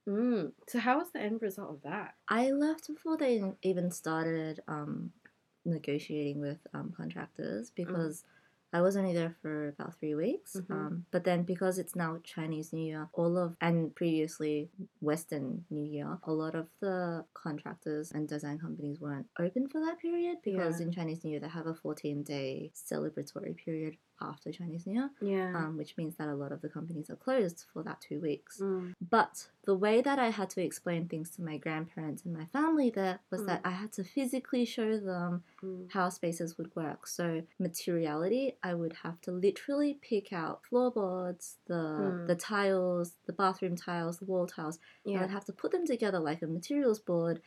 mm, 0.07 0.51
so 0.67 0.79
how 0.79 0.97
was 0.99 1.11
the 1.11 1.21
end 1.21 1.41
result 1.41 1.69
of 1.71 1.81
that? 1.83 2.15
I 2.27 2.51
left 2.51 2.87
before 2.87 3.17
they 3.17 3.41
even 3.63 3.89
started 3.89 4.61
um, 4.67 5.11
negotiating 5.63 6.41
with 6.41 6.59
um, 6.73 6.93
contractors 6.95 7.71
because 7.71 8.23
I 8.73 8.81
was 8.81 8.97
only 8.97 9.13
there 9.13 9.35
for 9.41 9.69
about 9.69 9.97
three 9.99 10.15
weeks. 10.15 10.55
Mhm. 10.57 10.71
Um, 10.71 11.05
but 11.11 11.23
then 11.23 11.43
because 11.43 11.77
it's 11.79 11.95
now 11.95 12.19
Chinese 12.23 12.73
New 12.73 12.85
Year, 12.85 13.09
all 13.13 13.37
of 13.37 13.55
and 13.61 13.95
previously 13.95 14.69
Western 14.99 15.65
New 15.69 15.83
Year, 15.85 16.19
a 16.23 16.33
lot 16.33 16.55
of 16.55 16.67
the 16.81 17.25
contractors 17.33 18.11
and 18.11 18.27
design 18.27 18.59
companies 18.59 18.99
weren't 18.99 19.27
open 19.39 19.69
for 19.69 19.79
that 19.79 19.99
period 19.99 20.39
because 20.43 20.79
Yeah. 20.79 20.87
in 20.87 20.91
Chinese 20.91 21.23
New 21.23 21.31
Year 21.31 21.39
they 21.39 21.47
have 21.47 21.67
a 21.67 21.73
14 21.75 22.23
day 22.23 22.71
celebratory 22.75 23.55
period 23.55 23.97
after 24.21 24.51
Chinese 24.51 24.85
New 24.87 24.93
Year, 24.93 25.09
Yeah. 25.21 25.55
um, 25.57 25.77
which 25.77 25.97
means 25.97 26.15
that 26.15 26.27
a 26.29 26.35
lot 26.35 26.51
of 26.51 26.61
the 26.61 26.69
companies 26.69 27.09
are 27.09 27.15
closed 27.17 27.65
for 27.73 27.83
that 27.83 27.99
two 28.01 28.19
weeks. 28.21 28.59
Mm. 28.61 28.93
But 29.09 29.49
the 29.65 29.75
way 29.75 30.01
that 30.01 30.19
I 30.19 30.29
had 30.29 30.49
to 30.51 30.61
explain 30.63 31.07
things 31.07 31.29
to 31.31 31.41
my 31.41 31.57
grandparents 31.57 32.23
and 32.23 32.33
my 32.33 32.45
family 32.45 32.89
there 32.89 33.19
was 33.29 33.41
Mm. 33.41 33.47
that 33.47 33.61
I 33.65 33.71
had 33.71 33.91
to 33.93 34.03
physically 34.03 34.63
show 34.63 34.97
them 34.97 35.43
Mm. 35.61 35.91
how 35.91 36.09
spaces 36.09 36.57
would 36.57 36.73
work. 36.75 37.07
So 37.07 37.43
materiality, 37.59 38.57
I 38.63 38.73
would 38.73 38.93
have 39.03 39.19
to 39.21 39.31
literally 39.31 39.95
pick 40.01 40.31
out 40.31 40.63
floorboards, 40.65 41.57
the 41.65 41.73
Mm. 41.73 42.27
the 42.27 42.35
tiles, 42.35 43.17
the 43.25 43.33
bathroom 43.33 43.75
tiles, 43.75 44.19
the 44.19 44.25
wall 44.25 44.47
tiles. 44.47 44.79
Yeah, 45.03 45.23
I'd 45.23 45.29
have 45.29 45.45
to 45.45 45.53
put 45.53 45.71
them 45.71 45.85
together 45.85 46.19
like 46.19 46.41
a 46.41 46.47
materials 46.47 46.99
board 46.99 47.41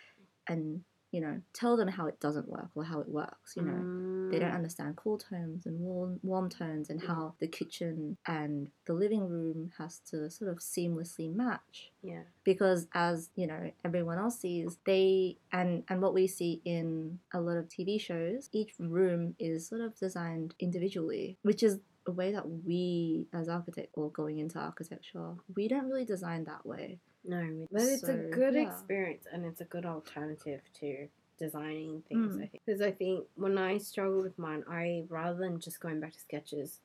and 0.47 0.85
you 1.11 1.21
know 1.21 1.41
tell 1.53 1.77
them 1.77 1.89
how 1.89 2.07
it 2.07 2.21
doesn't 2.21 2.49
work 2.49 2.71
or 2.75 2.85
how 2.85 3.01
it 3.01 3.09
works. 3.09 3.55
You 3.57 3.63
know 3.63 3.85
they 4.31 4.39
don't 4.39 4.51
Mm. 4.51 4.57
understand 4.57 4.97
cool 4.97 5.17
tones 5.17 5.65
and 5.65 5.81
warm, 5.81 6.21
warm 6.23 6.51
tones 6.51 6.91
and 6.91 7.01
Yeah. 7.01 7.07
how 7.09 7.35
the 7.39 7.49
kitchen 7.49 8.19
and 8.27 8.71
the 8.85 8.93
living 8.93 9.27
room 9.27 9.73
has 9.79 10.01
to 10.11 10.29
sort 10.31 10.51
of 10.51 10.59
seamlessly 10.59 11.35
match 11.35 11.93
Yeah. 12.03 12.25
because 12.45 12.89
as 12.93 13.31
you 13.37 13.47
know 13.47 13.71
everyone 13.85 14.19
else 14.19 14.39
sees 14.39 14.79
they 14.85 15.39
and 15.51 15.83
and 15.89 16.03
what 16.03 16.13
we 16.13 16.27
see 16.27 16.61
in 16.67 17.19
a 17.33 17.41
lot 17.41 17.57
of 17.57 17.69
tv 17.69 17.99
shows 17.99 18.51
each 18.53 18.75
room 18.79 19.35
is 19.39 19.67
sort 19.67 19.81
of 19.81 19.97
designed 19.97 20.55
individually 20.59 21.39
which 21.43 21.63
is 21.63 21.81
a 22.07 22.11
way 22.13 22.31
that 22.33 22.49
we 22.49 23.27
as 23.33 23.49
architect 23.49 23.89
or 23.95 24.11
going 24.11 24.39
into 24.39 24.59
architecture 24.59 25.35
we 25.57 25.69
don't 25.69 25.89
really 25.89 26.05
design 26.05 26.45
that 26.45 26.65
way 26.67 26.99
No, 27.29 27.67
but 27.71 27.83
it's 27.83 28.05
a 28.05 28.15
good 28.15 28.55
yeah. 28.55 28.63
experience 28.63 29.27
and 29.31 29.45
it's 29.45 29.61
a 29.61 29.65
good 29.65 29.85
alternative 29.85 30.63
to 30.81 31.09
designing 31.39 32.03
things. 32.09 32.37
Mm. 32.37 32.43
I 32.43 32.47
think 32.47 32.63
because 32.65 32.81
I 32.81 32.91
think 32.91 33.27
when 33.37 33.59
I 33.59 33.79
struggled 33.79 34.25
with 34.25 34.39
mine, 34.39 34.65
I 34.69 35.05
rather 35.09 35.39
than 35.39 35.61
just 35.61 35.79
going 35.81 36.01
back 36.01 36.15
to 36.15 36.19
sketches, 36.21 36.81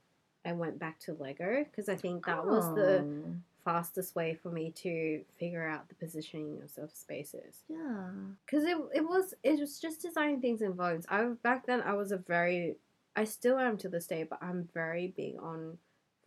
I 0.45 0.51
went 0.51 0.77
back 0.77 0.99
to 1.01 1.13
Lego 1.13 1.63
because 1.63 1.87
I 1.89 1.95
think 1.95 2.25
that 2.25 2.45
was 2.45 2.65
the 2.75 2.99
Oh, 2.99 3.35
fastest 3.63 4.13
way 4.13 4.37
for 4.43 4.49
me 4.49 4.71
to 4.71 5.23
figure 5.39 5.65
out 5.65 5.87
the 5.87 5.95
positioning 5.95 6.61
of 6.61 6.83
of 6.83 6.91
spaces. 6.91 7.63
yeah 7.69 8.09
because 8.45 8.65
it, 8.65 8.77
it 8.93 9.07
was 9.07 9.33
it 9.43 9.59
was 9.59 9.79
just 9.79 10.01
designing 10.01 10.41
things 10.41 10.61
in 10.61 10.73
volumes. 10.73 11.05
I 11.09 11.23
back 11.41 11.65
then 11.65 11.81
I 11.81 11.93
was 11.93 12.11
a 12.11 12.17
very 12.17 12.75
I 13.15 13.23
still 13.23 13.57
am 13.59 13.77
to 13.77 13.89
this 13.89 14.07
day, 14.07 14.23
but 14.23 14.39
I'm 14.41 14.67
very 14.73 15.07
big 15.15 15.35
on 15.41 15.77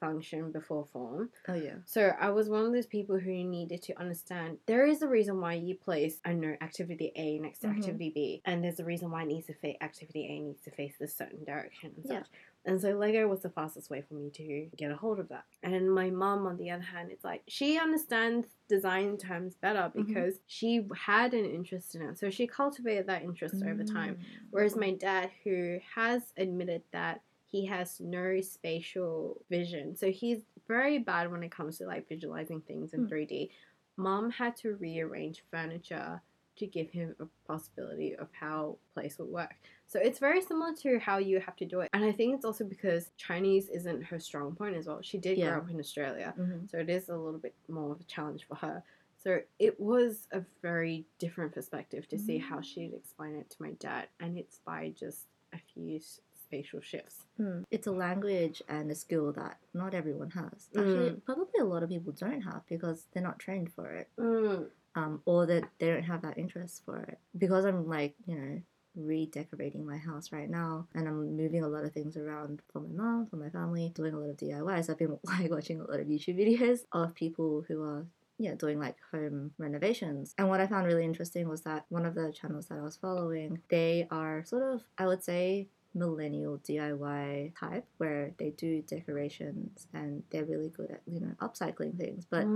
function 0.00 0.52
before 0.52 0.86
form. 0.92 1.30
oh 1.48 1.54
yeah 1.54 1.74
So 1.84 2.12
I 2.20 2.30
was 2.30 2.48
one 2.48 2.64
of 2.66 2.72
those 2.72 2.86
people 2.86 3.18
who 3.18 3.32
needed 3.44 3.82
to 3.82 3.98
understand 3.98 4.58
there 4.66 4.86
is 4.86 5.02
a 5.02 5.08
reason 5.08 5.40
why 5.40 5.54
you 5.54 5.74
place 5.74 6.20
I 6.24 6.32
know 6.32 6.56
activity 6.60 7.12
A 7.16 7.38
next 7.38 7.60
to 7.60 7.68
Mhm. 7.68 7.76
activity 7.76 8.10
B, 8.14 8.42
and 8.44 8.62
there's 8.62 8.80
a 8.80 8.84
reason 8.84 9.10
why 9.10 9.22
it 9.22 9.28
needs 9.28 9.46
to 9.46 9.54
face 9.54 9.76
activity 9.80 10.26
A 10.26 10.40
needs 10.40 10.62
to 10.62 10.70
face 10.70 10.94
this 10.98 11.14
certain 11.16 11.44
direction 11.44 11.92
and 11.96 12.04
Yeah. 12.04 12.18
such. 12.22 12.30
And 12.64 12.80
so 12.80 12.90
Lego 12.98 13.28
was 13.28 13.42
the 13.42 13.50
fastest 13.50 13.90
way 13.90 14.02
for 14.02 14.14
me 14.14 14.28
to 14.30 14.68
get 14.76 14.90
a 14.90 14.96
hold 14.96 15.20
of 15.20 15.28
that. 15.28 15.44
And 15.62 15.94
my 15.94 16.10
mom, 16.10 16.46
on 16.48 16.56
the 16.56 16.70
other 16.70 16.82
hand, 16.82 17.12
it's 17.12 17.22
like 17.22 17.42
she 17.46 17.78
understands 17.78 18.48
design 18.68 19.16
terms 19.16 19.54
better 19.54 19.92
Mhm. 19.94 20.06
because 20.06 20.40
she 20.46 20.88
had 20.96 21.32
an 21.32 21.44
interest 21.44 21.94
in 21.94 22.02
it. 22.02 22.18
So 22.18 22.28
she 22.28 22.48
cultivated 22.48 23.06
that 23.06 23.22
interest 23.22 23.62
over 23.62 23.84
time. 23.84 24.16
Mm. 24.16 24.22
Whereas 24.50 24.74
my 24.76 24.92
dad, 24.94 25.30
who 25.44 25.78
has 25.94 26.32
admitted 26.36 26.82
that 26.90 27.22
he 27.50 27.64
has 27.66 28.00
no 28.00 28.40
spatial 28.40 29.40
vision, 29.50 29.94
so 29.96 30.10
he's 30.10 30.38
very 30.68 30.98
bad 30.98 31.30
when 31.30 31.42
it 31.42 31.50
comes 31.50 31.78
to 31.78 31.86
like 31.86 32.08
visualizing 32.08 32.60
things 32.62 32.92
in 32.92 33.06
Mm. 33.06 33.08
3D. 33.08 33.50
Mom 33.96 34.30
had 34.30 34.56
to 34.56 34.74
rearrange 34.76 35.42
furniture 35.50 36.20
to 36.56 36.66
give 36.66 36.90
him 36.90 37.14
a 37.20 37.26
possibility 37.46 38.16
of 38.16 38.28
how 38.32 38.78
place 38.94 39.18
would 39.18 39.28
work. 39.28 39.54
So 39.86 40.00
it's 40.00 40.18
very 40.18 40.40
similar 40.40 40.74
to 40.76 40.98
how 40.98 41.18
you 41.18 41.38
have 41.38 41.54
to 41.56 41.64
do 41.66 41.80
it. 41.80 41.90
And 41.92 42.02
I 42.04 42.12
think 42.12 42.34
it's 42.34 42.44
also 42.46 42.64
because 42.64 43.10
Chinese 43.16 43.68
isn't 43.68 44.02
her 44.04 44.18
strong 44.18 44.54
point 44.56 44.74
as 44.74 44.86
well. 44.86 45.00
She 45.02 45.18
did 45.18 45.36
Yeah. 45.38 45.50
grow 45.50 45.58
up 45.60 45.70
in 45.70 45.78
Australia. 45.78 46.34
Mhm. 46.36 46.70
So 46.70 46.78
it 46.78 46.88
is 46.88 47.08
a 47.10 47.16
little 47.16 47.38
bit 47.38 47.54
more 47.68 47.92
of 47.92 48.00
a 48.00 48.04
challenge 48.04 48.44
for 48.46 48.54
her. 48.56 48.82
So 49.18 49.42
it 49.58 49.78
was 49.78 50.28
a 50.32 50.40
very 50.62 51.04
different 51.18 51.52
perspective 51.52 52.08
to 52.08 52.18
see 52.18 52.38
how 52.38 52.58
Mm. 52.58 52.64
she'd 52.64 52.94
explain 52.94 53.36
it 53.36 53.50
to 53.50 53.62
my 53.62 53.72
dad, 53.72 54.08
and 54.20 54.38
it's 54.38 54.58
by 54.58 54.90
just 54.90 55.26
a 55.52 55.58
few 55.58 56.00
spatial 56.46 56.80
shifts. 56.80 57.24
Mm. 57.40 57.64
It's 57.70 57.86
a 57.86 57.92
language 57.92 58.62
and 58.68 58.90
a 58.90 58.94
skill 58.94 59.32
that 59.32 59.58
not 59.74 59.94
everyone 59.94 60.30
has. 60.30 60.68
Actually, 60.76 61.10
Mm. 61.10 61.24
probably 61.24 61.60
a 61.60 61.64
lot 61.64 61.82
of 61.82 61.88
people 61.90 62.12
don't 62.12 62.42
have 62.42 62.62
because 62.68 63.06
they're 63.12 63.22
not 63.30 63.38
trained 63.38 63.72
for 63.72 63.86
it, 63.90 64.08
Mm. 64.18 64.70
um, 64.94 65.22
or 65.26 65.46
that 65.46 65.64
they 65.78 65.88
don't 65.92 66.04
have 66.12 66.22
that 66.22 66.38
interest 66.38 66.84
for 66.84 66.98
it. 66.98 67.18
Because 67.36 67.64
I'm 67.64 67.86
like, 67.88 68.14
you 68.26 68.36
know, 68.38 68.62
redecorating 68.94 69.84
my 69.84 69.98
house 69.98 70.32
right 70.32 70.48
now, 70.48 70.86
and 70.94 71.06
I'm 71.06 71.36
moving 71.36 71.62
a 71.62 71.68
lot 71.68 71.84
of 71.84 71.92
things 71.92 72.16
around 72.16 72.62
for 72.72 72.80
my 72.80 72.88
mom, 73.02 73.26
for 73.26 73.36
my 73.36 73.50
family, 73.50 73.92
doing 73.94 74.14
a 74.14 74.18
lot 74.18 74.30
of 74.30 74.36
DIYs. 74.38 74.88
I've 74.88 74.98
been 74.98 75.18
like 75.24 75.50
watching 75.50 75.80
a 75.80 75.84
lot 75.90 76.00
of 76.00 76.06
YouTube 76.06 76.38
videos 76.38 76.80
of 76.92 77.14
people 77.14 77.64
who 77.68 77.82
are 77.82 78.06
yeah, 78.38 78.54
doing 78.54 78.78
like 78.78 78.96
home 79.10 79.52
renovations. 79.56 80.34
And 80.36 80.50
what 80.50 80.60
I 80.60 80.66
found 80.66 80.86
really 80.86 81.06
interesting 81.06 81.48
was 81.48 81.62
that 81.62 81.86
one 81.88 82.04
of 82.04 82.14
the 82.14 82.30
channels 82.32 82.66
that 82.66 82.76
I 82.78 82.82
was 82.82 82.94
following, 82.94 83.62
they 83.70 84.06
are 84.10 84.44
sort 84.44 84.62
of, 84.74 84.82
I 84.98 85.06
would 85.06 85.22
say, 85.24 85.68
millennial 85.96 86.58
DIY 86.58 87.52
type 87.58 87.84
where 87.98 88.32
they 88.38 88.50
do 88.50 88.82
decorations 88.82 89.86
and 89.92 90.22
they're 90.30 90.44
really 90.44 90.68
good 90.68 90.90
at, 90.90 91.00
you 91.06 91.20
know, 91.20 91.32
upcycling 91.40 91.96
things, 91.98 92.26
but 92.30 92.46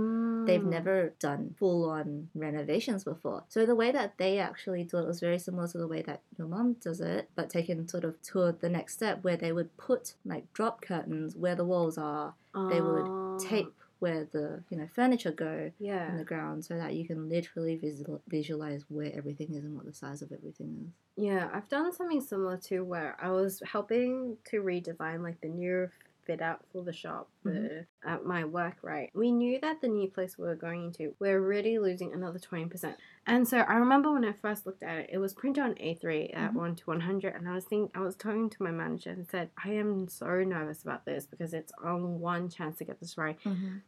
they've 0.45 0.63
Mm. 0.63 0.69
never 0.77 1.13
done 1.19 1.55
full 1.59 1.89
on 1.89 2.29
renovations 2.33 3.03
before. 3.03 3.43
So 3.49 3.65
the 3.65 3.75
way 3.75 3.91
that 3.91 4.17
they 4.17 4.39
actually 4.39 4.83
do 4.83 4.97
it 4.97 5.07
was 5.07 5.19
very 5.19 5.39
similar 5.39 5.67
to 5.67 5.77
the 5.77 5.87
way 5.87 6.01
that 6.03 6.21
your 6.37 6.47
mom 6.47 6.73
does 6.73 7.01
it, 7.01 7.29
but 7.35 7.49
taken 7.49 7.87
sort 7.87 8.03
of 8.03 8.21
to 8.23 8.51
the 8.59 8.69
next 8.69 8.93
step 8.95 9.23
where 9.23 9.37
they 9.37 9.51
would 9.51 9.75
put 9.77 10.15
like 10.25 10.51
drop 10.53 10.81
curtains 10.81 11.35
where 11.35 11.55
the 11.55 11.65
walls 11.65 11.97
are, 11.97 12.35
they 12.69 12.81
would 12.81 13.09
Oh, 13.09 13.37
tape 13.37 13.73
where 14.01 14.27
the, 14.31 14.63
you 14.71 14.77
know, 14.77 14.87
furniture 14.95 15.31
go 15.31 15.71
Yeah. 15.79 16.09
in 16.11 16.17
the 16.17 16.23
ground 16.23 16.65
so 16.65 16.75
that 16.75 16.95
you 16.95 17.05
can 17.05 17.29
literally 17.29 17.75
visual- 17.77 18.21
visualize 18.27 18.83
where 18.89 19.11
everything 19.15 19.53
is 19.53 19.63
and 19.63 19.75
what 19.75 19.85
the 19.85 19.93
size 19.93 20.23
of 20.23 20.31
everything 20.31 20.75
is. 20.87 21.23
Yeah, 21.23 21.49
I've 21.53 21.69
done 21.69 21.93
something 21.93 22.19
similar 22.19 22.57
too 22.57 22.83
where 22.83 23.15
I 23.21 23.29
was 23.29 23.61
helping 23.63 24.37
to 24.45 24.63
redesign 24.63 25.21
like 25.21 25.39
the 25.41 25.49
new 25.49 25.87
fit 26.25 26.41
out 26.41 26.61
for 26.71 26.83
the 26.83 26.93
shop 26.93 27.29
the, 27.43 27.85
at 28.05 28.25
my 28.25 28.43
work, 28.45 28.77
right? 28.81 29.09
We 29.13 29.31
knew 29.31 29.59
that 29.61 29.81
the 29.81 29.87
new 29.87 30.09
place 30.09 30.37
we 30.37 30.45
were 30.45 30.55
going 30.55 30.85
into, 30.85 31.13
we 31.19 31.29
are 31.29 31.41
already 31.41 31.79
losing 31.79 32.13
another 32.13 32.39
20%. 32.39 32.95
And 33.27 33.47
so 33.47 33.59
I 33.59 33.73
remember 33.75 34.11
when 34.11 34.25
I 34.25 34.31
first 34.33 34.65
looked 34.65 34.83
at 34.83 34.97
it, 34.99 35.09
it 35.13 35.17
was 35.17 35.33
printed 35.33 35.63
on 35.63 35.75
A3 35.75 36.31
at 36.33 36.51
Mhm. 36.51 36.55
1 36.55 36.75
to 36.77 36.83
100. 36.89 37.35
And 37.35 37.47
I 37.47 37.53
was 37.53 37.65
thinking, 37.65 37.91
I 37.93 38.01
was 38.03 38.15
talking 38.15 38.49
to 38.49 38.63
my 38.63 38.71
manager 38.71 39.09
and 39.11 39.27
said, 39.29 39.49
I 39.63 39.69
am 39.73 40.07
so 40.07 40.43
nervous 40.43 40.83
about 40.83 41.05
this 41.05 41.25
because 41.25 41.53
it's 41.53 41.71
on 41.83 42.19
one 42.19 42.49
chance 42.49 42.77
to 42.77 42.85
get 42.85 42.99
this 42.99 43.17
right. 43.17 43.37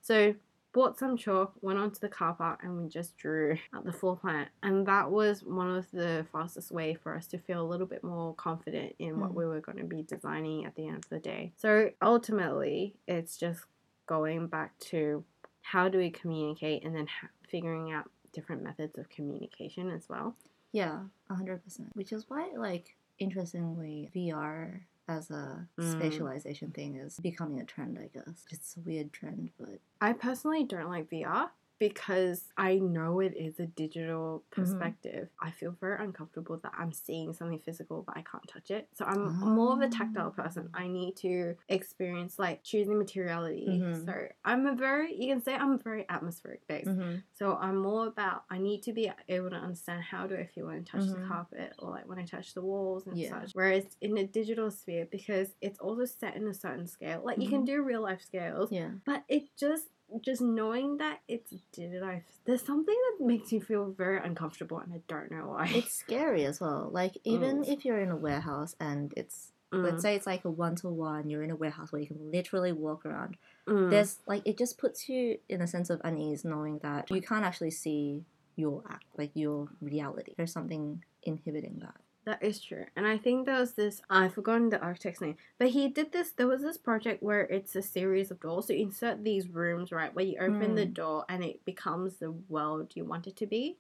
So 0.01 0.36
bought 0.74 0.97
some 0.97 1.15
chalk, 1.15 1.53
went 1.61 1.78
onto 1.80 1.99
the 1.99 2.09
car 2.09 2.34
park, 2.34 2.61
and 2.63 2.82
we 2.82 2.89
just 2.89 3.15
drew 3.15 3.57
at 3.76 3.84
the 3.86 3.93
floor 3.93 4.17
plan. 4.17 4.47
And 4.63 4.86
that 4.88 5.11
was 5.11 5.43
one 5.43 5.69
of 5.76 5.89
the 5.91 6.26
fastest 6.32 6.71
way 6.71 6.95
for 6.95 7.15
us 7.15 7.28
to 7.28 7.38
feel 7.38 7.61
a 7.61 7.67
little 7.69 7.86
bit 7.86 8.03
more 8.03 8.34
confident 8.34 8.95
in 8.99 9.19
what 9.19 9.32
Mm. 9.32 9.36
we 9.36 9.45
were 9.45 9.61
going 9.61 9.78
to 9.78 9.84
be 9.84 10.01
designing 10.01 10.65
at 10.65 10.76
the 10.76 10.88
end 10.88 10.97
of 10.97 11.09
the 11.09 11.19
day. 11.19 11.53
So 11.57 11.91
ultimately, 12.01 12.95
it's 13.07 13.38
just 13.38 13.65
going 14.07 14.47
back 14.47 14.78
to 14.80 15.24
how 15.61 15.88
do 15.89 15.97
we 15.97 16.09
communicate, 16.09 16.84
and 16.84 16.95
then 16.95 17.07
ha- 17.07 17.30
figuring 17.47 17.91
out 17.91 18.09
different 18.34 18.63
methods 18.63 18.97
of 18.97 19.07
communication 19.09 19.91
as 19.91 20.09
well. 20.09 20.36
Yeah, 20.71 21.03
a 21.30 21.36
hundred 21.36 21.63
percent. 21.63 21.89
Which 21.95 22.11
is 22.11 22.26
why, 22.28 22.49
like, 22.57 22.95
interestingly, 23.19 24.09
VR 24.15 24.82
as 25.07 25.29
a 25.31 25.67
Mm. 25.77 25.99
spatialization 26.01 26.73
thing 26.73 26.95
is 26.95 27.19
becoming 27.19 27.59
a 27.59 27.65
trend. 27.65 27.97
I 27.99 28.07
guess 28.13 28.45
it's 28.51 28.77
a 28.77 28.81
weird 28.81 29.11
trend, 29.13 29.51
but 29.59 29.79
I 30.01 30.13
personally 30.13 30.63
don't 30.63 30.89
like 30.89 31.09
VR 31.09 31.51
because 31.80 32.49
I 32.57 32.76
know 32.76 33.19
it 33.19 33.36
is 33.36 33.59
a 33.59 33.65
digital 33.65 34.43
perspective. 34.51 35.30
I 35.41 35.51
feel 35.51 35.71
very 35.80 36.03
uncomfortable 36.03 36.57
that 36.63 36.71
I'm 36.78 36.91
seeing 36.93 37.34
something 37.34 37.59
physical 37.59 38.03
but 38.03 38.15
I 38.17 38.21
can't 38.21 38.47
touch 38.47 38.71
it. 38.71 38.88
So 38.93 39.05
I'm 39.05 39.36
more 39.39 39.74
of 39.74 39.82
a 39.82 39.89
tactile 39.89 40.32
person. 40.32 40.69
I 40.74 40.88
need 40.88 41.15
to 41.17 41.55
experience 41.69 42.39
like 42.39 42.63
choosing 42.63 42.97
materiality. 42.97 43.67
Mhm. 43.82 44.05
So 44.05 44.28
I'm 44.45 44.65
a 44.67 44.76
very 44.76 45.13
you 45.15 45.28
can 45.34 45.41
say 45.43 45.55
I'm 45.55 45.78
very 45.80 46.05
atmospheric 46.09 46.65
based. 46.67 46.89
So 47.34 47.55
I'm 47.57 47.78
more 47.78 48.07
about 48.07 48.43
I 48.49 48.57
need 48.59 48.84
to 48.84 48.93
be 48.93 49.11
able 49.28 49.49
to 49.49 49.55
understand 49.55 50.03
how 50.03 50.28
do 50.28 50.36
I 50.36 50.45
feel 50.45 50.67
when 50.67 50.78
I 50.78 50.82
touch 50.82 51.05
the 51.07 51.17
Mhm. 51.17 51.28
carpet 51.28 51.74
or 51.80 51.89
like 51.89 52.07
when 52.07 52.19
I 52.19 52.26
touch 52.26 52.53
the 52.53 52.61
walls 52.61 53.07
and 53.07 53.17
Yeah. 53.17 53.30
such. 53.30 53.53
Whereas 53.53 53.97
in 54.01 54.17
a 54.17 54.26
digital 54.26 54.69
sphere, 54.71 55.05
because 55.05 55.55
it's 55.61 55.80
also 55.80 56.05
set 56.05 56.36
in 56.36 56.47
a 56.47 56.53
certain 56.53 56.88
scale, 56.88 57.21
like 57.26 57.39
you 57.41 57.49
can 57.49 57.65
do 57.65 57.82
real 57.82 58.01
life 58.01 58.21
scales, 58.21 58.71
yeah, 58.71 58.91
but 59.05 59.24
it 59.28 59.55
just 59.57 59.89
just 60.22 60.41
knowing 60.41 60.97
that 60.97 61.20
it's 61.28 61.53
digitized, 61.76 62.24
there's 62.45 62.61
something 62.66 62.95
that 63.20 63.26
makes 63.26 63.51
you 63.51 63.61
feel 63.61 63.91
very 63.97 64.20
uncomfortable, 64.24 64.80
and 64.80 64.93
I 64.93 65.01
don't 65.07 65.32
know 65.32 65.47
why. 65.49 65.72
it's 65.74 65.93
scary 65.93 66.45
as 66.45 66.59
well. 66.61 66.89
Like 66.91 67.18
even 67.24 67.64
Mm. 67.64 67.68
if 67.74 67.86
you're 67.86 67.99
in 67.99 68.11
a 68.11 68.16
warehouse 68.16 68.76
and 68.80 69.14
it's 69.18 69.51
let's 69.72 70.03
say 70.03 70.16
it's 70.16 70.28
like 70.28 70.45
a 70.45 70.51
one 70.51 70.76
to 70.76 70.88
one, 70.88 71.30
you're 71.32 71.41
in 71.41 71.49
a 71.49 71.55
warehouse 71.55 71.91
where 71.91 71.99
you 71.99 72.07
can 72.07 72.32
literally 72.32 72.72
walk 72.72 73.07
around. 73.07 73.38
Mm. 73.68 73.89
There's 73.89 74.20
like 74.28 74.43
it 74.45 74.55
just 74.57 74.78
puts 74.78 75.09
you 75.09 75.39
in 75.49 75.61
a 75.61 75.68
sense 75.68 75.89
of 75.89 75.99
unease 76.03 76.45
knowing 76.45 76.78
that 76.84 77.09
you 77.09 77.22
can't 77.24 77.43
actually 77.43 77.72
see 77.72 78.24
your 78.55 78.84
act, 78.88 79.05
like 79.18 79.32
your 79.34 79.70
reality. 79.82 80.34
There's 80.38 80.53
something 80.53 81.03
inhibiting 81.24 81.80
that. 81.82 81.95
That 82.26 82.41
is 82.41 82.61
true. 82.61 82.86
And 82.95 83.05
I 83.05 83.17
think 83.17 83.45
there 83.45 83.59
was 83.59 83.74
this, 83.74 84.01
I've 84.09 84.34
forgotten 84.34 84.69
the 84.69 84.80
architect's 84.82 85.19
name, 85.19 85.36
but 85.59 85.69
he 85.69 85.89
did 85.89 86.13
this. 86.13 86.32
There 86.32 86.47
was 86.47 86.61
this 86.61 86.78
project 86.78 87.21
where 87.21 87.41
it's 87.41 87.76
a 87.76 87.82
series 87.82 88.32
of 88.32 88.39
doors. 88.39 88.67
So 88.67 88.74
you 88.74 88.84
insert 88.84 89.24
these 89.24 89.49
rooms, 89.49 89.91
right, 89.91 90.13
where 90.15 90.24
you 90.26 90.38
open 90.39 90.76
the 90.76 90.86
Mm. 90.86 90.93
door 90.93 91.26
and 91.28 91.43
it 91.43 91.65
becomes 91.65 92.17
the 92.17 92.32
world 92.32 92.91
you 92.95 93.03
want 93.03 93.28
it 93.28 93.36
to 93.38 93.45
be. 93.45 93.78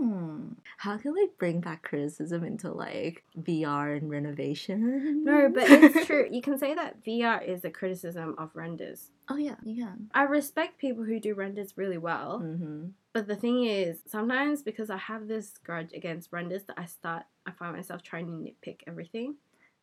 Hmm. 0.00 0.52
How 0.78 0.96
can 0.96 1.12
we 1.12 1.28
bring 1.38 1.60
back 1.60 1.82
criticism 1.82 2.42
into 2.42 2.72
like 2.72 3.22
VR 3.38 3.98
and 3.98 4.08
renovation? 4.08 5.24
No, 5.24 5.50
but 5.52 5.64
it's 5.70 6.06
true. 6.06 6.26
You 6.30 6.40
can 6.40 6.56
say 6.56 6.74
that 6.74 7.04
VR 7.04 7.46
is 7.46 7.64
a 7.66 7.70
criticism 7.70 8.34
of 8.38 8.50
renders. 8.54 9.10
oh 9.28 9.36
yeah, 9.36 9.56
you 9.62 9.84
can. 9.84 10.08
I 10.14 10.22
respect 10.22 10.78
people 10.78 11.04
who 11.04 11.20
do 11.20 11.34
renders 11.34 11.76
really 11.76 11.98
well. 11.98 12.40
Mm-hmm. 12.42 12.88
But 13.12 13.26
the 13.26 13.36
thing 13.36 13.64
is, 13.64 13.98
sometimes 14.06 14.62
because 14.62 14.88
I 14.88 14.96
have 14.96 15.28
this 15.28 15.58
grudge 15.62 15.92
against 15.92 16.32
renders 16.32 16.62
that 16.64 16.78
I 16.78 16.86
start, 16.86 17.24
I 17.44 17.50
find 17.50 17.76
myself 17.76 18.02
trying 18.02 18.26
to 18.26 18.32
nitpick 18.32 18.80
everything. 18.86 19.34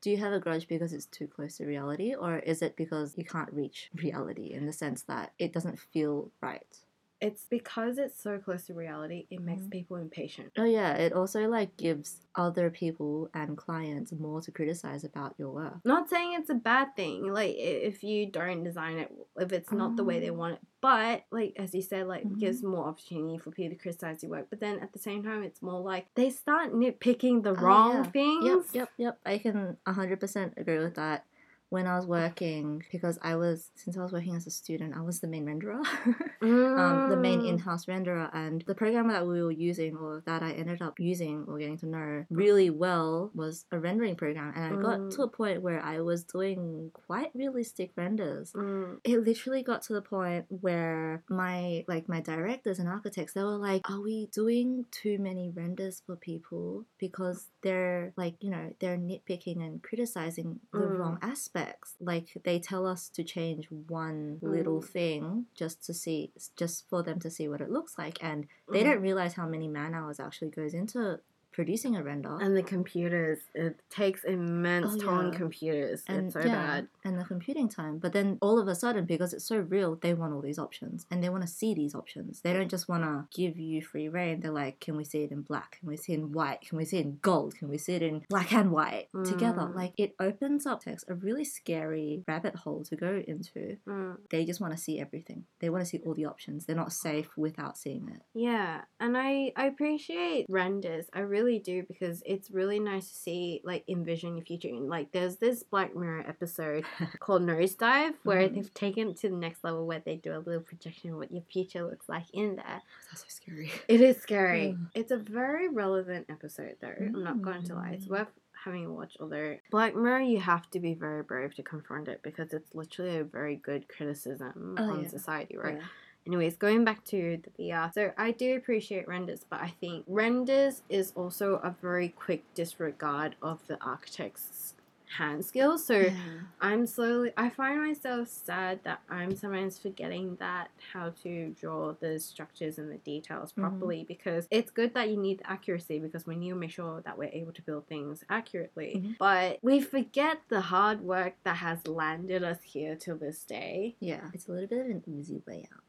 Do 0.02 0.10
you 0.10 0.18
have 0.18 0.34
a 0.34 0.40
grudge 0.40 0.68
because 0.68 0.94
it's 0.94 1.06
too 1.06 1.28
close 1.28 1.58
to 1.58 1.66
reality, 1.66 2.16
or 2.16 2.40
is 2.40 2.64
it 2.64 2.76
because 2.76 3.18
you 3.18 3.26
can't 3.26 3.54
reach 3.54 3.92
reality 3.96 4.54
in 4.54 4.66
the 4.66 4.74
sense 4.74 5.04
that 5.04 5.34
it 5.38 5.54
doesn't 5.54 5.80
feel 5.80 6.32
right? 6.42 6.78
It's 7.22 7.46
because 7.46 7.98
it's 7.98 8.22
so 8.22 8.38
close 8.40 8.66
to 8.68 8.74
reality, 8.74 9.28
it 9.30 9.42
makes 9.42 9.64
Mhm. 9.64 9.72
people 9.72 9.98
impatient. 9.98 10.54
Oh 10.58 10.66
yeah, 10.66 10.94
it 10.96 11.14
also 11.14 11.48
like 11.48 11.76
gives 11.78 12.28
other 12.36 12.70
people 12.70 13.30
and 13.34 13.58
clients 13.58 14.12
more 14.12 14.42
to 14.42 14.52
criticize 14.52 15.04
about 15.04 15.36
your 15.40 15.52
work. 15.52 15.82
Not 15.86 16.10
saying 16.10 16.34
it's 16.34 16.50
a 16.50 16.56
bad 16.56 16.96
thing, 16.96 17.32
like 17.32 17.56
if 17.58 18.04
you 18.04 18.30
don't 18.30 18.64
design 18.64 18.98
it, 18.98 19.12
if 19.38 19.52
it's 19.54 19.72
not 19.72 19.96
the 19.96 20.04
way 20.04 20.20
they 20.20 20.30
Oh. 20.30 20.36
want 20.36 20.56
it. 20.56 20.60
But 20.82 21.26
like 21.32 21.54
as 21.58 21.74
you 21.74 21.82
said, 21.82 22.08
like 22.08 22.28
Mhm. 22.30 22.38
gives 22.38 22.62
more 22.62 22.86
opportunity 22.88 23.38
for 23.38 23.52
people 23.52 23.76
to 23.78 23.82
criticize 23.82 24.22
your 24.22 24.32
work. 24.32 24.48
But 24.50 24.60
then 24.60 24.80
at 24.80 24.92
the 24.94 25.00
same 25.00 25.24
time, 25.24 25.44
it's 25.44 25.62
more 25.62 25.80
like 25.82 26.08
they 26.16 26.30
start 26.30 26.74
nitpicking 26.74 27.44
the 27.44 27.56
Oh, 27.58 27.64
wrong 27.64 28.04
yeah. 28.04 28.12
things. 28.12 28.66
Yep, 28.74 28.74
yep, 28.74 28.90
yep. 28.98 29.20
I 29.26 29.38
can 29.40 29.78
100% 29.86 30.54
agree 30.58 30.80
with 30.80 30.96
that. 30.96 31.26
When 31.70 31.86
I 31.86 31.96
was 31.98 32.06
working, 32.08 32.84
because 32.92 33.20
I 33.22 33.36
was, 33.36 33.72
since 33.76 33.98
I 33.98 34.02
was 34.02 34.14
working 34.14 34.36
as 34.36 34.48
a 34.48 34.52
student, 34.52 34.96
I 34.96 35.02
was 35.02 35.20
the 35.20 35.28
main 35.28 35.46
renderer, 35.46 35.84
um, 36.42 37.10
the 37.10 37.18
main 37.18 37.42
Mm. 37.42 37.50
in 37.50 37.58
house 37.60 37.86
renderer. 37.88 38.30
And 38.34 38.64
the 38.66 38.74
program 38.76 39.08
that 39.10 39.28
we 39.28 39.42
were 39.44 39.52
using, 39.52 39.96
or 39.98 40.24
that 40.26 40.42
I 40.44 40.52
ended 40.52 40.82
up 40.82 41.00
using 41.00 41.44
or 41.48 41.58
getting 41.58 41.78
to 41.80 41.86
know 41.86 42.26
really 42.30 42.70
well, 42.70 43.32
was 43.36 43.66
a 43.72 43.80
rendering 43.80 44.16
program. 44.16 44.54
And 44.56 44.78
I 44.78 44.82
got 44.82 45.12
to 45.12 45.18
Mm. 45.18 45.24
a 45.24 45.28
point 45.28 45.62
where 45.62 45.82
I 45.84 46.00
was 46.02 46.24
doing 46.24 46.92
quite 46.94 47.32
realistic 47.36 47.92
renders. 47.96 48.54
Mm. 48.54 49.00
It 49.04 49.24
literally 49.26 49.64
got 49.64 49.82
to 49.84 49.94
the 49.94 50.02
point 50.02 50.46
where 50.50 51.24
my 51.30 51.84
like 51.88 52.08
my 52.08 52.22
directors 52.22 52.80
and 52.80 52.88
architects 52.88 53.34
they 53.34 53.44
were 53.44 53.58
like, 53.58 53.90
"Are 53.90 54.02
we 54.02 54.28
doing 54.32 54.86
too 54.92 55.18
many 55.20 55.50
renders 55.50 56.02
for 56.06 56.16
people 56.16 56.86
because 56.98 57.50
they're 57.62 58.14
like 58.16 58.36
you 58.40 58.50
know 58.50 58.74
they're 58.80 58.98
nitpicking 58.98 59.58
and 59.66 59.82
criticizing 59.84 60.60
the 60.72 60.80
Mm. 60.80 60.98
wrong 61.00 61.18
aspects? 61.58 61.96
Like 62.00 62.28
they 62.44 62.60
tell 62.60 62.86
us 62.86 63.10
to 63.10 63.24
change 63.24 63.68
one 63.72 64.40
little 64.42 64.82
Mm. 64.82 64.88
thing 64.90 65.46
just 65.56 65.84
to 65.86 65.94
see 65.94 66.32
just 66.56 66.88
for 66.90 67.04
them 67.04 67.20
to 67.20 67.30
see 67.30 67.48
what 67.48 67.62
it 67.62 67.70
looks 67.70 67.98
like, 67.98 68.24
and 68.24 68.48
they 68.72 68.82
Mm. 68.82 68.86
don't 68.86 69.02
realize 69.02 69.34
how 69.34 69.48
many 69.48 69.68
man 69.68 69.94
hours 69.94 70.20
actually 70.20 70.50
goes 70.52 70.74
into 70.74 71.20
producing 71.58 71.96
a 71.96 72.04
render. 72.04 72.38
And 72.40 72.56
the 72.56 72.62
computers, 72.62 73.40
it 73.56 73.80
takes 73.90 74.24
immense 74.24 75.02
Oh, 75.04 75.22
yeah. 75.24 75.36
computers. 75.36 76.04
and 76.08 76.26
it's 76.26 76.34
so 76.36 76.42
yeah, 76.42 76.68
bad. 76.68 76.88
and 77.04 77.20
the 77.20 77.24
computing 77.26 77.68
time. 77.68 77.98
But 77.98 78.14
then 78.14 78.38
all 78.44 78.60
of 78.60 78.68
a 78.68 78.76
sudden, 78.76 79.06
because 79.06 79.34
it's 79.34 79.44
so 79.46 79.58
real, 79.58 79.96
they 79.96 80.14
want 80.14 80.36
all 80.36 80.42
these 80.42 80.60
options 80.60 81.08
and 81.10 81.24
they 81.24 81.30
want 81.30 81.42
to 81.42 81.48
see 81.48 81.74
these 81.74 81.96
options. 81.96 82.42
They 82.42 82.54
don't 82.54 82.70
just 82.70 82.88
want 82.88 83.04
to 83.06 83.26
give 83.36 83.58
you 83.58 83.82
free 83.82 84.08
reign. 84.08 84.42
They're 84.42 84.52
like, 84.52 84.80
can 84.80 84.96
we 84.96 85.04
see 85.04 85.24
it 85.24 85.32
in 85.32 85.42
black? 85.42 85.80
Can 85.80 85.90
we 85.90 85.98
see 85.98 86.14
it 86.14 86.20
in 86.20 86.32
white? 86.32 86.62
Can 86.62 86.78
we 86.78 86.86
see 86.86 87.00
it 87.00 87.06
in 87.08 87.18
gold? 87.24 87.56
Can 87.58 87.70
we 87.70 87.80
see 87.80 87.96
it 87.96 88.04
in 88.04 88.24
black 88.30 88.54
and 88.54 88.72
white 88.72 89.08
together? 89.26 89.62
Mm. 89.62 89.76
Like 89.76 89.94
it 89.98 90.14
opens 90.20 90.68
up 90.68 90.82
text 90.84 91.06
a 91.10 91.16
really 91.16 91.44
scary 91.44 92.24
rabbit 92.28 92.56
hole 92.58 92.84
to 92.84 92.96
go 92.96 93.24
into. 93.28 93.78
Mm. 93.88 94.18
They 94.30 94.46
just 94.46 94.62
want 94.62 94.74
to 94.76 94.80
see 94.80 95.00
everything. 95.00 95.46
They 95.60 95.72
want 95.72 95.84
to 95.84 95.90
see 95.90 96.02
all 96.06 96.14
the 96.14 96.26
options. 96.26 96.66
They're 96.68 96.76
not 96.76 96.94
safe 96.94 97.30
without 97.36 97.80
seeing 97.80 98.10
it. 98.14 98.22
Yeah, 98.36 98.82
and 99.00 99.18
I 99.18 99.54
I 99.56 99.66
appreciate 99.66 100.46
renders. 100.50 101.06
I 101.14 101.22
really 101.22 101.47
do 101.58 101.84
because 101.88 102.22
it's 102.26 102.52
really 102.52 102.80
nice 102.80 103.08
to 103.10 103.16
see 103.16 103.62
like 103.64 103.84
envision 103.88 104.36
your 104.38 104.46
future. 104.46 104.68
And 104.68 104.90
like 104.90 105.12
there's 105.12 105.38
this 105.38 105.64
Black 105.64 105.96
Mirror 105.96 106.26
episode 106.28 106.84
called 107.20 107.42
Nosedive 107.44 108.14
where 108.24 108.48
Mhm. 108.48 108.54
they've 108.56 108.74
taken 108.74 109.10
it 109.10 109.18
to 109.18 109.30
the 109.30 109.36
next 109.36 109.64
level 109.64 109.88
where 109.88 110.02
they 110.06 110.18
do 110.18 110.34
a 110.36 110.40
little 110.40 110.62
projection 110.62 111.12
of 111.12 111.18
what 111.18 111.32
your 111.32 111.44
future 111.44 111.84
looks 111.90 112.08
like 112.10 112.26
in 112.34 112.58
there. 112.58 112.82
That's 113.10 113.22
so 113.22 113.28
scary. 113.30 113.72
It 113.88 114.02
is 114.02 114.18
scary. 114.18 114.76
Mm. 114.78 114.88
It's 114.94 115.12
a 115.12 115.18
very 115.18 115.70
relevant 115.70 116.26
episode 116.30 116.76
though. 116.82 116.94
I'm 117.00 117.24
not 117.24 117.42
going 117.42 117.64
to 117.64 117.76
lie. 117.76 117.92
It's 117.94 118.06
Mm. 118.08 118.12
worth 118.12 118.28
having 118.64 118.86
a 118.86 118.92
watch. 118.92 119.16
Although 119.20 119.58
Black 119.72 119.96
Mirror, 119.96 120.22
you 120.22 120.40
have 120.40 120.70
to 120.72 120.80
be 120.80 120.94
very 120.94 121.24
brave 121.24 121.54
to 121.56 121.64
confront 121.64 122.08
it 122.10 122.22
because 122.24 122.52
it's 122.54 122.74
literally 122.76 123.18
a 123.18 123.24
very 123.24 123.56
good 123.56 123.88
criticism 123.88 124.76
Oh, 124.80 124.92
on 124.92 125.04
yeah. 125.04 125.08
society, 125.08 125.56
right? 125.58 125.78
Yeah. 125.78 125.84
Anyways, 126.28 126.58
going 126.58 126.84
back 126.84 127.04
to 127.06 127.40
the 127.42 127.64
VR. 127.64 127.92
So 127.94 128.12
I 128.18 128.32
do 128.32 128.58
appreciate 128.58 129.08
renders, 129.08 129.46
but 129.50 129.62
I 129.62 129.70
think 129.80 130.04
renders 130.08 130.84
is 130.90 131.14
also 131.16 131.56
a 131.64 131.74
very 131.82 132.10
quick 132.10 132.44
disregard 132.54 133.36
of 133.42 133.66
the 133.68 133.82
architect's 133.82 134.74
hand 135.18 135.46
skills. 135.46 135.86
So 135.86 135.98
Yeah. 135.98 136.12
I'm 136.60 136.86
slowly, 136.86 137.32
I 137.38 137.50
find 137.50 137.80
myself 137.82 138.28
sad 138.28 138.84
that 138.84 139.00
I'm 139.10 139.38
sometimes 139.38 139.80
forgetting 139.80 140.36
that 140.36 140.70
how 140.92 141.12
to 141.24 141.52
draw 141.58 141.94
the 141.94 142.20
structures 142.20 142.78
and 142.78 142.92
the 142.92 142.98
details 142.98 143.54
Mhm. 143.54 143.62
properly 143.62 144.04
because 144.04 144.50
it's 144.52 144.70
good 144.70 144.94
that 144.96 145.10
you 145.10 145.16
need 145.16 145.42
accuracy 145.46 145.98
because 146.00 146.28
we 146.28 146.36
need 146.36 146.50
to 146.50 146.56
make 146.56 146.72
sure 146.72 147.00
that 147.06 147.18
we're 147.18 147.30
able 147.32 147.54
to 147.54 147.62
build 147.62 147.88
things 147.88 148.26
accurately. 148.30 148.96
Mhm. 149.02 149.18
But 149.18 149.60
we 149.62 149.80
forget 149.80 150.42
the 150.50 150.60
hard 150.60 151.00
work 151.00 151.36
that 151.46 151.56
has 151.58 151.88
landed 151.88 152.44
us 152.44 152.62
here 152.64 152.98
till 152.98 153.16
this 153.16 153.46
day. 153.46 153.96
Yeah. 154.02 154.30
It's 154.34 154.50
a 154.50 154.52
little 154.52 154.68
bit 154.68 154.80
of 154.82 154.88
an 154.88 155.04
easy 155.08 155.42
way 155.48 155.70
out. 155.74 155.84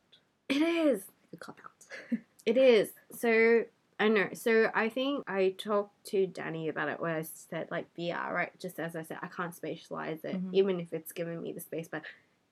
It 0.49 0.63
is. 0.63 1.03
A 1.33 1.37
cop 1.37 1.61
out. 1.65 2.19
It 2.47 2.57
is. 2.57 2.89
So 3.13 3.65
I 4.01 4.09
know. 4.09 4.31
So 4.33 4.71
I 4.75 4.89
think 4.89 5.25
I 5.29 5.55
talked 5.59 6.03
to 6.07 6.27
Danny 6.27 6.69
about 6.71 6.89
it 6.89 6.99
where 6.99 7.15
I 7.17 7.23
said 7.23 7.69
like 7.71 7.87
VR, 7.95 8.33
right? 8.33 8.59
Just 8.59 8.79
as 8.81 8.97
I 8.97 9.03
said, 9.03 9.19
I 9.21 9.27
can't 9.27 9.55
spatialize 9.55 10.25
it, 10.25 10.37
Mhm. 10.43 10.55
even 10.55 10.81
if 10.81 10.95
it's 10.95 11.13
giving 11.13 11.43
me 11.43 11.53
the 11.53 11.61
space, 11.61 11.89
but 11.89 12.03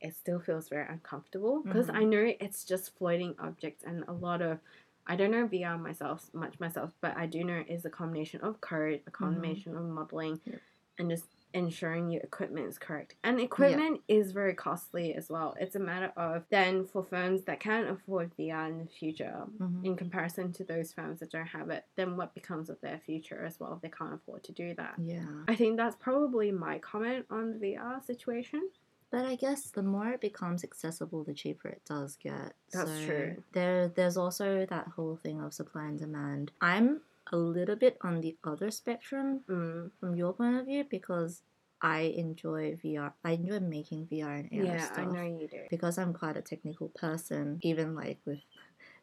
it 0.02 0.14
still 0.14 0.38
feels 0.38 0.68
very 0.68 0.86
uncomfortable 0.86 1.62
because 1.62 1.86
Mhm. 1.86 1.94
I 1.96 2.04
know 2.04 2.34
it's 2.40 2.64
just 2.66 2.94
floating 2.98 3.34
objects 3.38 3.84
and 3.84 4.04
a 4.06 4.12
lot 4.12 4.42
of 4.42 4.60
I 5.06 5.16
don't 5.16 5.30
know 5.30 5.46
VR 5.48 5.78
myself 5.78 6.28
much 6.34 6.60
myself, 6.60 6.92
but 7.00 7.16
I 7.16 7.24
do 7.26 7.42
know 7.44 7.58
it 7.60 7.70
is 7.70 7.86
a 7.86 7.90
combination 7.90 8.40
of 8.42 8.60
code, 8.60 9.00
a 9.06 9.10
combination 9.10 9.76
of 9.76 9.84
modeling, 9.84 10.40
Yep. 10.44 10.60
and 10.98 11.08
just 11.08 11.24
ensuring 11.54 12.10
your 12.10 12.20
equipment 12.22 12.66
is 12.68 12.78
correct. 12.78 13.14
And 13.24 13.40
equipment 13.40 14.00
is 14.08 14.32
very 14.32 14.54
costly 14.54 15.14
as 15.14 15.30
well. 15.30 15.56
It's 15.58 15.74
a 15.76 15.78
matter 15.80 16.12
of 16.16 16.44
then 16.50 16.84
for 16.84 17.02
firms 17.02 17.42
that 17.44 17.60
can't 17.60 17.88
afford 17.88 18.30
VR 18.36 18.66
in 18.68 18.78
the 18.78 18.86
future, 18.86 19.44
Mhm. 19.58 19.84
in 19.84 19.96
comparison 19.96 20.52
to 20.52 20.64
those 20.64 20.92
firms 20.92 21.20
that 21.20 21.30
don't 21.30 21.46
have 21.46 21.70
it, 21.70 21.84
then 21.94 22.16
what 22.16 22.34
becomes 22.34 22.68
of 22.68 22.80
their 22.80 22.98
future 22.98 23.44
as 23.44 23.58
well 23.58 23.72
if 23.74 23.80
they 23.80 23.88
can't 23.88 24.14
afford 24.14 24.42
to 24.44 24.52
do 24.52 24.74
that? 24.74 24.94
Yeah. 24.98 25.24
I 25.48 25.54
think 25.56 25.76
that's 25.76 25.96
probably 25.96 26.52
my 26.52 26.78
comment 26.78 27.26
on 27.30 27.52
the 27.52 27.58
VR 27.58 28.00
situation. 28.02 28.68
But 29.08 29.24
I 29.24 29.36
guess 29.36 29.70
the 29.70 29.84
more 29.84 30.08
it 30.08 30.20
becomes 30.20 30.64
accessible, 30.64 31.22
the 31.22 31.32
cheaper 31.32 31.68
it 31.68 31.80
does 31.86 32.16
get. 32.16 32.54
That's 32.72 32.90
So 32.90 33.06
true. 33.06 33.42
There, 33.52 33.88
there's 33.88 34.16
also 34.16 34.66
that 34.66 34.88
whole 34.88 35.16
thing 35.16 35.40
of 35.40 35.54
supply 35.54 35.86
and 35.86 35.98
demand. 35.98 36.50
I'm 36.60 37.02
a 37.32 37.36
little 37.36 37.76
bit 37.76 37.98
on 38.02 38.20
the 38.20 38.36
other 38.44 38.70
spectrum 38.70 39.40
Mm. 39.48 39.90
from 39.98 40.14
your 40.16 40.32
point 40.32 40.56
of 40.56 40.66
view 40.66 40.84
because 40.88 41.42
I 41.82 42.00
enjoy 42.16 42.76
VR. 42.76 43.14
I 43.24 43.32
enjoy 43.32 43.60
making 43.60 44.06
VR 44.06 44.34
and 44.34 44.48
AR 44.52 44.64
Yeah, 44.64 44.84
stuff. 44.84 44.98
I 44.98 45.04
know 45.04 45.22
you 45.22 45.46
do. 45.48 45.66
Because 45.70 45.98
I'm 45.98 46.12
quite 46.14 46.36
a 46.36 46.42
technical 46.42 46.88
person, 46.90 47.58
even 47.62 47.94
like 47.94 48.18
with 48.24 48.40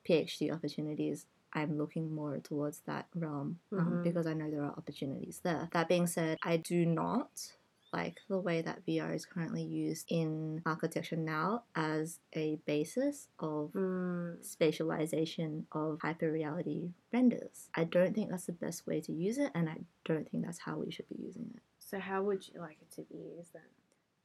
PhD 0.07 0.51
opportunities, 0.53 1.25
I'm 1.53 1.77
looking 1.77 2.13
more 2.13 2.39
towards 2.39 2.79
that 2.87 3.07
realm 3.13 3.59
um, 3.71 3.99
Mhm. 3.99 4.03
because 4.03 4.25
I 4.25 4.33
know 4.33 4.49
there 4.49 4.63
are 4.63 4.71
opportunities 4.75 5.39
there. 5.43 5.69
That 5.71 5.87
being 5.87 6.07
said, 6.07 6.37
I 6.43 6.57
do 6.57 6.85
not 6.85 7.29
like 7.93 8.21
the 8.27 8.39
way 8.39 8.61
that 8.63 8.85
VR 8.85 9.13
is 9.13 9.25
currently 9.25 9.61
used 9.63 10.05
in 10.09 10.61
architecture 10.65 11.15
now 11.15 11.63
as 11.75 12.19
a 12.33 12.55
basis 12.65 13.27
of 13.39 13.71
Mm. 13.73 14.39
spatialization 14.43 15.65
of 15.71 15.99
hyperreality 15.99 16.91
renders. 17.11 17.69
I 17.75 17.83
don't 17.83 18.13
think 18.15 18.29
that's 18.31 18.47
the 18.47 18.51
best 18.53 18.87
way 18.87 18.99
to 19.01 19.11
use 19.13 19.37
it, 19.37 19.51
and 19.53 19.69
I 19.69 19.77
don't 20.05 20.27
think 20.29 20.43
that's 20.45 20.59
how 20.59 20.77
we 20.77 20.91
should 20.91 21.07
be 21.09 21.15
using 21.23 21.51
it. 21.55 21.61
So 21.79 21.99
how 21.99 22.23
would 22.23 22.47
you 22.47 22.59
like 22.59 22.77
it 22.81 22.91
to 22.95 23.01
be 23.03 23.15
used 23.37 23.53
then? 23.53 23.61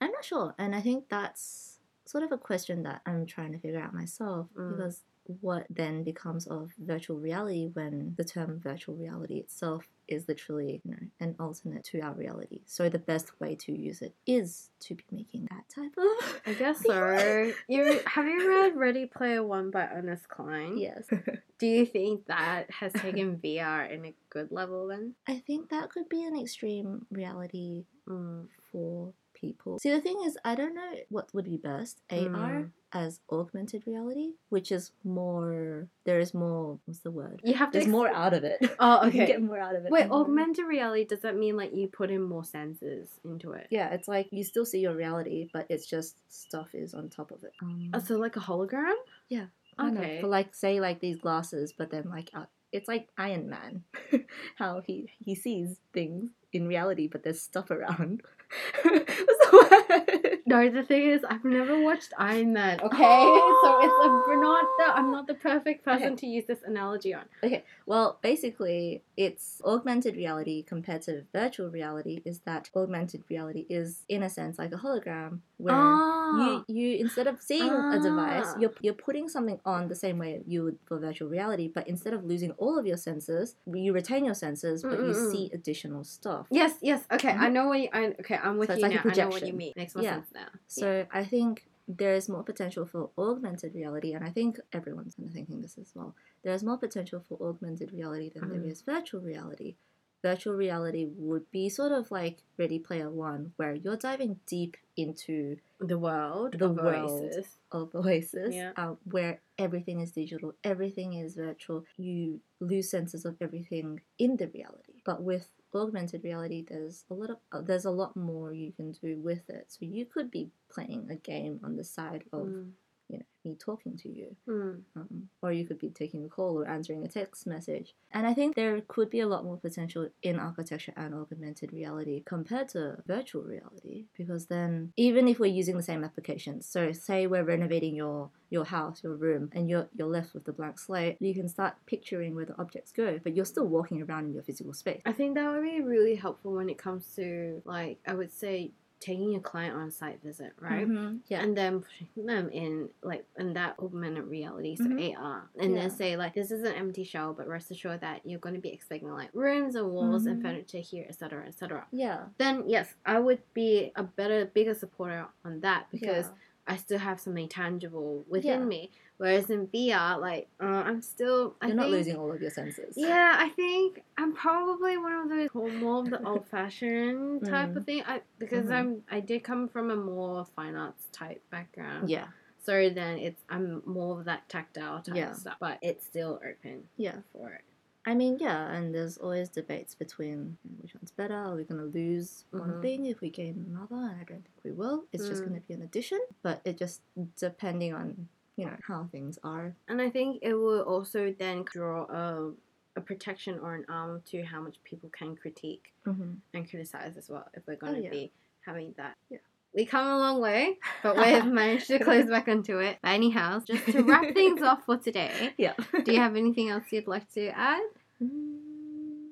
I'm 0.00 0.12
not 0.12 0.24
sure, 0.24 0.54
and 0.58 0.74
I 0.74 0.80
think 0.80 1.08
that's 1.08 1.78
sort 2.06 2.24
of 2.24 2.32
a 2.32 2.38
question 2.38 2.84
that 2.84 3.02
I'm 3.04 3.26
trying 3.26 3.52
to 3.52 3.58
figure 3.58 3.80
out 3.80 3.92
myself 3.92 4.48
Mm. 4.54 4.70
because 4.70 5.02
what 5.40 5.66
then 5.68 6.02
becomes 6.02 6.46
of 6.46 6.72
virtual 6.78 7.18
reality 7.18 7.68
when 7.74 8.14
the 8.16 8.24
term 8.24 8.58
virtual 8.60 8.94
reality 8.96 9.36
itself 9.36 9.86
is 10.08 10.26
literally 10.26 10.80
you 10.84 10.90
know 10.90 11.06
an 11.20 11.34
alternate 11.38 11.84
to 11.84 12.00
our 12.00 12.14
reality 12.14 12.60
so 12.64 12.88
the 12.88 12.98
best 12.98 13.38
way 13.40 13.54
to 13.54 13.72
use 13.72 14.00
it 14.00 14.14
is 14.26 14.70
to 14.80 14.94
be 14.94 15.04
making 15.12 15.46
that 15.50 15.64
type 15.68 15.92
of 15.98 16.40
I 16.46 16.54
guess 16.54 16.82
so. 16.82 17.52
you 17.68 18.00
have 18.06 18.24
you 18.26 18.48
read 18.48 18.74
Ready 18.76 19.04
Player 19.04 19.42
One 19.42 19.70
by 19.70 19.86
Ernest 19.92 20.28
Cline? 20.28 20.78
yes 20.78 21.06
Do 21.58 21.66
you 21.66 21.84
think 21.86 22.26
that 22.26 22.70
has 22.70 22.92
taken 22.92 23.36
VR 23.36 23.90
in 23.92 24.06
a 24.06 24.14
good 24.30 24.50
level 24.50 24.86
then? 24.86 25.14
i 25.26 25.38
think 25.46 25.68
that 25.70 25.90
could 25.90 26.08
be 26.08 26.24
an 26.24 26.38
extreme 26.40 27.06
reality 27.10 27.84
Mm. 28.08 28.46
for 28.72 29.12
people 29.40 29.78
see 29.78 29.90
the 29.90 30.00
thing 30.00 30.18
is 30.26 30.36
i 30.44 30.54
don't 30.54 30.74
know 30.74 30.92
what 31.08 31.28
would 31.34 31.44
be 31.44 31.56
best 31.56 32.00
ar 32.10 32.18
Mm. 32.18 32.70
as 32.92 33.20
augmented 33.30 33.82
reality 33.86 34.28
which 34.48 34.72
is 34.72 34.92
more 35.04 35.88
there 36.04 36.18
is 36.18 36.32
more 36.34 36.78
what's 36.84 37.00
the 37.00 37.10
word 37.10 37.40
You 37.44 37.54
have 37.54 37.70
to. 37.70 37.72
there's 37.74 37.84
ex- 37.84 37.92
more 37.98 38.08
out 38.08 38.34
of 38.34 38.44
it 38.44 38.58
Oh, 38.80 38.98
okay. 39.06 39.26
get 39.26 39.42
more 39.42 39.58
out 39.58 39.76
of 39.76 39.84
it 39.84 39.90
Wait, 39.92 40.10
augmented 40.10 40.66
reality 40.66 41.04
does 41.04 41.20
that 41.20 41.36
mean 41.36 41.56
like 41.56 41.74
you 41.74 41.86
put 41.88 42.10
in 42.10 42.22
more 42.22 42.42
sensors 42.42 43.08
into 43.24 43.52
it? 43.52 43.66
yeah 43.70 43.88
it's 43.96 44.08
like 44.08 44.28
you 44.32 44.42
still 44.44 44.64
see 44.64 44.80
your 44.80 44.94
reality 44.94 45.48
but 45.52 45.66
it's 45.68 45.86
just 45.86 46.16
stuff 46.32 46.68
is 46.74 46.94
on 46.94 47.08
top 47.08 47.30
of 47.30 47.44
it 47.44 47.52
um, 47.62 47.90
Oh, 47.94 47.98
so 47.98 48.16
like 48.16 48.36
a 48.36 48.40
hologram? 48.40 48.94
of. 49.28 49.46
okay. 49.80 50.18
but 50.22 50.30
like 50.30 50.54
say 50.54 50.80
like 50.80 51.00
these 51.00 51.18
glasses 51.18 51.72
but 51.76 51.90
then 51.90 52.04
like 52.10 52.30
uh, 52.34 52.46
it's 52.72 52.88
like 52.88 53.08
iron 53.18 53.48
man 53.48 53.84
how 54.56 54.80
he 54.86 55.08
he 55.24 55.34
sees 55.34 55.76
things 55.92 56.30
in 56.52 56.66
reality 56.66 57.06
but 57.12 57.22
there's 57.22 57.40
stuff 57.40 57.70
around 57.70 57.96
What's 57.98 58.16
the 58.16 58.22
word? 58.22 58.37
No, 60.46 60.70
the 60.70 60.82
thing 60.82 61.10
is, 61.10 61.22
I've 61.28 61.44
never 61.44 61.78
watched 61.82 62.14
Iron 62.16 62.54
Man. 62.54 62.80
Okay, 62.80 62.96
so 63.62 63.80
it's 63.82 63.92
a, 64.06 64.08
we're 64.26 64.40
not 64.40 64.64
the 64.78 64.84
I'm 64.96 65.10
not 65.12 65.26
the 65.26 65.34
perfect 65.34 65.84
person 65.84 66.06
Okay. 66.12 66.16
to 66.16 66.26
use 66.26 66.46
this 66.46 66.60
analogy 66.64 67.12
on. 67.12 67.24
Okay, 67.44 67.64
well, 67.84 68.18
basically, 68.22 69.02
it's 69.26 69.60
augmented 69.64 70.14
reality 70.16 70.62
compared 70.62 71.02
to 71.02 71.24
virtual 71.34 71.68
reality. 71.70 72.22
Is 72.24 72.38
that 72.48 72.70
augmented 72.74 73.22
reality 73.28 73.66
is, 73.68 74.04
in 74.08 74.22
a 74.22 74.30
sense, 74.30 74.58
like 74.62 74.72
a 74.72 74.76
hologram, 74.84 75.40
where 75.56 75.74
Ah, 75.74 76.30
you 76.38 76.64
you 76.78 76.88
instead 77.04 77.26
of 77.26 77.36
seeing 77.50 77.74
a 77.96 77.98
device, 77.98 78.46
Ah. 78.54 78.60
you're 78.60 78.74
you're 78.80 79.00
putting 79.06 79.28
something 79.28 79.58
on 79.64 79.88
the 79.88 79.94
same 80.04 80.18
way 80.18 80.40
you 80.46 80.62
would 80.64 80.78
for 80.86 80.96
virtual 81.00 81.28
reality, 81.28 81.66
but 81.76 81.88
instead 81.88 82.14
of 82.14 82.24
losing 82.24 82.52
all 82.62 82.78
of 82.78 82.86
your 82.86 82.96
senses, 83.08 83.56
you 83.66 83.92
retain 83.92 84.24
your 84.24 84.34
senses, 84.46 84.82
but 84.82 84.98
you 85.06 85.12
Mm-mm-mm. 85.14 85.30
see 85.32 85.50
additional 85.52 86.04
stuff. 86.04 86.46
yes, 86.50 86.72
yes. 86.80 87.00
Okay, 87.10 87.30
I 87.44 87.48
Mhm. 87.48 87.52
know 87.52 87.66
what 87.70 87.80
you. 87.80 87.88
I, 87.92 88.02
okay, 88.22 88.38
I'm 88.46 88.56
with 88.58 88.68
So 88.70 88.76
you 88.76 88.82
like 88.82 88.92
now. 88.94 89.10
I 89.10 89.14
know 89.14 89.28
what 89.34 89.42
you 89.46 89.52
mean. 89.64 89.72
Makes 89.76 89.94
more 89.96 90.04
Yeah. 90.04 90.14
sense 90.16 90.30
now. 90.32 90.48
So 90.68 91.06
I 91.12 91.24
think 91.24 91.67
there 91.88 92.14
is 92.14 92.28
more 92.28 92.42
potential 92.42 92.84
for 92.84 93.10
augmented 93.16 93.74
reality, 93.74 94.12
and 94.12 94.22
I 94.24 94.30
think 94.30 94.60
everyone's 94.72 95.14
kind 95.14 95.28
of 95.28 95.34
thinking 95.34 95.62
this 95.62 95.78
as 95.78 95.90
well. 95.94 96.14
There 96.42 96.52
is 96.52 96.62
more 96.62 96.76
potential 96.76 97.24
for 97.28 97.38
augmented 97.40 97.92
reality 97.92 98.28
than 98.28 98.50
there 98.50 98.60
Mm. 98.60 98.70
is 98.70 98.82
virtual 98.82 99.22
reality. 99.22 99.76
Virtual 100.20 100.54
reality 100.54 101.06
would 101.16 101.48
be 101.52 101.68
sort 101.68 101.92
of 101.92 102.10
like 102.10 102.42
Ready 102.58 102.78
Player 102.78 103.08
One, 103.08 103.52
where 103.56 103.74
you're 103.74 103.96
diving 103.96 104.40
deep 104.46 104.76
into 104.96 105.56
the 105.80 105.96
world, 105.98 106.58
The 106.58 106.66
of 106.66 106.76
world. 106.76 107.22
Oasis. 107.22 107.56
of 107.70 107.94
Oasis, 107.94 108.54
Yeah. 108.54 108.72
uh, 108.76 108.96
where 109.10 109.40
everything 109.58 110.00
is 110.00 110.10
digital, 110.10 110.54
everything 110.64 111.12
is 111.14 111.36
virtual. 111.36 111.84
You 111.96 112.40
lose 112.60 112.90
senses 112.90 113.24
of 113.24 113.36
everything 113.40 114.00
in 114.18 114.36
the 114.36 114.48
reality. 114.48 115.00
But 115.04 115.22
with 115.22 115.52
augmented 115.74 116.24
reality, 116.24 116.64
there's 116.68 117.04
a 117.10 117.14
lot 117.14 117.30
of 117.30 117.38
uh, 117.52 117.60
there's 117.60 117.84
a 117.84 117.90
lot 117.90 118.16
more 118.16 118.52
you 118.52 118.72
can 118.72 118.92
do 118.92 119.18
with 119.20 119.48
it. 119.48 119.66
So 119.68 119.78
you 119.84 120.06
could 120.06 120.30
be 120.30 120.50
playing 120.70 121.08
a 121.10 121.16
game 121.16 121.60
on 121.64 121.76
the 121.76 121.84
side 121.84 122.24
of 122.32 122.48
Mm. 122.48 122.72
You 123.08 123.18
know 123.18 123.24
me 123.44 123.54
talking 123.54 123.96
to 123.96 124.08
you, 124.10 124.36
Mm. 124.46 124.82
um, 124.96 125.28
or 125.42 125.52
you 125.52 125.64
could 125.66 125.78
be 125.78 125.88
taking 125.90 126.24
a 126.24 126.28
call 126.28 126.58
or 126.58 126.66
answering 126.68 127.04
a 127.04 127.08
text 127.08 127.46
message. 127.46 127.94
And 128.12 128.26
I 128.26 128.34
think 128.34 128.54
there 128.56 128.80
could 128.88 129.08
be 129.10 129.20
a 129.20 129.28
lot 129.28 129.44
more 129.44 129.56
potential 129.56 130.08
in 130.22 130.38
architecture 130.38 130.92
and 130.96 131.14
augmented 131.14 131.72
reality 131.72 132.22
compared 132.26 132.68
to 132.70 133.02
virtual 133.06 133.42
reality, 133.44 134.06
because 134.16 134.46
then 134.46 134.92
even 134.96 135.28
if 135.28 135.38
we're 135.38 135.46
using 135.60 135.76
the 135.76 135.82
same 135.82 136.04
applications, 136.04 136.66
so 136.66 136.92
say 136.92 137.26
we're 137.26 137.44
renovating 137.44 137.94
your 137.94 138.30
your 138.50 138.64
house, 138.64 139.02
your 139.02 139.14
room, 139.14 139.50
and 139.52 139.68
you're 139.70 139.88
you're 139.96 140.08
left 140.08 140.34
with 140.34 140.44
the 140.44 140.52
blank 140.52 140.78
slate, 140.78 141.16
you 141.20 141.34
can 141.34 141.48
start 141.48 141.74
picturing 141.86 142.34
where 142.34 142.44
the 142.46 142.58
objects 142.58 142.92
go, 142.92 143.18
but 143.22 143.34
you're 143.34 143.44
still 143.44 143.66
walking 143.66 144.02
around 144.02 144.24
in 144.26 144.32
your 144.34 144.42
physical 144.42 144.72
space. 144.72 145.02
I 145.06 145.12
think 145.12 145.34
that 145.36 145.50
would 145.50 145.62
be 145.62 145.80
really 145.80 146.16
helpful 146.16 146.52
when 146.54 146.68
it 146.68 146.78
comes 146.78 147.14
to 147.16 147.62
like 147.64 147.98
I 148.06 148.14
would 148.14 148.32
say 148.32 148.72
taking 149.00 149.36
a 149.36 149.40
client 149.40 149.76
on 149.76 149.88
a 149.88 149.90
site 149.90 150.20
visit, 150.22 150.52
right? 150.60 150.86
Mhm, 150.88 151.20
Yeah. 151.28 151.42
and 151.42 151.56
then 151.56 151.82
putting 151.82 152.26
them 152.26 152.48
in 152.50 152.90
like 153.02 153.24
in 153.38 153.52
that 153.54 153.78
augmented 153.78 154.24
reality, 154.26 154.74
so 154.76 154.84
Mhm. 154.84 155.14
AR, 155.16 155.50
and 155.60 155.72
Yeah. 155.74 155.80
then 155.82 155.90
say 155.90 156.16
like 156.16 156.34
this 156.34 156.50
is 156.50 156.62
an 156.64 156.74
empty 156.74 157.04
shell, 157.04 157.32
but 157.32 157.46
rest 157.48 157.70
assured 157.70 158.00
that 158.00 158.26
you're 158.26 158.40
going 158.40 158.54
to 158.56 158.60
be 158.60 158.70
expecting 158.72 159.10
like 159.12 159.30
rooms 159.34 159.74
and 159.76 159.92
walls 159.92 160.26
and 160.26 160.38
Mhm. 160.38 160.42
furniture 160.42 160.78
here, 160.78 161.06
etc., 161.08 161.46
etc. 161.46 161.86
yeah. 161.92 162.28
Then 162.38 162.68
yes, 162.68 162.94
I 163.06 163.20
would 163.20 163.42
be 163.54 163.92
a 163.96 164.02
better, 164.02 164.46
bigger 164.46 164.74
supporter 164.74 165.28
on 165.44 165.60
that 165.60 165.86
because 165.92 166.26
yeah. 166.26 166.34
I 166.68 166.76
still 166.76 166.98
have 166.98 167.18
something 167.18 167.48
tangible 167.48 168.24
within 168.28 168.60
Yeah. 168.60 168.64
me. 168.66 168.90
Whereas 169.16 169.50
in 169.50 169.66
VR, 169.68 170.20
like 170.20 170.48
uh, 170.60 170.66
I'm 170.66 171.02
still, 171.02 171.56
I 171.60 171.66
You're 171.68 171.76
not 171.76 171.90
losing 171.90 172.14
all 172.16 172.30
of 172.30 172.40
your 172.40 172.50
senses. 172.50 172.94
yeah, 172.96 173.34
I 173.38 173.48
think 173.48 174.02
I'm 174.16 174.32
probably 174.34 174.96
one 174.98 175.12
of 175.14 175.28
those 175.28 175.48
more 175.54 176.00
of 176.04 176.10
the 176.10 176.22
old 176.24 176.46
fashioned 176.46 177.44
type 177.50 177.70
Mm. 177.70 177.76
of 177.76 177.84
thing. 177.86 178.02
I 178.06 178.20
because 178.38 178.66
Mhm. 178.66 178.72
I'm 178.72 179.02
I 179.10 179.20
did 179.20 179.42
come 179.42 179.68
from 179.68 179.90
a 179.90 179.96
more 179.96 180.44
fine 180.44 180.76
arts 180.76 181.08
type 181.10 181.42
background. 181.50 182.10
Yeah. 182.10 182.28
So 182.64 182.90
then 182.90 183.18
it's 183.18 183.42
I'm 183.48 183.82
more 183.86 184.18
of 184.18 184.26
that 184.26 184.48
tactile 184.48 185.00
type 185.02 185.16
Yeah. 185.16 185.30
of 185.30 185.36
stuff, 185.36 185.56
but 185.58 185.78
it's 185.82 186.04
still 186.06 186.38
open 186.46 186.88
Yeah. 186.96 187.20
for 187.32 187.50
it. 187.54 187.62
I 188.10 188.14
mean, 188.14 188.38
yeah, 188.40 188.60
and 188.74 188.94
there's 188.94 189.18
always 189.18 189.48
debates 189.50 189.94
between 189.94 190.56
which 190.80 190.94
one's 190.94 191.10
better. 191.10 191.34
Are 191.34 191.54
we 191.54 191.64
going 191.64 191.80
to 191.86 191.98
lose 192.00 192.44
one 192.50 192.72
Mhm. 192.72 192.82
thing 192.82 193.00
if 193.06 193.20
we 193.20 193.28
gain 193.30 193.56
another? 193.68 193.96
And 194.10 194.20
I 194.22 194.24
don't 194.30 194.44
think 194.46 194.58
we 194.64 194.72
will. 194.72 195.04
It's 195.12 195.28
just 195.28 195.42
Mm. 195.42 195.48
going 195.48 195.60
to 195.60 195.66
be 195.68 195.74
an 195.74 195.82
addition, 195.82 196.20
but 196.42 196.56
it 196.64 196.78
just 196.84 197.02
depending 197.36 197.92
on 197.94 198.28
you 198.56 198.64
know 198.66 198.76
how 198.88 199.00
things 199.12 199.38
are. 199.44 199.66
And 199.88 200.00
I 200.02 200.08
think 200.10 200.38
it 200.42 200.54
will 200.54 200.82
also 200.94 201.20
then 201.32 201.62
draw 201.74 201.98
a 202.22 202.54
a 202.96 203.00
protection 203.00 203.54
or 203.60 203.74
an 203.76 203.84
arm 203.88 204.22
to 204.30 204.42
how 204.42 204.60
much 204.60 204.82
people 204.82 205.08
can 205.10 205.36
critique 205.36 205.92
Mm-hmm. 206.06 206.32
and 206.54 206.68
criticize 206.70 207.16
as 207.16 207.28
well 207.28 207.46
if 207.54 207.62
we're 207.66 207.76
going 207.76 207.94
to 207.94 208.00
Oh, 208.00 208.02
yeah. 208.04 208.10
be 208.10 208.32
having 208.68 208.92
that. 208.96 209.14
Yeah. 209.30 209.38
We 209.74 209.84
come 209.84 210.06
a 210.08 210.18
long 210.18 210.40
way, 210.40 210.78
but 211.04 211.14
we've 211.16 211.44
managed 211.62 211.86
to 211.88 211.98
close 212.08 212.26
back 212.34 212.48
onto 212.48 212.78
it. 212.78 212.98
But 213.02 213.10
anyhow, 213.10 213.60
just 213.64 213.84
to 213.92 214.02
wrap 214.02 214.34
things 214.34 214.62
off 214.68 214.84
for 214.86 214.96
today, 214.96 215.54
Yeah. 215.58 215.74
do 216.04 216.10
you 216.12 216.18
have 216.18 216.34
anything 216.34 216.70
else 216.70 216.90
you'd 216.90 217.06
like 217.06 217.28
to 217.34 217.42
add? 217.50 217.86
Mm, 218.22 219.28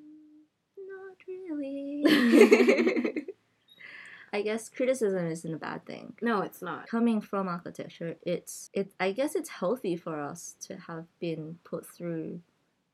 not 0.79 1.17
really. 1.27 2.05
I 4.33 4.43
guess 4.43 4.69
criticism 4.69 5.27
isn't 5.27 5.55
a 5.55 5.57
bad 5.59 5.87
thing. 5.87 6.15
No, 6.21 6.43
it's 6.43 6.61
not. 6.61 6.87
Coming 6.89 7.21
from 7.21 7.49
architecture, 7.49 8.17
it's 8.23 8.71
it. 8.73 8.93
I 9.01 9.13
guess 9.13 9.35
it's 9.35 9.49
healthy 9.49 9.97
for 9.97 10.21
us 10.21 10.57
to 10.63 10.77
have 10.77 11.07
been 11.21 11.59
put 11.65 11.87
through 11.87 12.41